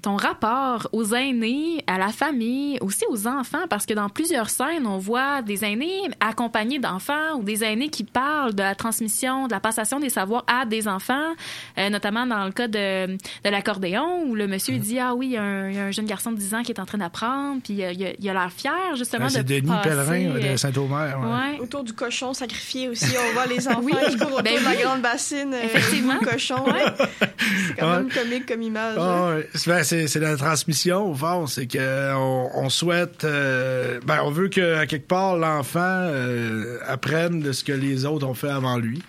ton 0.03 0.17
rapport 0.17 0.89
aux 0.93 1.15
aînés, 1.15 1.83
à 1.87 1.99
la 1.99 2.09
famille, 2.09 2.79
aussi 2.81 3.05
aux 3.09 3.27
enfants, 3.27 3.67
parce 3.69 3.87
que 3.87 3.95
dans 3.95 4.09
plusieurs 4.09 4.51
scènes, 4.51 4.87
on 4.87 4.99
voit 4.99 5.43
des 5.43 5.65
aînés 5.65 6.03
accompagnés 6.21 6.79
d'enfants 6.79 7.35
ou 7.39 7.43
des 7.43 7.65
aînés 7.65 7.89
qui 7.89 8.05
parlent 8.05 8.55
de 8.55 8.63
la 8.63 8.75
transmission, 8.75 9.47
de 9.49 9.53
la 9.53 9.61
passation 9.61 9.99
des 9.99 10.09
savoirs 10.11 10.45
à 10.47 10.65
des 10.67 10.87
enfants, 10.87 11.33
euh, 11.79 11.89
notamment 11.91 12.27
dans 12.27 12.45
le 12.45 12.53
cas 12.53 12.69
de, 12.69 13.07
de 13.17 13.51
l'accordéon, 13.51 14.23
où 14.27 14.35
le 14.35 14.47
monsieur 14.47 14.75
il 14.75 14.81
dit, 14.81 14.99
ah 15.01 15.15
oui, 15.15 15.27
il 15.29 15.33
y, 15.33 15.37
a 15.37 15.43
un, 15.43 15.69
il 15.71 15.75
y 15.77 15.79
a 15.79 15.85
un 15.85 15.91
jeune 15.91 16.07
garçon 16.07 16.31
de 16.33 16.37
10 16.37 16.55
ans 16.55 16.63
qui 16.63 16.73
est 16.73 16.81
en 16.81 16.87
train 16.87 16.99
d'apprendre, 16.99 17.61
puis 17.65 17.83
euh, 17.83 17.93
il 17.93 18.05
a- 18.07 18.13
il 18.19 18.29
a 18.29 18.33
l'air 18.33 18.53
fier, 18.53 18.73
justement, 18.97 19.25
Ben, 19.27 19.29
de 19.29 19.33
c'est 19.33 19.45
Denis 19.45 19.67
passer, 19.69 19.89
Pellerin 19.89 20.53
de 20.53 20.57
Saint-Omer. 20.57 21.19
ouais. 21.21 21.27
Ouais. 21.27 21.61
Autour 21.61 21.85
du 21.85 21.93
cochon 21.93 22.33
sacrifié 22.35 22.89
aussi, 22.89 23.15
on 23.29 23.33
voit 23.33 23.47
les 23.47 23.67
enfants 23.69 23.81
Oui. 23.83 23.93
qui 24.11 24.17
courent 24.17 24.29
autour 24.29 24.43
Ben 24.43 24.59
de 24.61 24.65
la 24.65 24.77
grande 24.77 25.01
bassine. 25.03 25.53
euh, 25.55 25.63
Effectivement. 25.65 26.19
cochon. 26.23 26.65
C'est 27.69 27.75
quand 27.79 27.91
même 27.97 28.11
comique 28.11 28.47
comme 28.47 28.63
image. 28.63 28.97
Ah 28.99 29.29
ouais. 29.29 29.49
C'est- 29.55 29.71
ben, 29.71 29.83
c'est 29.85 29.96
c'est 30.07 30.21
la 30.21 30.37
transmission 30.37 31.11
au 31.11 31.15
fond, 31.15 31.47
c'est 31.47 31.67
que 31.67 32.15
on, 32.15 32.51
on 32.55 32.69
souhaite, 32.69 33.25
euh, 33.25 34.01
ben 34.07 34.21
on 34.25 34.31
veut 34.31 34.49
que 34.49 34.77
à 34.77 34.87
quelque 34.87 35.09
part 35.09 35.37
l'enfant 35.37 35.81
euh, 35.83 36.79
apprenne 36.87 37.41
de 37.41 37.53
ce 37.53 37.65
que 37.65 37.73
les 37.73 38.05
autres 38.05 38.27
ont 38.27 38.35
fait 38.35 38.49
avant 38.51 38.77
lui. 38.79 39.03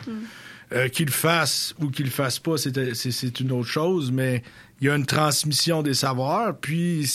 Euh, 0.74 0.90
qu'il 0.90 1.06
le 1.06 1.12
fasse 1.14 1.74
ou 1.80 1.90
qu'il 1.90 2.06
le 2.06 2.12
fasse 2.12 2.40
pas, 2.40 2.58
c'est 2.58 2.94
c'est- 2.94 3.12
c'est 3.12 3.40
une 3.40 3.52
autre 3.54 3.70
chose, 3.70 4.12
mais 4.12 4.44
il 4.82 4.88
y 4.88 4.90
a 4.90 4.96
une 4.96 5.06
transmission 5.06 5.82
des 5.82 5.94
savoirs, 5.94 6.58
puis 6.60 7.10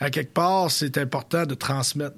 à 0.00 0.10
quelque 0.10 0.32
part 0.34 0.70
c'est 0.70 0.98
important 0.98 1.46
de 1.46 1.54
transmettre. 1.54 2.16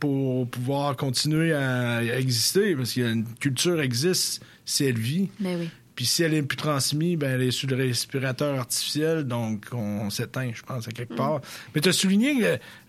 pour 0.00 0.48
pouvoir 0.48 0.96
continuer 0.96 1.52
à, 1.52 2.02
exister, 2.18 2.74
parce 2.74 2.94
qu'une 2.94 3.26
culture 3.38 3.82
existe 3.82 4.42
si 4.64 4.84
elle 4.86 4.98
vit. 4.98 5.28
Ben 5.40 5.58
oui. 5.60 5.68
Puis 5.98 6.06
si 6.06 6.22
elle 6.22 6.32
est 6.32 6.42
plus 6.44 6.56
transmise, 6.56 7.16
ben 7.18 7.32
elle 7.34 7.42
est 7.42 7.50
sur 7.50 7.68
le 7.68 7.74
respirateur 7.74 8.56
artificiel, 8.56 9.24
donc 9.24 9.64
on 9.72 10.08
s'éteint, 10.10 10.48
je 10.54 10.62
pense, 10.62 10.86
à 10.86 10.92
quelque 10.92 11.14
part. 11.14 11.40
Mais 11.74 11.80
tu 11.80 11.88
as 11.88 11.92
souligné 11.92 12.34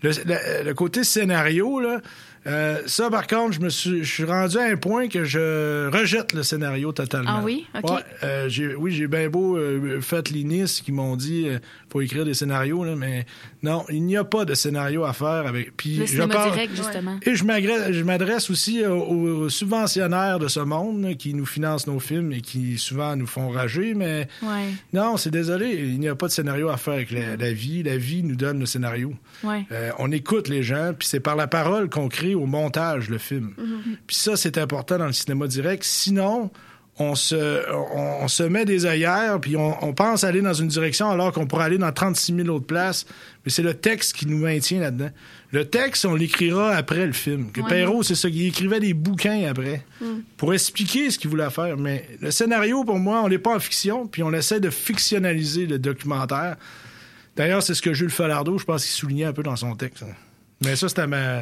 le- 0.04 0.62
le 0.62 0.72
côté 0.74 1.02
scénario, 1.02 1.80
là, 1.80 2.00
euh, 2.46 2.78
ça, 2.86 3.10
par 3.10 3.26
contre, 3.26 3.52
je 3.52 3.60
me 3.60 3.68
suis, 3.68 4.02
je 4.04 4.10
suis 4.12 4.24
rendu 4.24 4.56
à 4.58 4.62
un 4.64 4.76
point 4.76 5.08
que 5.08 5.24
je 5.24 5.88
rejette 5.90 6.32
le 6.32 6.42
scénario 6.42 6.92
totalement. 6.92 7.36
Ah 7.38 7.42
oui? 7.44 7.66
OK. 7.82 7.90
Ouais, 7.90 8.00
euh, 8.22 8.48
j'ai- 8.48 8.74
oui, 8.74 8.92
j'ai 8.92 9.06
bien 9.08 9.28
beau 9.28 9.56
euh, 9.58 10.00
fait 10.00 10.30
l'INIS 10.30 10.80
qui 10.84 10.92
m'ont 10.92 11.16
dit 11.16 11.48
euh, 11.48 11.58
faut 11.92 12.00
écrire 12.00 12.24
des 12.24 12.34
scénarios, 12.34 12.84
là, 12.84 12.94
mais 12.96 13.26
non, 13.62 13.84
il 13.90 14.04
n'y 14.04 14.16
a 14.16 14.24
pas 14.24 14.44
de 14.44 14.54
scénario 14.54 15.04
à 15.04 15.12
faire 15.12 15.46
avec. 15.46 15.76
Puis 15.76 15.96
Le 15.96 16.06
je 16.06 16.22
parle- 16.22 16.52
direct, 16.52 16.74
justement. 16.76 17.18
et 17.26 17.34
je 17.34 18.04
m'adresse 18.04 18.48
aussi 18.50 18.84
aux, 18.86 19.02
aux 19.44 19.48
subventionnaires 19.48 20.38
de 20.38 20.48
ce 20.48 20.60
monde 20.60 21.02
là, 21.04 21.14
qui 21.14 21.34
nous 21.34 21.46
financent 21.46 21.86
nos 21.86 22.00
films 22.00 22.32
et 22.32 22.40
qui 22.40 22.78
souvent 22.78 23.16
nous 23.16 23.26
font 23.26 23.50
rager, 23.50 23.94
mais 23.94 24.28
Ouais. 24.42 24.68
non, 24.92 25.16
c'est 25.16 25.30
désolé, 25.30 25.68
il 25.74 26.00
n'y 26.00 26.08
a 26.08 26.14
pas 26.14 26.26
de 26.28 26.32
scénario 26.32 26.68
à 26.68 26.76
faire 26.76 26.94
avec 26.94 27.10
la, 27.10 27.36
la 27.36 27.52
vie. 27.52 27.82
La 27.82 27.96
vie 27.96 28.22
nous 28.22 28.36
donne 28.36 28.60
le 28.60 28.66
scénario. 28.66 29.12
Ouais. 29.44 29.64
On 29.98 30.10
écoute 30.12 30.48
les 30.48 30.62
gens, 30.62 30.92
puis 30.98 31.06
c'est 31.08 31.20
par 31.20 31.36
la 31.36 31.46
parole 31.46 31.88
qu'on 31.90 32.08
crée 32.08 32.29
au 32.34 32.46
montage 32.46 33.08
le 33.08 33.18
film. 33.18 33.54
Mhm. 33.58 33.96
Puis 34.06 34.16
ça, 34.16 34.36
c'est 34.36 34.58
important 34.58 34.98
dans 34.98 35.06
le 35.06 35.12
cinéma 35.12 35.46
direct. 35.46 35.84
Sinon, 35.84 36.50
on 36.98 37.14
se, 37.14 37.62
on, 37.72 38.24
on 38.24 38.28
se 38.28 38.42
met 38.42 38.64
des 38.66 38.84
œillères, 38.84 39.40
puis 39.40 39.56
on, 39.56 39.82
on 39.82 39.94
pense 39.94 40.22
aller 40.22 40.42
dans 40.42 40.52
une 40.52 40.68
direction 40.68 41.08
alors 41.10 41.32
qu'on 41.32 41.46
pourrait 41.46 41.64
aller 41.64 41.78
dans 41.78 41.90
36 41.92 42.34
000 42.34 42.48
autres 42.48 42.66
places. 42.66 43.06
Mais 43.44 43.50
c'est 43.50 43.62
le 43.62 43.72
texte 43.72 44.14
qui 44.14 44.26
nous 44.26 44.36
maintient 44.38 44.80
là-dedans. 44.80 45.08
Le 45.52 45.64
texte, 45.64 46.04
on 46.04 46.14
l'écrira 46.14 46.72
après 46.76 47.06
le 47.06 47.12
film. 47.12 47.52
Que 47.52 47.62
Ouais. 47.62 47.68
Perrault, 47.68 48.02
c'est 48.02 48.14
ça, 48.14 48.28
il 48.28 48.46
écrivait 48.46 48.80
des 48.80 48.92
bouquins 48.92 49.48
après 49.48 49.84
pour 50.36 50.52
expliquer 50.52 51.10
ce 51.10 51.18
qu'il 51.18 51.30
voulait 51.30 51.48
faire. 51.50 51.76
Mais 51.78 52.06
le 52.20 52.30
scénario, 52.30 52.84
pour 52.84 52.98
moi, 52.98 53.22
on 53.24 53.28
n'est 53.30 53.38
pas 53.38 53.56
en 53.56 53.60
fiction, 53.60 54.06
puis 54.06 54.22
on 54.22 54.32
essaie 54.34 54.60
de 54.60 54.68
fictionnaliser 54.70 55.66
le 55.66 55.78
documentaire. 55.78 56.56
D'ailleurs, 57.36 57.62
c'est 57.62 57.74
ce 57.74 57.80
que 57.80 57.94
Jules 57.94 58.10
Falardeau, 58.10 58.58
je 58.58 58.64
pense 58.64 58.84
qu'il 58.84 58.92
soulignait 58.92 59.24
un 59.24 59.32
peu 59.32 59.42
dans 59.42 59.56
son 59.56 59.74
texte. 59.74 60.04
Mais 60.62 60.76
ça, 60.76 60.88
c'était 60.90 61.06
ma... 61.06 61.40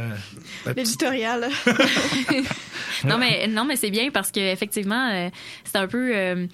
ma 0.64 0.75
petite- 0.75 0.77
L'éditorial. 0.77 1.49
non 3.05 3.19
mais 3.19 3.47
non 3.49 3.64
mais 3.64 3.77
c'est 3.77 3.91
bien 3.91 4.11
parce 4.11 4.33
que 4.33 4.41
effectivement 4.41 5.11
euh, 5.12 5.29
c'est 5.64 5.77
un 5.79 5.87
peu 5.87 6.11
euh, 6.16 6.47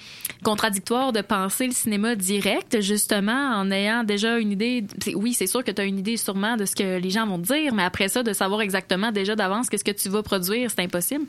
contradictoire 0.43 1.13
de 1.13 1.21
penser 1.23 1.67
le 1.67 1.73
cinéma 1.73 2.15
direct 2.17 2.81
justement 2.83 3.53
en 3.57 3.71
ayant 3.71 4.05
déjà 4.05 4.37
une 4.39 4.53
idée 4.53 4.85
oui 5.15 5.33
c'est 5.33 5.47
sûr 5.47 5.65
que 5.65 5.71
tu 5.71 5.81
as 5.81 5.85
une 5.85 5.99
idée 5.99 6.17
sûrement 6.19 6.57
de 6.57 6.65
ce 6.67 6.75
que 6.77 6.99
les 6.99 7.09
gens 7.11 7.27
vont 7.27 7.39
te 7.39 7.47
dire 7.55 7.73
mais 7.75 7.83
après 7.85 8.09
ça 8.09 8.23
de 8.23 8.33
savoir 8.35 8.61
exactement 8.61 9.11
déjà 9.11 9.37
d'avance 9.37 9.71
qu'est-ce 9.71 9.85
que 9.85 9.91
tu 9.93 10.09
vas 10.11 10.23
produire 10.23 10.71
c'est 10.71 10.83
impossible 10.83 11.25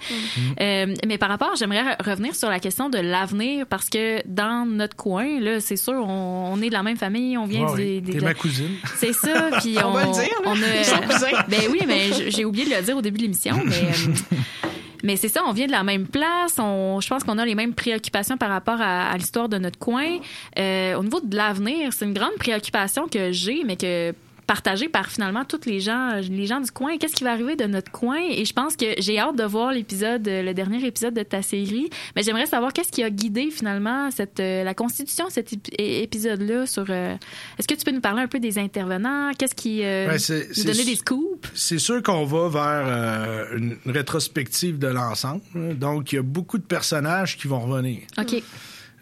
Euh, 0.59 0.93
mais 1.07 1.17
par 1.17 1.29
rapport 1.29 1.55
j'aimerais 1.57 1.83
re- 1.95 2.09
revenir 2.09 2.35
sur 2.35 2.49
la 2.49 2.59
question 2.59 2.89
de 2.89 2.97
l'avenir 2.97 3.65
parce 3.67 3.89
que 3.89 4.21
dans 4.27 4.65
notre 4.65 4.95
coin 4.97 5.39
là 5.39 5.59
c'est 5.61 5.77
sûr 5.77 5.93
on, 6.07 6.51
on 6.53 6.61
est 6.61 6.67
de 6.69 6.73
la 6.73 6.83
même 6.83 6.97
famille 6.97 7.37
on 7.37 7.45
vient 7.45 7.73
des, 7.75 7.83
oui. 7.83 8.01
des- 8.01 8.11
T'es 8.13 8.19
de- 8.19 8.23
ma 8.25 8.33
cousine. 8.33 8.71
c'est 8.97 9.13
ça 9.13 9.49
puis 9.61 9.77
On 9.83 9.87
on, 9.89 9.91
va 9.93 10.05
le 10.05 10.11
dire, 10.11 10.23
là. 10.43 10.51
on 10.51 10.55
a-. 10.61 11.24
ben 11.47 11.61
oui 11.71 11.81
mais 11.87 12.29
j'ai 12.29 12.45
oublié 12.45 12.65
de 12.65 12.75
le 12.75 12.81
dire 12.81 12.97
au 12.97 13.01
début 13.01 13.17
de 13.17 13.23
l'émission 13.23 13.55
mais 13.63 13.75
euh, 13.75 14.37
mais 15.05 15.17
c'est 15.17 15.27
ça, 15.29 15.43
on 15.45 15.51
vient 15.53 15.67
de 15.67 15.71
la 15.71 15.83
même 15.83 16.07
place. 16.07 16.57
On, 16.57 16.99
je 16.99 17.07
pense 17.07 17.23
qu'on 17.23 17.37
a 17.37 17.45
les 17.45 17.53
mêmes 17.53 17.73
préoccupations 17.75 18.37
par 18.37 18.49
rapport 18.49 18.81
à, 18.81 19.11
à 19.11 19.17
l'histoire 19.17 19.47
de 19.47 19.57
notre 19.59 19.77
coin. 19.77 20.17
Euh, 20.57 20.95
au 20.95 21.03
niveau 21.03 21.21
de 21.21 21.35
l'avenir, 21.35 21.93
c'est 21.93 22.05
une 22.05 22.13
grande 22.13 22.33
préoccupation 22.39 23.07
que 23.07 23.31
j'ai, 23.31 23.63
mais 23.63 23.75
que 23.75 24.13
partagée 24.47 24.89
par 24.89 25.07
finalement 25.09 25.43
tous 25.45 25.65
les 25.65 25.79
gens, 25.79 26.11
les 26.21 26.45
gens 26.45 26.59
du 26.59 26.71
coin. 26.71 26.97
Qu'est-ce 26.97 27.15
qui 27.15 27.23
va 27.23 27.31
arriver 27.31 27.55
de 27.55 27.65
notre 27.65 27.91
coin? 27.91 28.17
Et 28.29 28.45
je 28.45 28.53
pense 28.53 28.75
que 28.75 28.85
j'ai 28.99 29.17
hâte 29.19 29.35
de 29.35 29.43
voir 29.43 29.71
l'épisode, 29.71 30.27
le 30.27 30.53
dernier 30.53 30.85
épisode 30.85 31.13
de 31.13 31.23
ta 31.23 31.41
série. 31.41 31.89
Mais 32.15 32.23
j'aimerais 32.23 32.45
savoir 32.45 32.71
qu'est-ce 32.73 32.91
qui 32.91 33.03
a 33.03 33.09
guidé 33.09 33.49
finalement 33.51 34.09
cette 34.11 34.39
euh, 34.39 34.63
la 34.63 34.73
constitution 34.73 35.27
de 35.27 35.31
cet 35.31 35.51
épisode-là. 35.79 36.65
Sur 36.67 36.85
euh, 36.89 37.15
est-ce 37.57 37.67
que 37.67 37.73
tu 37.75 37.83
peux 37.83 37.91
nous 37.91 38.01
parler 38.01 38.21
un 38.21 38.27
peu 38.27 38.39
des 38.39 38.57
intervenants? 38.59 39.31
Qu'est-ce 39.37 39.55
qui 39.55 39.83
euh, 39.83 40.07
Ouais, 40.07 40.19
c'est- 40.19 40.49
nous 40.65 40.83
des 40.83 40.95
scoops? 40.95 41.49
C'est 41.53 41.79
sûr 41.79 42.01
qu'on 42.03 42.25
va 42.25 42.49
vers 42.49 42.87
euh, 42.87 43.57
une 43.57 43.77
rétrospective 43.85 44.77
de 44.79 44.87
l'ensemble. 44.87 45.41
hein. 45.55 45.73
Donc, 45.73 46.11
il 46.11 46.15
y 46.17 46.19
a 46.19 46.23
beaucoup 46.23 46.57
de 46.57 46.63
personnages 46.63 47.37
qui 47.37 47.47
vont 47.47 47.59
revenir. 47.59 47.99
Ok. 48.17 48.41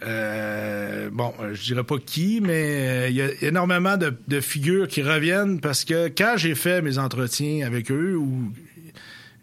Euh, 0.05 1.09
bon, 1.11 1.33
euh, 1.41 1.53
je 1.53 1.63
dirais 1.63 1.83
pas 1.83 1.97
qui, 1.97 2.41
mais 2.41 3.05
euh, 3.05 3.09
il 3.09 3.15
y 3.15 3.21
a 3.21 3.29
énormément 3.41 3.97
de, 3.97 4.13
de 4.27 4.39
figures 4.41 4.87
qui 4.87 5.01
reviennent 5.01 5.59
parce 5.61 5.85
que 5.85 6.07
quand 6.09 6.33
j'ai 6.37 6.55
fait 6.55 6.81
mes 6.81 6.97
entretiens 6.97 7.65
avec 7.65 7.89
eux, 7.91 8.15
ou 8.17 8.51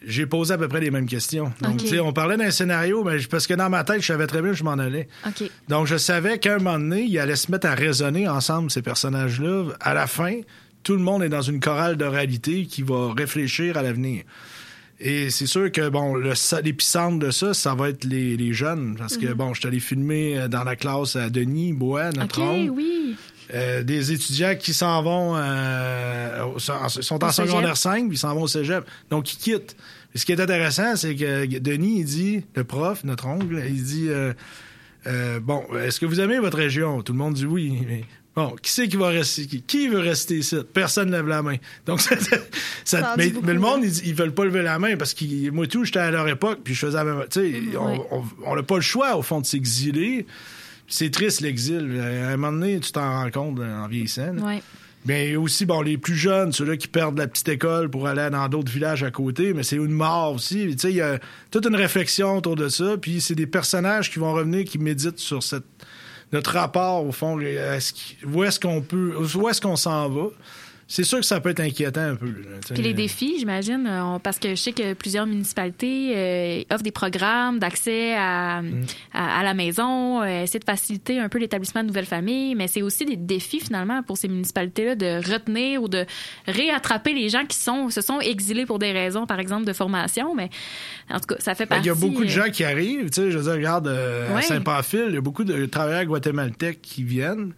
j'ai 0.06 0.26
posé 0.26 0.54
à 0.54 0.58
peu 0.58 0.68
près 0.68 0.80
les 0.80 0.90
mêmes 0.90 1.06
questions. 1.06 1.52
Donc, 1.60 1.72
Ok. 1.74 1.76
tu 1.78 1.88
sais, 1.88 2.00
on 2.00 2.12
parlait 2.12 2.36
d'un 2.36 2.50
scénario, 2.50 3.04
mais 3.04 3.18
parce 3.30 3.46
que 3.46 3.54
dans 3.54 3.68
ma 3.68 3.84
tête, 3.84 4.00
je 4.00 4.06
savais 4.06 4.26
très 4.26 4.40
bien 4.42 4.52
où 4.52 4.54
je 4.54 4.64
m'en 4.64 4.72
allais. 4.78 5.08
Donc, 5.68 5.86
je 5.86 5.96
savais 5.96 6.38
qu'à 6.38 6.54
un 6.54 6.58
moment 6.58 6.78
donné, 6.78 7.02
ils 7.02 7.18
allaient 7.18 7.36
se 7.36 7.50
mettre 7.50 7.66
à 7.66 7.74
raisonner 7.74 8.26
ensemble, 8.28 8.70
ces 8.70 8.82
personnages-là. 8.82 9.72
À 9.80 9.92
la 9.94 10.06
fin, 10.06 10.40
tout 10.82 10.94
le 10.94 11.00
monde 11.02 11.22
est 11.22 11.28
dans 11.28 11.42
une 11.42 11.60
chorale 11.60 11.96
de 11.96 12.06
réalité 12.06 12.64
qui 12.64 12.82
va 12.82 13.12
réfléchir 13.14 13.76
à 13.76 13.82
l'avenir. 13.82 14.24
Et 15.02 15.30
c'est 15.30 15.46
sûr 15.46 15.72
que, 15.72 15.88
bon, 15.88 16.14
l'épicentre 16.62 17.18
de 17.18 17.30
ça, 17.30 17.54
ça 17.54 17.74
va 17.74 17.88
être 17.88 18.04
les, 18.04 18.36
les 18.36 18.52
jeunes. 18.52 18.96
Parce 18.98 19.16
que, 19.16 19.26
Mhm. 19.28 19.32
bon, 19.34 19.54
je 19.54 19.60
suis 19.60 19.68
allé 19.68 19.80
filmer 19.80 20.38
euh, 20.38 20.48
dans 20.48 20.62
la 20.64 20.76
classe 20.76 21.16
à 21.16 21.30
Denis 21.30 21.72
Bois, 21.72 22.10
notre 22.12 22.40
Ok, 22.42 22.46
oncle. 22.48 22.70
oui. 22.72 23.16
Euh, 23.54 23.82
des 23.82 24.12
étudiants 24.12 24.54
qui 24.56 24.72
s'en 24.74 25.02
vont, 25.02 25.34
euh, 25.36 26.58
sont 26.58 26.72
en- 27.24 27.30
secondaire 27.32 27.76
5, 27.76 28.06
puis 28.08 28.16
ils 28.16 28.18
s'en 28.18 28.34
vont 28.34 28.42
au 28.42 28.46
cégep. 28.48 28.84
Donc, 29.10 29.32
ils 29.32 29.38
quittent. 29.38 29.74
Et 30.14 30.18
ce 30.18 30.26
qui 30.26 30.32
est 30.32 30.40
intéressant, 30.40 30.94
c'est 30.96 31.16
que 31.16 31.58
Denis, 31.58 32.00
il 32.00 32.04
dit, 32.04 32.42
le 32.54 32.64
prof, 32.64 33.02
notre 33.04 33.26
oncle, 33.26 33.60
il 33.68 33.82
dit, 33.82 34.06
euh, 34.08 34.32
euh, 35.06 35.40
bon, 35.40 35.64
est-ce 35.82 35.98
que 35.98 36.06
vous 36.06 36.20
aimez 36.20 36.38
votre 36.38 36.58
région? 36.58 37.02
Tout 37.02 37.12
le 37.12 37.18
monde 37.18 37.34
dit 37.34 37.46
oui. 37.46 37.78
Mais, 37.88 38.04
qui 38.62 38.70
c'est 38.70 38.88
qui 38.88 38.96
va 38.96 39.08
rester? 39.08 39.46
Qui, 39.46 39.62
qui 39.62 39.88
veut 39.88 39.98
rester 40.00 40.38
ici? 40.38 40.56
Personne 40.72 41.08
ne 41.10 41.16
lève 41.16 41.26
la 41.28 41.42
main. 41.42 41.56
Donc, 41.86 42.00
ça, 42.84 43.14
mais, 43.16 43.28
le 43.30 43.58
monde, 43.58 43.84
ils, 43.84 44.08
ils 44.08 44.14
veulent 44.14 44.34
pas 44.34 44.44
lever 44.44 44.62
la 44.62 44.78
main 44.78 44.96
parce 44.96 45.14
que 45.14 45.50
moi 45.50 45.66
tout, 45.66 45.84
j'étais 45.84 45.98
à 46.00 46.10
leur 46.10 46.28
époque, 46.28 46.60
puis 46.64 46.74
je 46.74 46.86
faisais 46.86 46.96
la 46.96 47.04
même. 47.04 47.24
Tu 47.30 47.40
sais, 47.40 47.76
on- 47.78 48.24
on 48.46 48.56
n'a 48.56 48.62
pas 48.62 48.76
le 48.76 48.80
choix, 48.80 49.16
au 49.16 49.22
fond, 49.22 49.40
de 49.40 49.46
s'exiler. 49.46 50.26
C'est 50.88 51.10
triste, 51.10 51.40
l'exil. 51.40 52.00
À 52.00 52.30
un 52.30 52.36
moment 52.36 52.52
donné, 52.58 52.80
tu 52.80 52.90
t'en 52.92 53.22
rends 53.22 53.30
compte 53.30 53.60
en 53.60 53.86
vieillissant. 53.88 54.36
Ouais. 54.38 54.62
Mais 55.06 55.34
aussi, 55.36 55.64
bon, 55.64 55.80
les 55.80 55.96
plus 55.96 56.14
jeunes, 56.16 56.52
ceux-là 56.52 56.76
qui 56.76 56.86
perdent 56.86 57.16
la 57.16 57.26
petite 57.26 57.48
école 57.48 57.88
pour 57.88 58.06
aller 58.06 58.28
dans 58.30 58.46
d'autres 58.48 58.70
villages 58.70 59.02
à 59.02 59.10
côté, 59.10 59.54
mais 59.54 59.62
c'est 59.62 59.76
une 59.76 59.92
mort 59.92 60.34
aussi. 60.34 60.66
Tu 60.72 60.78
sais, 60.78 60.90
il 60.90 60.96
y 60.96 61.00
a 61.00 61.18
toute 61.50 61.64
une 61.64 61.74
réflexion 61.76 62.36
autour 62.36 62.54
de 62.54 62.68
ça, 62.68 62.96
puis 63.00 63.22
c'est 63.22 63.34
des 63.34 63.46
personnages 63.46 64.10
qui 64.10 64.18
vont 64.18 64.34
revenir, 64.34 64.64
qui 64.66 64.78
méditent 64.78 65.18
sur 65.18 65.42
cette 65.42 65.64
notre 66.32 66.52
rapport, 66.52 67.04
au 67.06 67.12
fond, 67.12 67.38
est-ce 67.40 67.92
qu'- 67.92 68.24
où 68.26 68.44
est-ce 68.44 68.60
qu'on 68.60 68.80
peut, 68.82 69.14
où 69.34 69.48
est-ce 69.48 69.60
qu'on 69.60 69.76
s'en 69.76 70.08
va? 70.08 70.26
C'est 70.92 71.04
sûr 71.04 71.20
que 71.20 71.24
ça 71.24 71.38
peut 71.40 71.50
être 71.50 71.60
inquiétant 71.60 72.00
un 72.00 72.16
peu. 72.16 72.26
là. 72.26 72.58
Puis 72.74 72.82
les 72.82 72.92
défis, 72.94 73.36
j'imagine, 73.38 73.86
euh, 73.88 74.18
parce 74.18 74.40
que 74.40 74.48
je 74.50 74.54
sais 74.56 74.72
que 74.72 74.92
plusieurs 74.94 75.24
municipalités 75.24 76.12
euh, 76.16 76.62
offrent 76.74 76.82
des 76.82 76.90
programmes 76.90 77.60
d'accès 77.60 78.14
à, 78.16 78.60
Mm. 78.60 78.82
à, 79.14 79.38
à 79.38 79.42
la 79.44 79.54
maison, 79.54 80.20
euh, 80.20 80.42
essayer 80.42 80.58
de 80.58 80.64
faciliter 80.64 81.20
un 81.20 81.28
peu 81.28 81.38
l'établissement 81.38 81.82
de 81.82 81.86
nouvelles 81.86 82.06
familles, 82.06 82.56
mais 82.56 82.66
c'est 82.66 82.82
aussi 82.82 83.04
des 83.04 83.14
défis 83.16 83.60
finalement 83.60 84.02
pour 84.02 84.18
ces 84.18 84.26
municipalités-là 84.26 84.96
de 84.96 85.32
retenir 85.32 85.80
ou 85.80 85.86
de 85.88 86.04
réattraper 86.48 87.14
les 87.14 87.28
gens 87.28 87.46
qui 87.46 87.56
sont 87.56 87.88
se 87.90 88.00
sont 88.00 88.18
exilés 88.20 88.66
pour 88.66 88.80
des 88.80 88.90
raisons, 88.90 89.26
par 89.26 89.38
exemple, 89.38 89.66
de 89.66 89.72
formation. 89.72 90.34
Mais 90.34 90.50
en 91.08 91.20
tout 91.20 91.34
cas, 91.34 91.36
ça 91.38 91.54
fait 91.54 91.66
Ben, 91.66 91.76
partie. 91.76 91.84
Il 91.84 91.88
y 91.88 91.90
a 91.90 91.94
beaucoup 91.94 92.24
de 92.24 92.28
euh, 92.30 92.44
gens 92.44 92.50
qui 92.50 92.64
arrivent. 92.64 93.10
Tu 93.10 93.22
sais, 93.22 93.30
je 93.30 93.38
veux 93.38 93.44
dire, 93.44 93.52
regarde, 93.52 93.86
euh, 93.86 94.28
à 94.32 94.34
Ouais. 94.34 94.42
Saint-Pamphile, 94.42 95.04
il 95.10 95.14
y 95.14 95.18
a 95.18 95.20
beaucoup 95.20 95.44
de 95.44 95.66
travailleurs 95.66 96.04
guatémaltèques 96.04 96.82
qui 96.82 97.04
viennent. 97.04 97.52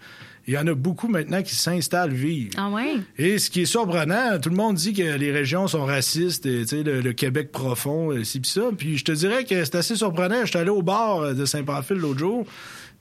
Il 0.47 0.55
y 0.55 0.59
en 0.59 0.67
a 0.67 0.75
beaucoup 0.75 1.09
maintenant 1.09 1.43
qui 1.43 1.55
s'installent 1.55 2.13
vivre. 2.13 2.51
Ah 2.57 2.69
ouais? 2.71 2.97
Et 3.17 3.39
ce 3.39 3.49
qui 3.49 3.63
est 3.63 3.67
surprenant, 3.67 4.39
tout 4.41 4.51
le 4.51 4.57
monde 4.57 4.75
dit 4.75 4.93
que 4.93 5.17
les 5.17 5.31
régions 5.31 5.69
sont 5.69 5.85
racistes, 5.85 6.47
et, 6.47 6.63
tu 6.63 6.79
sais, 6.79 6.83
le, 6.83 7.01
le 7.01 7.13
Québec 7.13 7.53
profond, 7.53 8.11
euh, 8.11 8.25
ci 8.25 8.41
pis 8.41 8.49
ça. 8.49 8.71
Puis 8.77 8.99
je 8.99 9.05
te 9.05 9.13
dirais 9.13 9.45
que 9.45 9.65
c'est 9.65 9.77
assez 9.77 9.95
surprenant. 9.95 10.45
J'étais 10.45 10.59
allé 10.59 10.71
au 10.71 10.83
bar 10.83 11.21
euh, 11.21 11.35
de 11.35 11.45
Saint-Pamphile 11.45 11.99
l'autre 11.99 12.19
jour. 12.19 12.47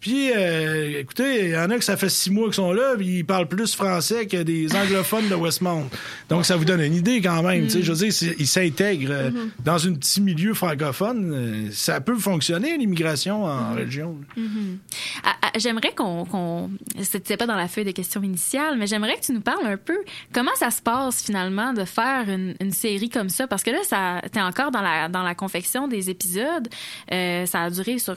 Puis, 0.01 0.31
euh, 0.35 0.99
écoutez, 0.99 1.45
il 1.45 1.49
y 1.51 1.57
en 1.57 1.69
a 1.69 1.77
que 1.77 1.83
ça 1.83 1.95
fait 1.95 2.09
six 2.09 2.31
mois 2.31 2.45
qu'ils 2.45 2.55
sont 2.55 2.73
là, 2.73 2.95
puis 2.97 3.19
ils 3.19 3.23
parlent 3.23 3.47
plus 3.47 3.75
français 3.75 4.25
que 4.25 4.41
des 4.41 4.75
anglophones 4.75 5.29
de 5.29 5.35
Westmount. 5.35 5.89
Donc, 6.27 6.43
ça 6.43 6.57
vous 6.57 6.65
donne 6.65 6.81
une 6.81 6.95
idée 6.95 7.21
quand 7.21 7.43
même. 7.43 7.65
Tu 7.65 7.69
sais, 7.69 7.83
je 7.83 7.91
veux 7.93 8.09
dire, 8.09 8.33
ils 8.39 8.47
s'intègrent 8.47 9.11
euh, 9.11 9.29
dans 9.63 9.87
un 9.87 9.93
petit 9.93 10.19
milieu 10.19 10.55
francophone. 10.55 11.31
Euh, 11.33 11.69
Ça 11.71 12.01
peut 12.01 12.17
fonctionner, 12.17 12.77
l'immigration 12.79 13.45
en 13.45 13.73
région. 13.75 14.17
Mhm. 14.35 14.79
Ah, 15.23 15.35
ah, 15.43 15.51
j'aimerais 15.55 15.93
qu'on. 15.93 16.25
qu'on 16.25 16.71
C'était 17.03 17.37
pas 17.37 17.45
dans 17.45 17.55
la 17.55 17.67
feuille 17.67 17.85
de 17.85 17.91
questions 17.91 18.23
initiale, 18.23 18.77
mais 18.79 18.87
j'aimerais 18.87 19.17
que 19.17 19.25
tu 19.25 19.33
nous 19.33 19.41
parles 19.41 19.67
un 19.67 19.77
peu 19.77 19.99
comment 20.33 20.55
ça 20.55 20.71
se 20.71 20.81
passe 20.81 21.21
finalement 21.21 21.73
de 21.73 21.85
faire 21.85 22.27
une, 22.27 22.55
une 22.59 22.71
série 22.71 23.09
comme 23.09 23.29
ça? 23.29 23.45
Parce 23.45 23.61
que 23.61 23.69
là, 23.69 23.77
ça, 23.83 24.19
t'es 24.31 24.41
encore 24.41 24.71
dans 24.71 24.81
la, 24.81 25.09
dans 25.09 25.21
la 25.21 25.35
confection 25.35 25.87
des 25.87 26.09
épisodes. 26.09 26.67
Ça 27.11 27.61
a 27.61 27.69
duré 27.69 27.99
sur 27.99 28.15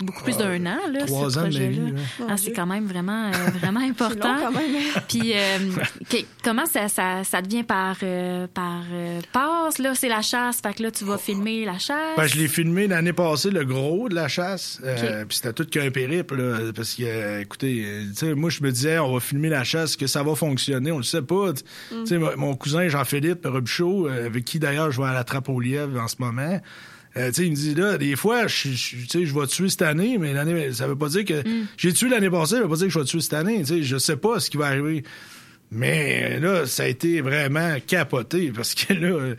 beaucoup 0.00 0.24
plus 0.24 0.38
d'un 0.38 0.64
an. 0.64 0.78
Là, 0.90 1.04
trois 1.28 1.30
ce 1.30 1.38
ans 1.38 1.42
de 1.42 1.46
ma 1.46 1.50
projet-là. 1.66 1.84
vie, 1.86 1.92
ouais. 1.92 2.26
Ah, 2.28 2.36
c'est 2.36 2.52
quand 2.52 2.66
même 2.66 2.86
vraiment, 2.86 3.26
euh, 3.28 3.30
vraiment 3.60 3.80
important. 3.80 4.34
long 4.36 4.40
quand 4.44 4.52
même. 4.52 4.72
Puis 5.08 5.32
euh, 5.34 5.58
que- 6.08 6.24
comment 6.42 6.66
ça, 6.66 6.88
ça, 6.88 7.24
ça 7.24 7.42
devient 7.42 7.62
par, 7.64 7.96
euh, 8.02 8.46
par 8.52 8.82
euh, 8.92 9.20
passe? 9.32 9.78
Là, 9.78 9.94
c'est 9.94 10.08
la 10.08 10.22
chasse. 10.22 10.60
Fait 10.60 10.74
que 10.74 10.82
là, 10.82 10.90
tu 10.90 11.04
vas 11.04 11.18
filmer 11.18 11.64
la 11.64 11.78
chasse. 11.78 12.16
Ben, 12.16 12.26
je 12.26 12.36
l'ai 12.36 12.48
filmé 12.48 12.86
l'année 12.86 13.12
passée, 13.12 13.50
le 13.50 13.64
gros 13.64 14.08
de 14.08 14.14
la 14.14 14.28
chasse. 14.28 14.80
Euh. 14.84 15.24
Puis 15.26 15.36
c'était 15.38 15.52
tout 15.52 15.64
qu'un 15.66 15.90
périple, 15.90 16.36
là, 16.36 16.72
parce 16.74 16.94
que, 16.94 17.02
euh, 17.04 17.40
écoutez, 17.40 17.84
moi, 18.36 18.50
je 18.50 18.62
me 18.62 18.70
disais, 18.70 18.98
on 18.98 19.12
va 19.14 19.20
filmer 19.20 19.48
la 19.48 19.64
chasse, 19.64 19.96
que 19.96 20.06
ça 20.06 20.22
va 20.22 20.34
fonctionner. 20.34 20.92
On 20.92 20.98
le 20.98 21.02
sait 21.02 21.22
pas. 21.22 21.52
Sais, 22.04 22.18
mon- 22.18 22.36
mon 22.36 22.54
cousin 22.56 22.88
Jean-Philippe 22.88 23.44
Robichaud, 23.46 24.08
euh, 24.08 24.26
avec 24.26 24.44
qui 24.44 24.58
d'ailleurs 24.58 24.90
je 24.90 25.00
vais 25.00 25.08
à 25.08 25.12
la 25.12 25.24
trappe 25.24 25.48
aux 25.48 25.60
lièvres 25.60 26.00
en 26.00 26.08
ce 26.08 26.16
moment, 26.18 26.60
euh, 27.16 27.30
il 27.38 27.50
me 27.50 27.56
dit 27.56 27.74
là, 27.74 27.98
des 27.98 28.14
fois, 28.16 28.46
je, 28.46 28.68
je- 28.70 29.38
vais 29.38 29.46
tuer 29.46 29.68
cette 29.68 29.82
année, 29.82 30.18
mais 30.18 30.32
l'année, 30.32 30.72
ça 30.72 30.86
veut 30.86 30.96
pas 30.96 31.08
dire 31.08 31.24
que 31.24 31.42
j'ai 31.76 31.92
tué 31.92 32.08
l'année 32.08 32.30
passée, 32.30 32.56
ça 32.56 32.62
veut 32.62 32.68
pas 32.68 32.76
dire 32.76 32.86
que 32.86 32.92
je 32.92 32.98
vais 32.98 33.04
tuer 33.04 33.20
cette 33.20 33.34
année. 33.34 33.58
Tu 33.60 33.66
sais, 33.66 33.82
je 33.82 33.96
sais 33.96 34.16
pas 34.16 34.38
ce 34.40 34.50
qui 34.50 34.56
va 34.56 34.66
arriver. 34.66 35.02
Mais 35.70 36.38
là, 36.40 36.66
ça 36.66 36.84
a 36.84 36.86
été 36.86 37.20
vraiment 37.20 37.76
capoté 37.86 38.52
parce 38.54 38.74
que 38.74 38.92
là, 38.94 39.34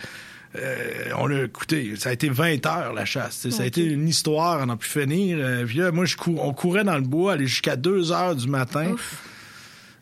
euh, 0.55 1.09
on 1.17 1.29
a 1.31 1.43
écouté, 1.43 1.93
ça 1.97 2.09
a 2.09 2.13
été 2.13 2.29
20 2.29 2.65
heures 2.65 2.93
la 2.93 3.05
chasse. 3.05 3.49
Ça 3.49 3.63
a 3.63 3.65
été 3.65 3.83
une 3.85 4.07
histoire, 4.07 4.61
on 4.61 4.65
n'a 4.65 4.75
pu 4.75 4.87
finir. 4.89 5.37
Euh, 5.39 5.65
puis 5.65 5.77
là, 5.77 5.91
moi, 5.91 6.05
je 6.05 6.17
cou- 6.17 6.37
on 6.41 6.53
courait 6.53 6.83
dans 6.83 6.95
le 6.95 7.01
bois, 7.01 7.33
aller 7.33 7.47
jusqu'à 7.47 7.75
2 7.75 8.11
heures 8.11 8.35
du 8.35 8.47
matin. 8.49 8.95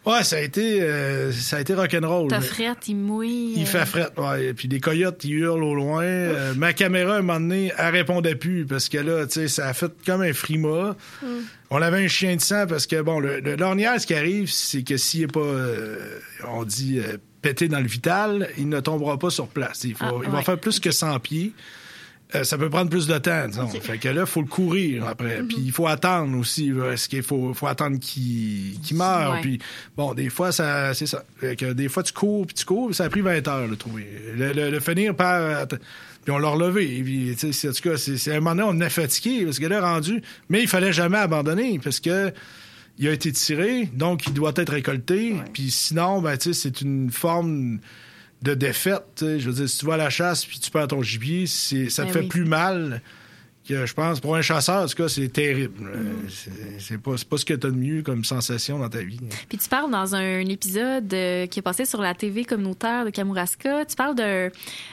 Ouais, 0.06 0.24
ça 0.24 0.36
a 0.36 0.39
été, 0.39 0.82
euh, 0.82 1.32
ça 1.32 1.58
a 1.58 1.62
été 1.62 1.74
rock'n'roll. 1.74 2.28
T'as 2.30 2.41
frette, 2.41 2.88
il 2.88 2.95
mouille. 2.95 3.53
il 3.58 3.64
euh, 3.64 3.66
fait 3.66 3.86
fret, 3.86 4.10
ouais. 4.18 4.53
Puis 4.53 4.68
des 4.68 4.80
coyotes, 4.80 5.24
ils 5.24 5.34
hurlent 5.34 5.64
au 5.64 5.74
loin. 5.74 6.03
Euh, 6.03 6.53
ma 6.56 6.74
caméra, 6.74 7.16
à 7.16 7.18
un 7.18 7.22
moment 7.22 7.39
donné, 7.39 7.72
elle 7.78 7.91
répondait 7.93 8.36
plus 8.36 8.66
parce 8.66 8.88
que 8.88 8.99
là, 8.99 9.26
tu 9.26 9.34
sais, 9.34 9.47
ça 9.47 9.68
a 9.68 9.74
fait 9.74 9.91
comme 10.06 10.22
un 10.22 10.34
frima. 10.34 10.95
On 11.72 11.82
avait 11.82 12.06
un 12.06 12.08
chien 12.08 12.36
de 12.36 12.41
sang 12.41 12.68
parce 12.68 12.86
que, 12.86 13.01
bon, 13.01 13.20
le, 13.20 13.39
le 13.39 13.56
l'ornière, 13.56 13.99
ce 13.99 14.06
qui 14.06 14.14
arrive, 14.14 14.51
c'est 14.51 14.84
que 14.84 14.97
s'il 14.97 15.22
n'est 15.22 15.28
pas, 15.28 15.39
euh, 15.39 16.20
on 16.47 16.64
dit, 16.64 16.99
euh, 16.99 17.18
pété 17.41 17.68
dans 17.68 17.80
le 17.80 17.88
vital, 17.88 18.49
il 18.58 18.70
ne 18.70 18.80
tombera 18.80 19.18
pas 19.18 19.32
sur 19.32 19.47
place. 19.47 19.84
Il, 19.86 19.95
faut, 19.95 20.06
Ah, 20.06 20.22
il 20.24 20.30
va 20.30 20.41
faire 20.43 20.60
plus 20.60 20.80
que 20.80 20.91
100 20.91 21.20
pieds. 21.20 21.53
Euh, 22.34 22.44
ça 22.44 22.58
peut 22.58 22.70
prendre 22.72 22.90
plus 22.90 23.06
de 23.06 23.18
temps, 23.20 23.48
disons. 23.48 23.68
Fait 23.68 24.00
que 24.00 24.10
là, 24.10 24.22
il 24.22 24.28
faut 24.28 24.42
le 24.42 24.48
courir 24.48 25.06
après. 25.08 25.44
Puis 25.44 25.58
il 25.60 25.72
faut 25.72 25.86
attendre 25.88 26.36
aussi. 26.40 26.74
Est-ce 26.92 27.08
qu'il 27.08 27.22
faut, 27.22 27.54
faut 27.54 27.68
attendre 27.68 28.00
qu'il 28.00 28.80
qu'il 28.82 28.98
meure? 28.98 29.34
Ouais. 29.34 29.42
Puis 29.42 29.60
bon, 29.96 30.14
des 30.16 30.30
fois, 30.30 30.52
ça, 30.52 30.94
c'est 30.96 31.06
ça. 31.06 31.24
Fait 31.38 31.56
que 31.56 31.72
des 31.74 31.88
fois, 31.88 32.02
tu 32.02 32.14
cours, 32.14 32.48
puis 32.48 32.56
tu 32.56 32.66
cours, 32.66 32.88
puis 32.88 32.96
ça 32.96 33.04
a 33.06 33.10
pris 33.10 33.22
20 33.22 33.48
heures, 33.48 33.68
le 33.68 33.76
trouver. 33.76 34.08
Le, 34.36 34.54
le- 34.54 34.72
le 34.72 34.80
finir 34.80 35.16
par... 35.16 35.68
Puis 35.68 36.34
on 36.34 36.40
l'a 36.40 36.48
relevé. 36.48 37.04
Puis, 37.04 37.36
en 37.40 37.72
tout 37.72 37.90
cas, 37.90 37.98
c'est, 37.98 38.32
à 38.32 38.36
un 38.38 38.40
moment 38.40 38.56
donné, 38.66 38.80
on 38.84 38.86
est 38.86 38.90
fatigué, 38.90 39.46
parce 39.46 39.60
que 39.60 39.68
là, 39.68 39.80
rendu... 39.82 40.24
Mais 40.50 40.62
il 40.64 40.68
fallait 40.68 40.94
jamais 40.94 41.20
abandonner, 41.20 41.80
parce 41.84 42.00
que 42.00 42.34
il 42.98 43.08
a 43.08 43.12
été 43.12 43.32
tiré, 43.32 43.90
donc 43.94 44.26
il 44.26 44.34
doit 44.34 44.54
être 44.56 44.72
récolté. 44.74 45.36
Puis 45.54 45.70
sinon, 45.70 46.22
ben, 46.22 46.38
c'est 46.40 46.82
une 46.82 47.12
forme 47.12 47.80
de 48.42 48.54
défaite. 48.54 49.20
Je 49.22 49.46
veux 49.50 49.54
dire, 49.54 49.70
si 49.70 49.80
tu 49.80 49.86
vas 49.86 49.94
à 49.96 49.98
la 49.98 50.10
chasse 50.10 50.46
puis 50.46 50.60
tu 50.60 50.72
perds 50.72 50.88
ton 50.90 51.02
gibier, 51.02 51.48
c'est, 51.48 51.90
ça 51.90 52.04
te 52.04 52.08
Ben 52.08 52.14
fait 52.14 52.20
oui. 52.22 52.28
plus 52.28 52.46
mal 52.46 53.02
que 53.68 53.86
je 53.86 53.93
pense. 53.93 54.20
Pour 54.20 54.36
un 54.36 54.41
chasseur, 54.41 54.84
en 54.84 54.88
tout 54.88 54.95
cas, 54.95 55.07
c'est 55.07 55.28
terrible. 55.30 55.74
Mm. 55.82 55.88
Euh, 55.88 56.11
C'est, 56.80 56.97
pas, 57.01 57.11
pas 57.30 57.38
ce 57.38 57.45
que 57.45 57.53
tu 57.53 57.68
as 57.68 57.70
de 57.70 57.76
mieux 57.76 58.01
comme 58.01 58.24
sensation 58.24 58.80
dans 58.80 58.89
ta 58.89 58.99
vie. 58.99 59.20
Puis 59.49 59.57
tu 59.57 59.68
parles 59.70 59.91
dans 59.91 60.16
un 60.16 60.39
épisode 60.41 61.13
euh, 61.13 61.47
qui 61.47 61.59
est 61.59 61.61
passé 61.61 61.86
sur 61.86 62.01
la 62.01 62.13
TV 62.13 62.45
communautaire 62.45 63.05
de 63.05 63.09
Kamouraska, 63.09 63.86
tu 63.86 63.95
parles 63.95 64.16
de, 64.16 64.51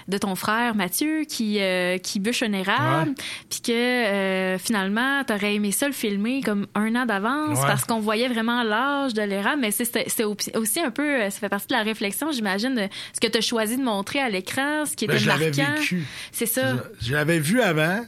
de 0.09 0.19
ton 0.19 0.35
frère 0.35 0.75
Mathieu 0.75 1.25
qui, 1.29 1.61
euh, 1.61 1.99
qui 1.99 2.19
bûche 2.21 2.43
un 2.43 2.53
érable, 2.53 3.13
puis 3.51 3.61
que 3.61 3.73
euh, 3.73 4.59
finalement, 4.59 5.23
tu 5.25 5.33
aurais 5.33 5.55
aimé 5.55 5.73
ça 5.73 5.87
le 5.87 5.93
filmer 5.93 6.41
comme 6.43 6.67
un 6.75 6.95
an 6.97 7.07
d'avance 7.07 7.59
Ouais. 7.59 7.67
parce 7.67 7.85
qu'on 7.85 8.01
voyait 8.01 8.29
vraiment 8.29 8.63
l'âge 8.63 9.15
de 9.15 9.23
l'érable, 9.23 9.61
mais 9.61 9.71
c'est- 9.71 10.25
aussi 10.57 10.81
un 10.81 10.91
peu, 10.91 11.19
ça 11.31 11.39
fait 11.39 11.49
partie 11.49 11.67
de 11.69 11.75
la 11.75 11.83
réflexion, 11.83 12.33
j'imagine, 12.33 12.75
de 12.75 12.89
ce 13.13 13.21
que 13.21 13.27
tu 13.27 13.39
as 13.39 13.41
choisi 13.41 13.77
de 13.77 13.83
montrer 13.83 14.21
à 14.21 14.29
l'écran, 14.29 14.85
ce 14.87 14.97
qui 14.97 15.05
était 15.05 15.19
Ben, 15.19 15.27
marquant. 15.27 15.75
C'est 16.33 16.47
ça. 16.47 16.77
Je 17.01 17.13
l'avais 17.13 17.39
vu 17.39 17.61
avant. 17.61 18.01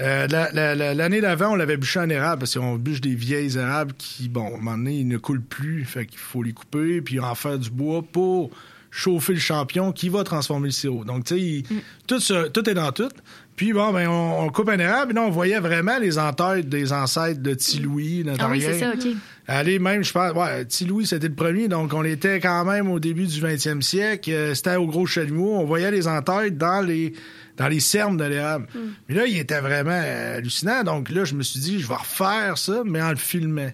Euh, 0.00 0.26
la- 0.28 0.50
la- 0.52 0.74
la- 0.74 0.94
L'année 0.94 1.20
d'avant, 1.20 1.50
on 1.52 1.54
l'avait 1.54 1.76
bûché 1.76 2.00
en 2.00 2.08
érable 2.08 2.40
parce 2.40 2.54
qu'on 2.56 2.76
bûche 2.76 3.00
des 3.00 3.14
vieilles 3.14 3.56
érables 3.58 3.92
qui, 3.98 4.28
bon, 4.28 4.44
à 4.44 4.48
un 4.48 4.50
moment 4.58 4.76
donné, 4.78 4.94
ils 4.98 5.06
ne 5.08 5.18
coulent 5.18 5.42
plus. 5.42 5.84
Fait 5.84 6.06
qu'il 6.06 6.18
faut 6.18 6.42
les 6.42 6.52
couper 6.52 7.00
puis 7.02 7.20
en 7.20 7.34
faire 7.34 7.58
du 7.58 7.70
bois 7.70 8.02
pour 8.02 8.50
chauffer 8.90 9.34
le 9.34 9.38
champion 9.38 9.92
qui 9.92 10.08
va 10.08 10.24
transformer 10.24 10.68
le 10.68 10.72
sirop. 10.72 11.04
Donc, 11.04 11.24
tu 11.24 11.34
sais, 11.34 11.40
il- 11.40 11.64
tout, 12.06 12.18
tout 12.52 12.68
est 12.68 12.74
dans 12.74 12.90
tout. 12.92 13.08
Puis, 13.54 13.72
bon, 13.74 13.92
ben, 13.92 14.08
on, 14.08 14.40
on 14.44 14.48
coupe 14.48 14.70
un 14.70 14.78
érable 14.78 15.12
et 15.12 15.14
là, 15.14 15.22
on 15.22 15.30
voyait 15.30 15.60
vraiment 15.60 15.98
les 15.98 16.18
entêtes 16.18 16.68
des 16.68 16.92
ancêtres 16.92 17.40
de 17.42 17.52
Tilouis, 17.54 18.24
Ah 18.38 18.48
oui, 18.50 18.60
c'est 18.62 18.78
ça, 18.78 18.92
OK. 18.94 19.06
Aller 19.46 19.78
même, 19.78 20.02
je 20.02 20.12
pense, 20.12 20.32
ouais, 20.32 20.64
Petit 20.64 20.84
Louis, 20.86 21.06
c'était 21.06 21.28
le 21.28 21.34
premier, 21.34 21.68
donc 21.68 21.92
on 21.92 22.04
était 22.04 22.40
quand 22.40 22.64
même 22.64 22.90
au 22.90 22.98
début 22.98 23.26
du 23.26 23.40
20e 23.40 23.82
siècle. 23.82 24.30
Euh, 24.32 24.54
C'était 24.54 24.76
au 24.76 24.86
Gros 24.86 25.04
Chalumeau, 25.04 25.56
on 25.58 25.64
voyait 25.64 25.90
les 25.90 26.06
entêtes 26.08 26.56
dans 26.56 26.80
les 26.80 27.12
dans 27.56 27.68
les 27.68 27.80
cernes 27.80 28.16
de 28.16 28.24
l'érable. 28.24 28.66
Mais 29.08 29.14
là, 29.14 29.26
il 29.26 29.36
était 29.38 29.60
vraiment 29.60 29.90
hallucinant, 30.36 30.82
donc 30.84 31.10
là, 31.10 31.24
je 31.24 31.34
me 31.34 31.42
suis 31.42 31.60
dit, 31.60 31.80
je 31.80 31.86
vais 31.86 31.94
refaire 31.94 32.58
ça, 32.58 32.82
mais 32.84 33.02
en 33.02 33.10
le 33.10 33.16
filmant. 33.16 33.70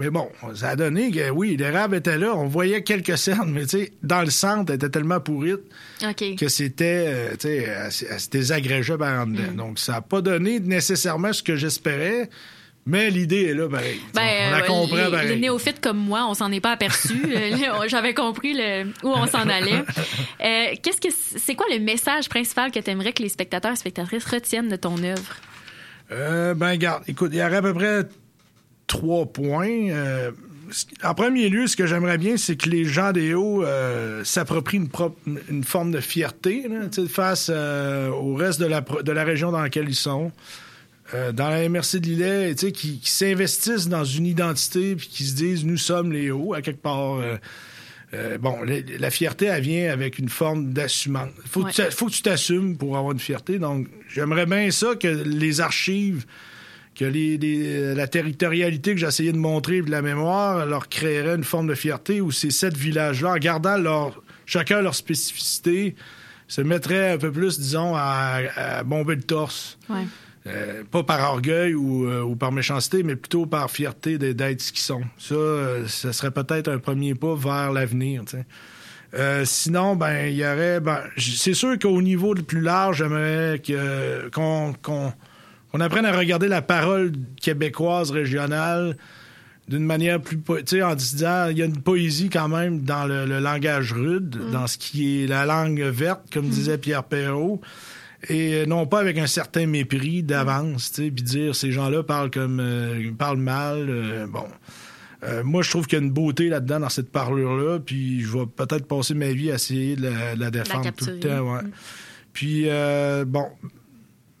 Mais 0.00 0.08
bon, 0.08 0.30
ça 0.54 0.70
a 0.70 0.76
donné 0.76 1.10
que 1.10 1.28
oui, 1.28 1.58
l'érable 1.58 1.96
était 1.96 2.16
là, 2.16 2.34
on 2.34 2.46
voyait 2.46 2.82
quelques 2.82 3.18
cernes, 3.18 3.50
mais 3.52 3.66
tu 3.66 3.80
sais, 3.80 3.92
dans 4.02 4.22
le 4.22 4.30
centre, 4.30 4.70
elle 4.70 4.76
était 4.76 4.88
tellement 4.88 5.20
pourrite 5.20 5.60
que 6.36 6.48
c'était, 6.48 7.04
euh, 7.06 7.30
tu 7.32 7.48
sais, 7.48 7.56
elle, 7.58 7.92
se 7.92 8.30
désagrégeait 8.30 8.96
par 8.96 9.20
en 9.20 9.26
dedans. 9.26 9.52
Donc, 9.54 9.78
ça 9.78 9.92
n'a 9.92 10.00
pas 10.00 10.22
donné 10.22 10.58
nécessairement 10.58 11.34
ce 11.34 11.42
que 11.42 11.56
j'espérais, 11.56 12.30
mais 12.86 13.10
l'idée 13.10 13.44
est 13.46 13.54
là, 13.54 13.68
pareil. 13.68 14.00
Ben, 14.14 14.22
on 14.48 14.50
la 14.50 14.58
euh, 14.58 14.66
comprend, 14.66 14.96
les, 14.96 15.10
pareil. 15.10 15.28
les 15.28 15.36
néophytes 15.36 15.80
comme 15.80 15.98
moi, 15.98 16.26
on 16.28 16.34
s'en 16.34 16.50
est 16.52 16.60
pas 16.60 16.72
aperçu. 16.72 17.14
Euh, 17.30 17.88
J'avais 17.88 18.14
compris 18.14 18.54
le- 18.54 18.84
où 19.02 19.08
on 19.08 19.26
s'en 19.26 19.48
allait. 19.48 19.84
Euh, 20.42 20.74
Qu'est-ce 20.82 21.00
que 21.00 21.08
c'est 21.36 21.54
quoi 21.54 21.66
le 21.70 21.78
message 21.78 22.28
principal 22.28 22.70
que 22.70 22.78
tu 22.80 22.90
aimerais 22.90 23.12
que 23.12 23.22
les 23.22 23.28
spectateurs 23.28 23.72
et 23.72 23.76
spectatrices 23.76 24.24
retiennent 24.24 24.68
de 24.68 24.76
ton 24.76 25.02
œuvre? 25.02 25.36
Euh, 26.12 26.54
ben, 26.54 26.74
garde, 26.76 27.04
écoute, 27.06 27.30
il 27.32 27.38
y 27.38 27.42
aurait 27.42 27.56
à 27.56 27.62
peu 27.62 27.74
près 27.74 28.02
trois 28.86 29.26
points. 29.26 29.90
Euh, 29.90 30.30
en 31.04 31.14
premier 31.14 31.48
lieu, 31.48 31.66
ce 31.66 31.76
que 31.76 31.86
j'aimerais 31.86 32.18
bien, 32.18 32.36
c'est 32.36 32.56
que 32.56 32.68
les 32.68 32.84
gens 32.84 33.12
des 33.12 33.34
hauts 33.34 33.64
euh, 33.64 34.24
s'approprient 34.24 34.78
une, 34.78 34.88
propre- 34.88 35.18
une 35.48 35.64
forme 35.64 35.90
de 35.92 36.00
fierté 36.00 36.66
là, 36.68 36.80
face 37.08 37.50
euh, 37.52 38.08
au 38.08 38.34
reste 38.34 38.60
de 38.60 38.66
la, 38.66 38.82
pro- 38.82 39.02
de 39.02 39.12
la 39.12 39.24
région 39.24 39.50
dans 39.52 39.60
laquelle 39.60 39.88
ils 39.88 39.94
sont. 39.94 40.32
Euh, 41.14 41.32
dans 41.32 41.48
la 41.48 41.68
MRC 41.68 41.96
de 41.98 42.06
Lillet, 42.06 42.54
tu 42.54 42.66
sais, 42.66 42.72
qui, 42.72 43.00
qui 43.00 43.10
s'investissent 43.10 43.88
dans 43.88 44.04
une 44.04 44.26
identité 44.26 44.94
puis 44.94 45.08
qui 45.08 45.24
se 45.24 45.34
disent 45.34 45.64
nous 45.64 45.76
sommes 45.76 46.12
les 46.12 46.30
hauts 46.30 46.54
à 46.54 46.62
quelque 46.62 46.82
part. 46.82 47.14
euh, 47.16 47.36
euh, 48.14 48.38
bon, 48.38 48.62
la, 48.62 48.76
la 48.98 49.10
fierté, 49.10 49.46
elle 49.46 49.62
vient 49.62 49.92
avec 49.92 50.18
une 50.18 50.28
forme 50.28 50.72
d'assumance. 50.72 51.30
Faut, 51.46 51.62
Ouais. 51.64 51.70
que 51.72 51.82
tu- 51.82 51.90
faut 51.92 52.06
que 52.06 52.12
tu 52.12 52.22
t'assumes 52.22 52.76
pour 52.76 52.96
avoir 52.96 53.12
une 53.12 53.20
fierté. 53.20 53.58
Donc, 53.58 53.86
j'aimerais 54.08 54.46
bien 54.46 54.70
ça 54.72 54.94
que 54.96 55.06
les 55.08 55.60
archives, 55.60 56.26
que 56.96 57.04
les, 57.04 57.38
les- 57.38 57.94
la 57.94 58.06
territorialité 58.08 58.94
que 58.94 59.00
j'essayais 59.00 59.32
de 59.32 59.36
montrer 59.38 59.82
de 59.82 59.90
la 59.92 60.02
mémoire 60.02 60.66
leur 60.66 60.88
créerait 60.88 61.36
une 61.36 61.44
forme 61.44 61.68
de 61.68 61.74
fierté 61.74 62.20
où 62.20 62.30
ces 62.32 62.50
sept 62.50 62.76
villages-là, 62.76 63.32
en 63.34 63.36
gardant 63.38 63.76
leur, 63.76 64.22
chacun 64.44 64.80
leur 64.80 64.94
spécificité, 64.96 65.94
se 66.48 66.60
mettraient 66.62 67.12
un 67.12 67.18
peu 67.18 67.30
plus, 67.30 67.60
disons, 67.60 67.94
à, 67.96 68.40
à 68.56 68.82
bomber 68.82 69.14
le 69.14 69.22
torse. 69.22 69.78
Ouais. 69.88 70.02
Euh, 70.46 70.84
pas 70.90 71.02
par 71.02 71.32
orgueil 71.32 71.74
ou, 71.74 72.06
euh, 72.06 72.22
ou 72.22 72.34
par 72.34 72.50
méchanceté, 72.50 73.02
mais 73.02 73.14
plutôt 73.14 73.44
par 73.44 73.70
fierté 73.70 74.16
d'être 74.16 74.60
ce 74.62 74.72
qu'ils 74.72 74.80
sont. 74.80 75.02
Ça, 75.18 75.34
euh, 75.34 75.86
ça 75.86 76.14
serait 76.14 76.30
peut-être 76.30 76.68
un 76.68 76.78
premier 76.78 77.14
pas 77.14 77.34
vers 77.34 77.72
l'avenir. 77.72 78.22
Euh, 79.12 79.44
sinon, 79.44 79.96
ben, 79.96 80.28
il 80.28 80.36
y 80.36 80.46
aurait. 80.46 80.80
Ben, 80.80 81.00
c'est 81.18 81.52
sûr 81.52 81.78
qu'au 81.78 82.00
niveau 82.00 82.32
le 82.32 82.42
plus 82.42 82.62
large, 82.62 82.98
j'aimerais 82.98 83.60
qu'on 84.32 84.72
apprenne 85.78 86.06
à 86.06 86.16
regarder 86.16 86.48
la 86.48 86.62
parole 86.62 87.12
québécoise 87.40 88.10
régionale 88.10 88.96
d'une 89.68 89.84
manière 89.84 90.20
plus 90.20 90.36
tu 90.38 90.62
sais 90.66 90.82
en 90.82 90.96
disant 90.96 91.46
il 91.48 91.58
y 91.58 91.62
a 91.62 91.64
une 91.64 91.80
poésie 91.80 92.28
quand 92.28 92.48
même 92.48 92.80
dans 92.80 93.04
le, 93.04 93.24
le 93.24 93.38
langage 93.38 93.92
rude 93.92 94.36
dans 94.50 94.66
ce 94.66 94.76
qui 94.76 95.22
est 95.22 95.26
la 95.28 95.46
langue 95.46 95.80
verte 95.80 96.22
comme 96.32 96.48
disait 96.48 96.76
Pierre 96.76 97.04
Perrault 97.04 97.60
et 98.28 98.66
non 98.66 98.86
pas 98.86 98.98
avec 99.00 99.16
un 99.18 99.26
certain 99.26 99.66
mépris 99.66 100.22
d'avance 100.22 100.92
tu 100.92 101.04
sais 101.04 101.10
puis 101.10 101.22
dire 101.22 101.54
ces 101.56 101.72
gens-là 101.72 102.02
parlent 102.02 102.30
comme 102.30 102.60
euh, 102.60 103.10
parlent 103.18 103.38
mal 103.38 103.86
euh, 103.88 104.26
bon 104.26 104.44
Euh, 105.22 105.44
moi, 105.44 105.60
je 105.62 105.68
trouve 105.68 105.86
qu'il 105.86 105.98
y 105.98 106.00
a 106.00 106.04
une 106.04 106.10
beauté 106.12 106.48
là-dedans, 106.48 106.80
dans 106.80 106.88
cette 106.88 107.12
parlure-là, 107.12 107.78
puis 107.78 108.22
je 108.22 108.38
vais 108.38 108.46
peut-être 108.46 108.86
passer 108.86 109.12
ma 109.12 109.30
vie 109.32 109.50
à 109.50 109.56
essayer 109.56 109.94
de 109.94 110.04
la, 110.04 110.34
de 110.34 110.40
la 110.40 110.50
défendre 110.50 110.90
tout 110.96 111.04
le 111.04 111.20
temps. 111.20 111.52
Ouais. 111.56 111.60
Puis, 112.32 112.62
euh, 112.70 113.26
bon, 113.26 113.44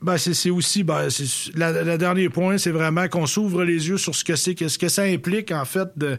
ben, 0.00 0.16
c'est 0.16 0.48
aussi, 0.48 0.82
ben, 0.82 1.08
le 1.54 1.96
dernier 1.98 2.30
point, 2.30 2.56
c'est 2.56 2.70
vraiment 2.70 3.08
qu'on 3.08 3.26
s'ouvre 3.26 3.62
les 3.62 3.88
yeux 3.90 3.98
sur 3.98 4.14
ce 4.14 4.24
que 4.24 4.36
c'est, 4.36 4.54
que- 4.54 4.68
ce 4.68 4.78
que 4.78 4.88
ça 4.88 5.02
implique, 5.02 5.52
en 5.52 5.66
fait, 5.66 5.88
de- 5.98 6.16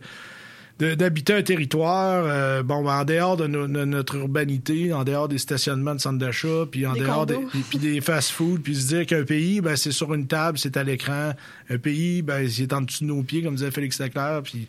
d'habiter 0.96 1.34
un 1.34 1.44
territoire, 1.44 2.24
euh, 2.26 2.64
bon, 2.64 2.84
ben, 2.84 3.00
en 3.00 3.04
dehors 3.06 3.38
de, 3.38 3.48
no- 3.48 3.68
de 3.68 3.86
notre 3.86 4.16
urbanité, 4.16 4.94
en 4.94 5.04
dehors 5.04 5.28
des 5.28 5.38
stationnements 5.38 5.96
de 5.96 6.00
centres 6.02 6.18
d'achat, 6.18 6.66
puis 6.70 6.86
en 6.86 6.94
Des 6.94 7.02
dehors 7.02 7.26
des, 7.26 7.36
condos. 7.36 7.48
puis 7.70 7.78
des 7.78 8.02
fast-food, 8.02 8.62
puis 8.62 8.76
se 8.76 8.88
dire 8.88 9.06
qu'un 9.06 9.24
pays, 9.24 9.62
ben, 9.62 9.76
c'est 9.76 9.92
sur 9.92 10.14
une 10.14 10.28
table, 10.28 10.58
c'est 10.58 10.78
à 10.78 10.84
l'écran. 10.84 11.34
Un 11.70 11.78
pays, 11.78 12.22
ben, 12.22 12.48
c'est 12.50 12.74
en 12.74 12.82
dessous 12.82 13.04
de 13.04 13.10
nos 13.10 13.24
pieds, 13.24 13.44
comme 13.44 13.56
disait 13.56 13.72
Félix 13.72 14.00
Leclerc, 14.00 14.42
puis 14.44 14.68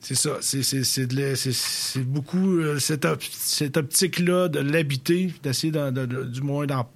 c'est 0.00 0.14
ça, 0.16 0.38
c'est 0.40 1.06
de 1.06 2.02
beaucoup 2.02 2.58
euh, 2.58 2.78
cette, 2.78 3.04
op- 3.04 3.22
cette 3.30 3.76
optique-là 3.76 4.48
de 4.48 4.58
l'habiter, 4.58 5.32
d'essayer 5.42 5.72
de- 5.72 5.90
de- 5.90 6.06
de- 6.06 6.24
du 6.24 6.40
moins 6.40 6.66
d'en- 6.66 6.88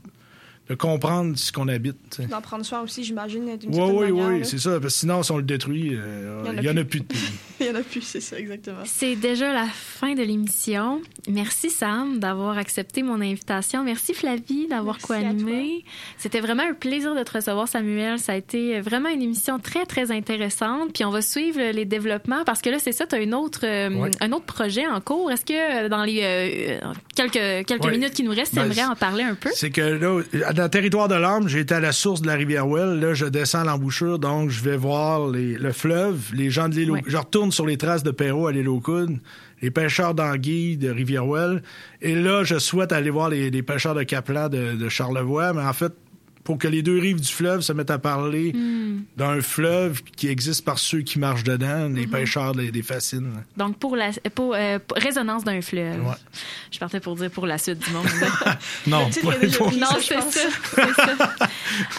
de 0.68 0.74
comprendre 0.74 1.36
ce 1.38 1.52
qu'on 1.52 1.68
habite. 1.68 1.96
tu. 2.16 2.26
D'en 2.26 2.40
prendre 2.40 2.64
soin 2.64 2.80
aussi, 2.82 3.04
j'imagine, 3.04 3.56
d'une 3.56 3.70
Oui, 3.70 3.76
certaine 3.76 3.96
oui, 3.96 4.12
manière. 4.12 4.28
oui, 4.40 4.44
c'est 4.44 4.58
ça. 4.58 4.72
Parce 4.80 4.94
que 4.94 5.00
sinon, 5.00 5.22
si 5.22 5.30
on 5.32 5.36
le 5.36 5.42
détruit, 5.44 5.92
euh, 5.94 6.42
Il 6.44 6.48
y 6.48 6.50
en 6.50 6.56
a 6.56 6.60
il 6.60 6.62
n'y 6.62 6.68
en 6.70 6.76
a 6.76 6.84
plus. 6.84 7.00
de 7.00 7.04
pays. 7.06 7.18
Il 7.60 7.66
y 7.66 7.70
en 7.70 7.74
a 7.76 7.80
plus, 7.80 8.02
c'est 8.02 8.20
ça, 8.20 8.38
exactement. 8.38 8.80
C'est 8.84 9.16
déjà 9.16 9.52
la 9.54 9.64
fin 9.66 10.12
de 10.14 10.22
l'émission. 10.22 11.00
Merci 11.26 11.70
Sam 11.70 12.18
d'avoir 12.18 12.58
accepté 12.58 13.02
mon 13.02 13.20
invitation. 13.22 13.82
Merci 13.82 14.12
Flavie 14.12 14.66
d'avoir 14.68 14.98
co-animé. 14.98 15.82
C'était 16.18 16.40
vraiment 16.40 16.64
un 16.64 16.74
plaisir 16.74 17.14
de 17.14 17.22
te 17.22 17.32
recevoir 17.32 17.66
Samuel. 17.66 18.18
Ça 18.18 18.32
a 18.32 18.36
été 18.36 18.80
vraiment 18.82 19.08
une 19.08 19.22
émission 19.22 19.58
très 19.58 19.86
très 19.86 20.10
intéressante. 20.10 20.92
Puis 20.92 21.04
on 21.06 21.10
va 21.10 21.22
suivre 21.22 21.58
les 21.72 21.86
développements 21.86 22.44
parce 22.44 22.60
que 22.60 22.68
là 22.68 22.78
c'est 22.78 22.92
ça, 22.92 23.06
tu 23.06 23.14
as 23.14 23.20
une 23.20 23.32
autre, 23.34 23.60
euh, 23.64 23.88
Ouais. 23.88 24.10
un 24.20 24.32
autre 24.32 24.44
projet 24.44 24.86
en 24.86 25.00
cours. 25.00 25.30
Est-ce 25.30 25.46
que 25.46 25.86
euh, 25.86 25.88
dans 25.88 26.04
les 26.04 26.20
euh, 26.22 26.90
quelques, 27.14 27.66
quelques 27.66 27.84
Ouais. 27.84 27.90
minutes 27.92 28.12
qui 28.12 28.22
nous 28.22 28.32
restent, 28.32 28.50
tu 28.50 28.56
Ben, 28.56 28.64
aimerais 28.66 28.74
c'est- 28.82 28.84
en 28.84 28.96
parler 28.96 29.22
un 29.22 29.34
peu? 29.34 29.48
C'est 29.54 29.70
que 29.70 29.80
là, 29.80 30.20
dans 30.56 30.64
le 30.64 30.68
territoire 30.70 31.06
de 31.08 31.14
j'ai 31.48 31.60
été 31.60 31.74
à 31.74 31.80
la 31.80 31.92
source 31.92 32.20
de 32.22 32.26
la 32.26 32.34
rivière 32.34 32.66
Well. 32.66 32.98
Là, 33.00 33.14
je 33.14 33.26
descends 33.26 33.62
l'embouchure, 33.64 34.18
donc 34.18 34.50
je 34.50 34.62
vais 34.62 34.76
voir 34.76 35.28
les- 35.28 35.56
le 35.56 35.72
fleuve, 35.72 36.30
les 36.34 36.50
gens 36.50 36.68
de 36.68 36.74
l'île. 36.74 36.90
Ouais. 36.90 37.02
Je 37.06 37.16
retourne 37.16 37.52
sur 37.52 37.66
les 37.66 37.76
traces 37.76 38.02
de 38.02 38.10
Perrault 38.10 38.46
à 38.48 38.52
l'île 38.52 38.68
aux 38.68 38.80
Coudes, 38.80 39.18
les 39.62 39.70
pêcheurs 39.70 40.14
d'anguilles 40.14 40.76
de 40.76 40.90
rivière 40.90 41.26
Well. 41.26 41.62
Et 42.02 42.14
là, 42.14 42.42
je 42.44 42.58
souhaite 42.58 42.92
aller 42.92 43.10
voir 43.10 43.28
les, 43.28 43.50
les 43.50 43.62
pêcheurs 43.62 43.94
de 43.94 44.02
Caplan 44.02 44.48
de, 44.48 44.74
de 44.74 44.88
Charlevoix, 44.88 45.52
mais 45.52 45.62
en 45.62 45.72
fait, 45.72 45.92
pour 46.46 46.56
que 46.58 46.68
les 46.68 46.80
deux 46.82 46.98
rives 46.98 47.20
du 47.20 47.30
fleuve 47.30 47.60
se 47.60 47.72
mettent 47.74 47.90
à 47.90 47.98
parler 47.98 48.52
Hmm. 48.54 49.02
d'un 49.16 49.40
fleuve 49.42 50.02
qui 50.02 50.28
existe 50.28 50.64
par 50.64 50.78
ceux 50.78 51.00
qui 51.02 51.18
marchent 51.18 51.44
dedans, 51.44 51.88
les 51.92 52.06
pêcheurs 52.06 52.54
des, 52.54 52.70
des 52.70 52.82
fascines. 52.82 53.42
Donc 53.56 53.76
pour 53.78 53.96
la 53.96 54.10
pour, 54.34 54.54
euh, 54.54 54.78
pour- 54.78 54.96
résonance 54.96 55.44
d'un 55.44 55.60
fleuve. 55.60 56.00
Ouais. 56.06 56.14
Je 56.70 56.78
partais 56.78 57.00
pour 57.00 57.16
dire 57.16 57.30
pour 57.30 57.46
la 57.46 57.58
suite 57.58 57.80
du 57.80 57.90
monde. 57.90 58.06
Non, 58.86 59.10
pas- 59.22 59.32
pris, 59.32 59.78
Non, 59.78 59.86
ça. 59.86 59.98
c'est 60.00 60.20
ça. 60.32 61.34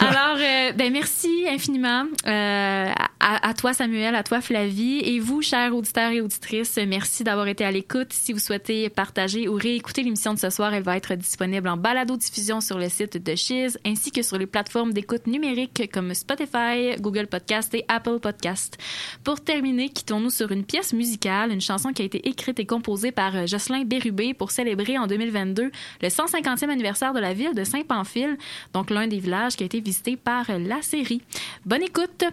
Alors, 0.00 0.38
euh, 0.40 0.72
ben 0.72 0.92
merci 0.92 1.28
infiniment 1.48 2.04
euh, 2.26 2.90
à, 3.20 3.52
toi, 3.54 3.72
Samuel, 3.72 4.14
à 4.14 4.22
toi, 4.22 4.40
Flavie, 4.40 5.00
et 5.00 5.18
vous, 5.18 5.42
chers 5.42 5.74
auditeurs 5.74 6.12
et 6.12 6.20
auditrices, 6.20 6.78
merci 6.86 7.24
d'avoir 7.24 7.48
été 7.48 7.64
à 7.64 7.70
l'écoute. 7.70 8.12
Si 8.12 8.32
vous 8.32 8.38
souhaitez 8.38 8.88
partager 8.90 9.48
ou 9.48 9.54
réécouter 9.54 10.02
l'émission 10.02 10.34
de 10.34 10.38
ce 10.38 10.50
soir, 10.50 10.72
elle 10.72 10.84
va 10.84 10.96
être 10.96 11.14
disponible 11.14 11.68
en 11.68 11.76
balado-diffusion 11.76 12.60
sur 12.60 12.78
le 12.78 12.88
site 12.88 13.22
de 13.22 13.34
Chiz, 13.34 13.78
ainsi 13.84 14.12
que 14.12 14.22
sur 14.22 14.38
les 14.38 14.46
plateformes 14.46 14.92
d'écoute 14.92 15.26
numériques 15.26 15.90
comme 15.92 16.14
Spotify, 16.14 16.96
Google 17.00 17.26
Podcast 17.26 17.74
et 17.74 17.84
Apple 17.88 18.20
Podcast. 18.20 18.78
Pour 19.24 19.40
terminer, 19.40 19.88
quittons-nous 19.88 20.30
sur 20.30 20.52
une 20.52 20.64
pièce 20.64 20.92
musicale, 20.92 21.50
une 21.52 21.60
chanson 21.60 21.92
qui 21.92 22.02
a 22.02 22.04
été 22.04 22.28
écrite 22.28 22.60
et 22.60 22.66
composée 22.66 23.12
par 23.12 23.34
euh, 23.34 23.46
Jocelyn 23.46 23.84
Bérubé 23.84 24.34
pour 24.34 24.50
célébrer 24.50 24.96
en 24.96 25.06
2022 25.06 25.70
le 26.02 26.08
150e 26.08 26.70
anniversaire 26.70 27.12
de 27.12 27.20
la 27.20 27.34
ville 27.34 27.54
de 27.54 27.64
Saint-Pamphile, 27.64 28.38
donc 28.72 28.90
l'un 28.90 29.06
des 29.06 29.18
villages 29.18 29.56
qui 29.56 29.64
a 29.64 29.66
été 29.66 29.80
visité 29.80 30.16
par 30.16 30.50
euh, 30.50 30.58
la 30.58 30.82
série. 30.82 31.22
Bonne 31.66 31.82
écoute! 31.82 32.24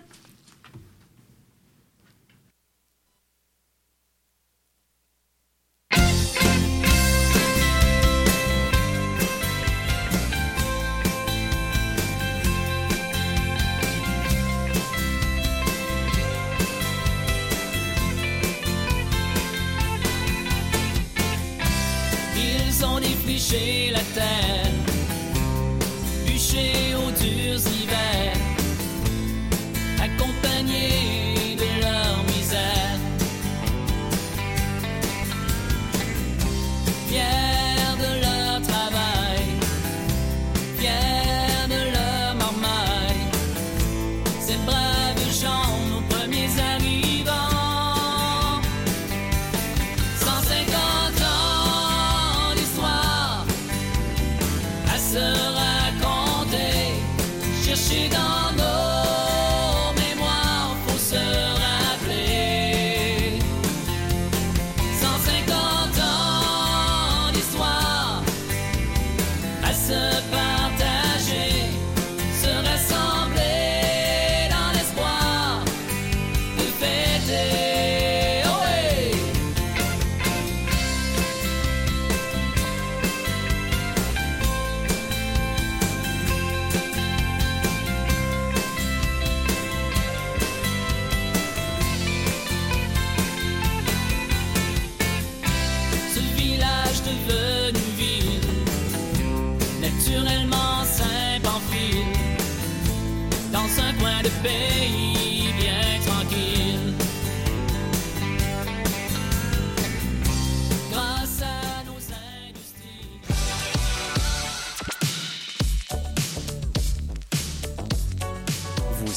Ils 23.38 23.42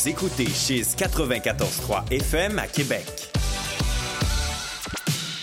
écoutez 0.08 0.46
Chiz 0.46 0.96
94.3 0.96 2.10
FM 2.10 2.58
à 2.58 2.66
Québec. 2.66 3.04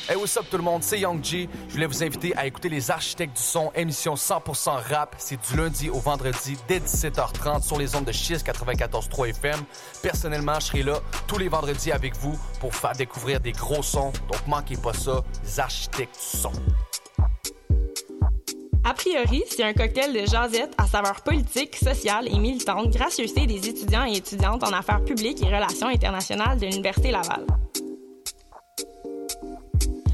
Hey, 0.09 0.15
what's 0.15 0.35
up 0.37 0.45
tout 0.49 0.57
le 0.57 0.63
monde, 0.63 0.81
c'est 0.81 0.99
Young 0.99 1.23
G. 1.23 1.47
Je 1.67 1.73
voulais 1.73 1.85
vous 1.85 2.03
inviter 2.03 2.35
à 2.35 2.47
écouter 2.47 2.69
Les 2.69 2.89
Architectes 2.89 3.37
du 3.37 3.43
Son, 3.43 3.71
émission 3.75 4.15
100% 4.15 4.69
rap. 4.89 5.15
C'est 5.19 5.39
du 5.49 5.57
lundi 5.57 5.89
au 5.89 5.99
vendredi 5.99 6.57
dès 6.67 6.79
17h30 6.79 7.63
sur 7.63 7.77
les 7.77 7.95
ondes 7.95 8.05
de 8.05 8.11
Chiz 8.11 8.43
94.3 8.43 9.29
FM. 9.29 9.59
Personnellement, 10.01 10.59
je 10.59 10.65
serai 10.65 10.83
là 10.83 10.99
tous 11.27 11.37
les 11.37 11.47
vendredis 11.47 11.91
avec 11.91 12.15
vous 12.15 12.37
pour 12.59 12.73
faire 12.73 12.93
découvrir 12.93 13.39
des 13.39 13.51
gros 13.51 13.83
sons. 13.83 14.13
Donc 14.31 14.47
manquez 14.47 14.77
pas 14.77 14.93
ça, 14.93 15.23
Les 15.43 15.59
Architectes 15.59 16.15
du 16.15 16.37
Son. 16.39 16.51
A 18.87 18.93
priori, 18.93 19.43
c'est 19.49 19.63
un 19.63 19.73
cocktail 19.73 20.13
de 20.13 20.27
jasette 20.27 20.71
à 20.77 20.85
saveur 20.85 21.21
politique, 21.21 21.75
sociale 21.75 22.27
et 22.27 22.37
militante, 22.37 22.91
gracieuseté 22.91 23.47
des 23.47 23.67
étudiants 23.67 24.05
et 24.05 24.17
étudiantes 24.17 24.63
en 24.63 24.71
affaires 24.73 25.03
publiques 25.03 25.41
et 25.41 25.47
relations 25.47 25.87
internationales 25.87 26.59
de 26.59 26.67
l'Université 26.67 27.09
Laval. 27.09 27.47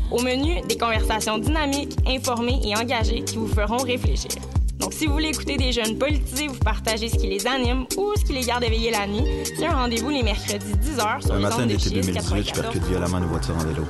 Au 0.09 0.21
menu, 0.21 0.61
des 0.69 0.77
conversations 0.77 1.37
dynamiques, 1.37 1.97
informées 2.07 2.61
et 2.63 2.73
engagées 2.77 3.25
qui 3.25 3.35
vous 3.35 3.47
feront 3.47 3.83
réfléchir. 3.83 4.31
Donc, 4.79 4.93
si 4.93 5.05
vous 5.05 5.13
voulez 5.13 5.29
écouter 5.29 5.57
des 5.57 5.73
jeunes 5.73 5.97
politisés, 5.97 6.47
vous 6.47 6.59
partagez 6.59 7.09
ce 7.09 7.17
qui 7.17 7.27
les 7.27 7.45
anime 7.45 7.85
ou 7.97 8.13
ce 8.15 8.23
qui 8.23 8.31
les 8.31 8.41
garde 8.41 8.63
éveillés 8.63 8.91
la 8.91 9.05
nuit, 9.05 9.25
c'est 9.43 9.65
un 9.65 9.75
rendez-vous 9.75 10.11
les 10.11 10.23
mercredis 10.23 10.73
10h 10.75 11.25
sur 11.25 11.35
les 11.35 11.41
matin 11.41 11.65
d'été 11.65 11.89
Chiz 11.89 11.91
2018, 11.91 12.07
je 12.07 12.13
94. 12.13 12.61
percute 12.61 12.83
violemment 12.83 13.17
une 13.17 13.25
voiture 13.25 13.55
en 13.57 13.65
vélo. 13.65 13.83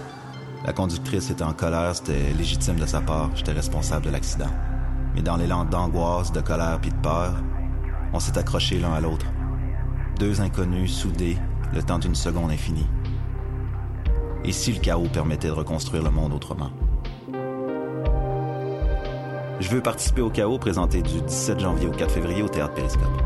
La 0.64 0.74
conductrice 0.74 1.32
était 1.32 1.44
en 1.44 1.54
colère, 1.54 1.96
c'était 1.96 2.34
légitime 2.34 2.76
de 2.76 2.86
sa 2.86 3.02
part, 3.02 3.32
j'étais 3.36 3.52
responsable 3.52 4.06
de 4.06 4.12
l'accident. 4.12 4.52
Mais 5.16 5.24
dans 5.24 5.36
l'élan 5.36 5.66
d'angoisse, 5.66 6.32
de 6.32 6.40
colère 6.40 6.80
puis 6.80 6.92
de 6.92 6.96
peur, 6.98 7.34
on 8.14 8.20
s'est 8.20 8.38
accrochés 8.38 8.80
l'un 8.80 8.94
à 8.94 9.02
l'autre. 9.02 9.26
Deux 10.20 10.40
inconnus 10.40 10.94
soudés, 10.94 11.38
le 11.74 11.82
temps 11.82 11.98
d'une 11.98 12.14
seconde 12.14 12.52
infinie. 12.52 12.88
Et 14.44 14.52
si 14.52 14.72
le 14.72 14.80
chaos 14.80 15.08
permettait 15.12 15.48
de 15.48 15.54
reconstruire 15.54 16.04
le 16.04 16.12
monde 16.12 16.34
autrement? 16.34 16.70
Je 19.60 19.70
veux 19.70 19.82
participer 19.82 20.22
au 20.22 20.30
chaos 20.30 20.60
présenté 20.60 21.02
du 21.02 21.22
17 21.22 21.60
janvier 21.60 21.88
au 21.88 21.92
4 21.92 22.12
février 22.12 22.44
au 22.44 22.50
Théâtre 22.50 22.74
Périscope. 22.76 23.22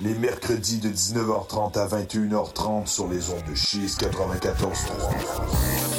Les 0.00 0.12
mercredis 0.14 0.78
de 0.78 0.90
19h30 0.90 1.78
à 1.78 1.86
21h30 1.86 2.86
sur 2.86 3.08
les 3.08 3.30
ondes 3.30 3.44
de 3.48 3.54
Cheese 3.54 3.96
94.3. 3.96 5.93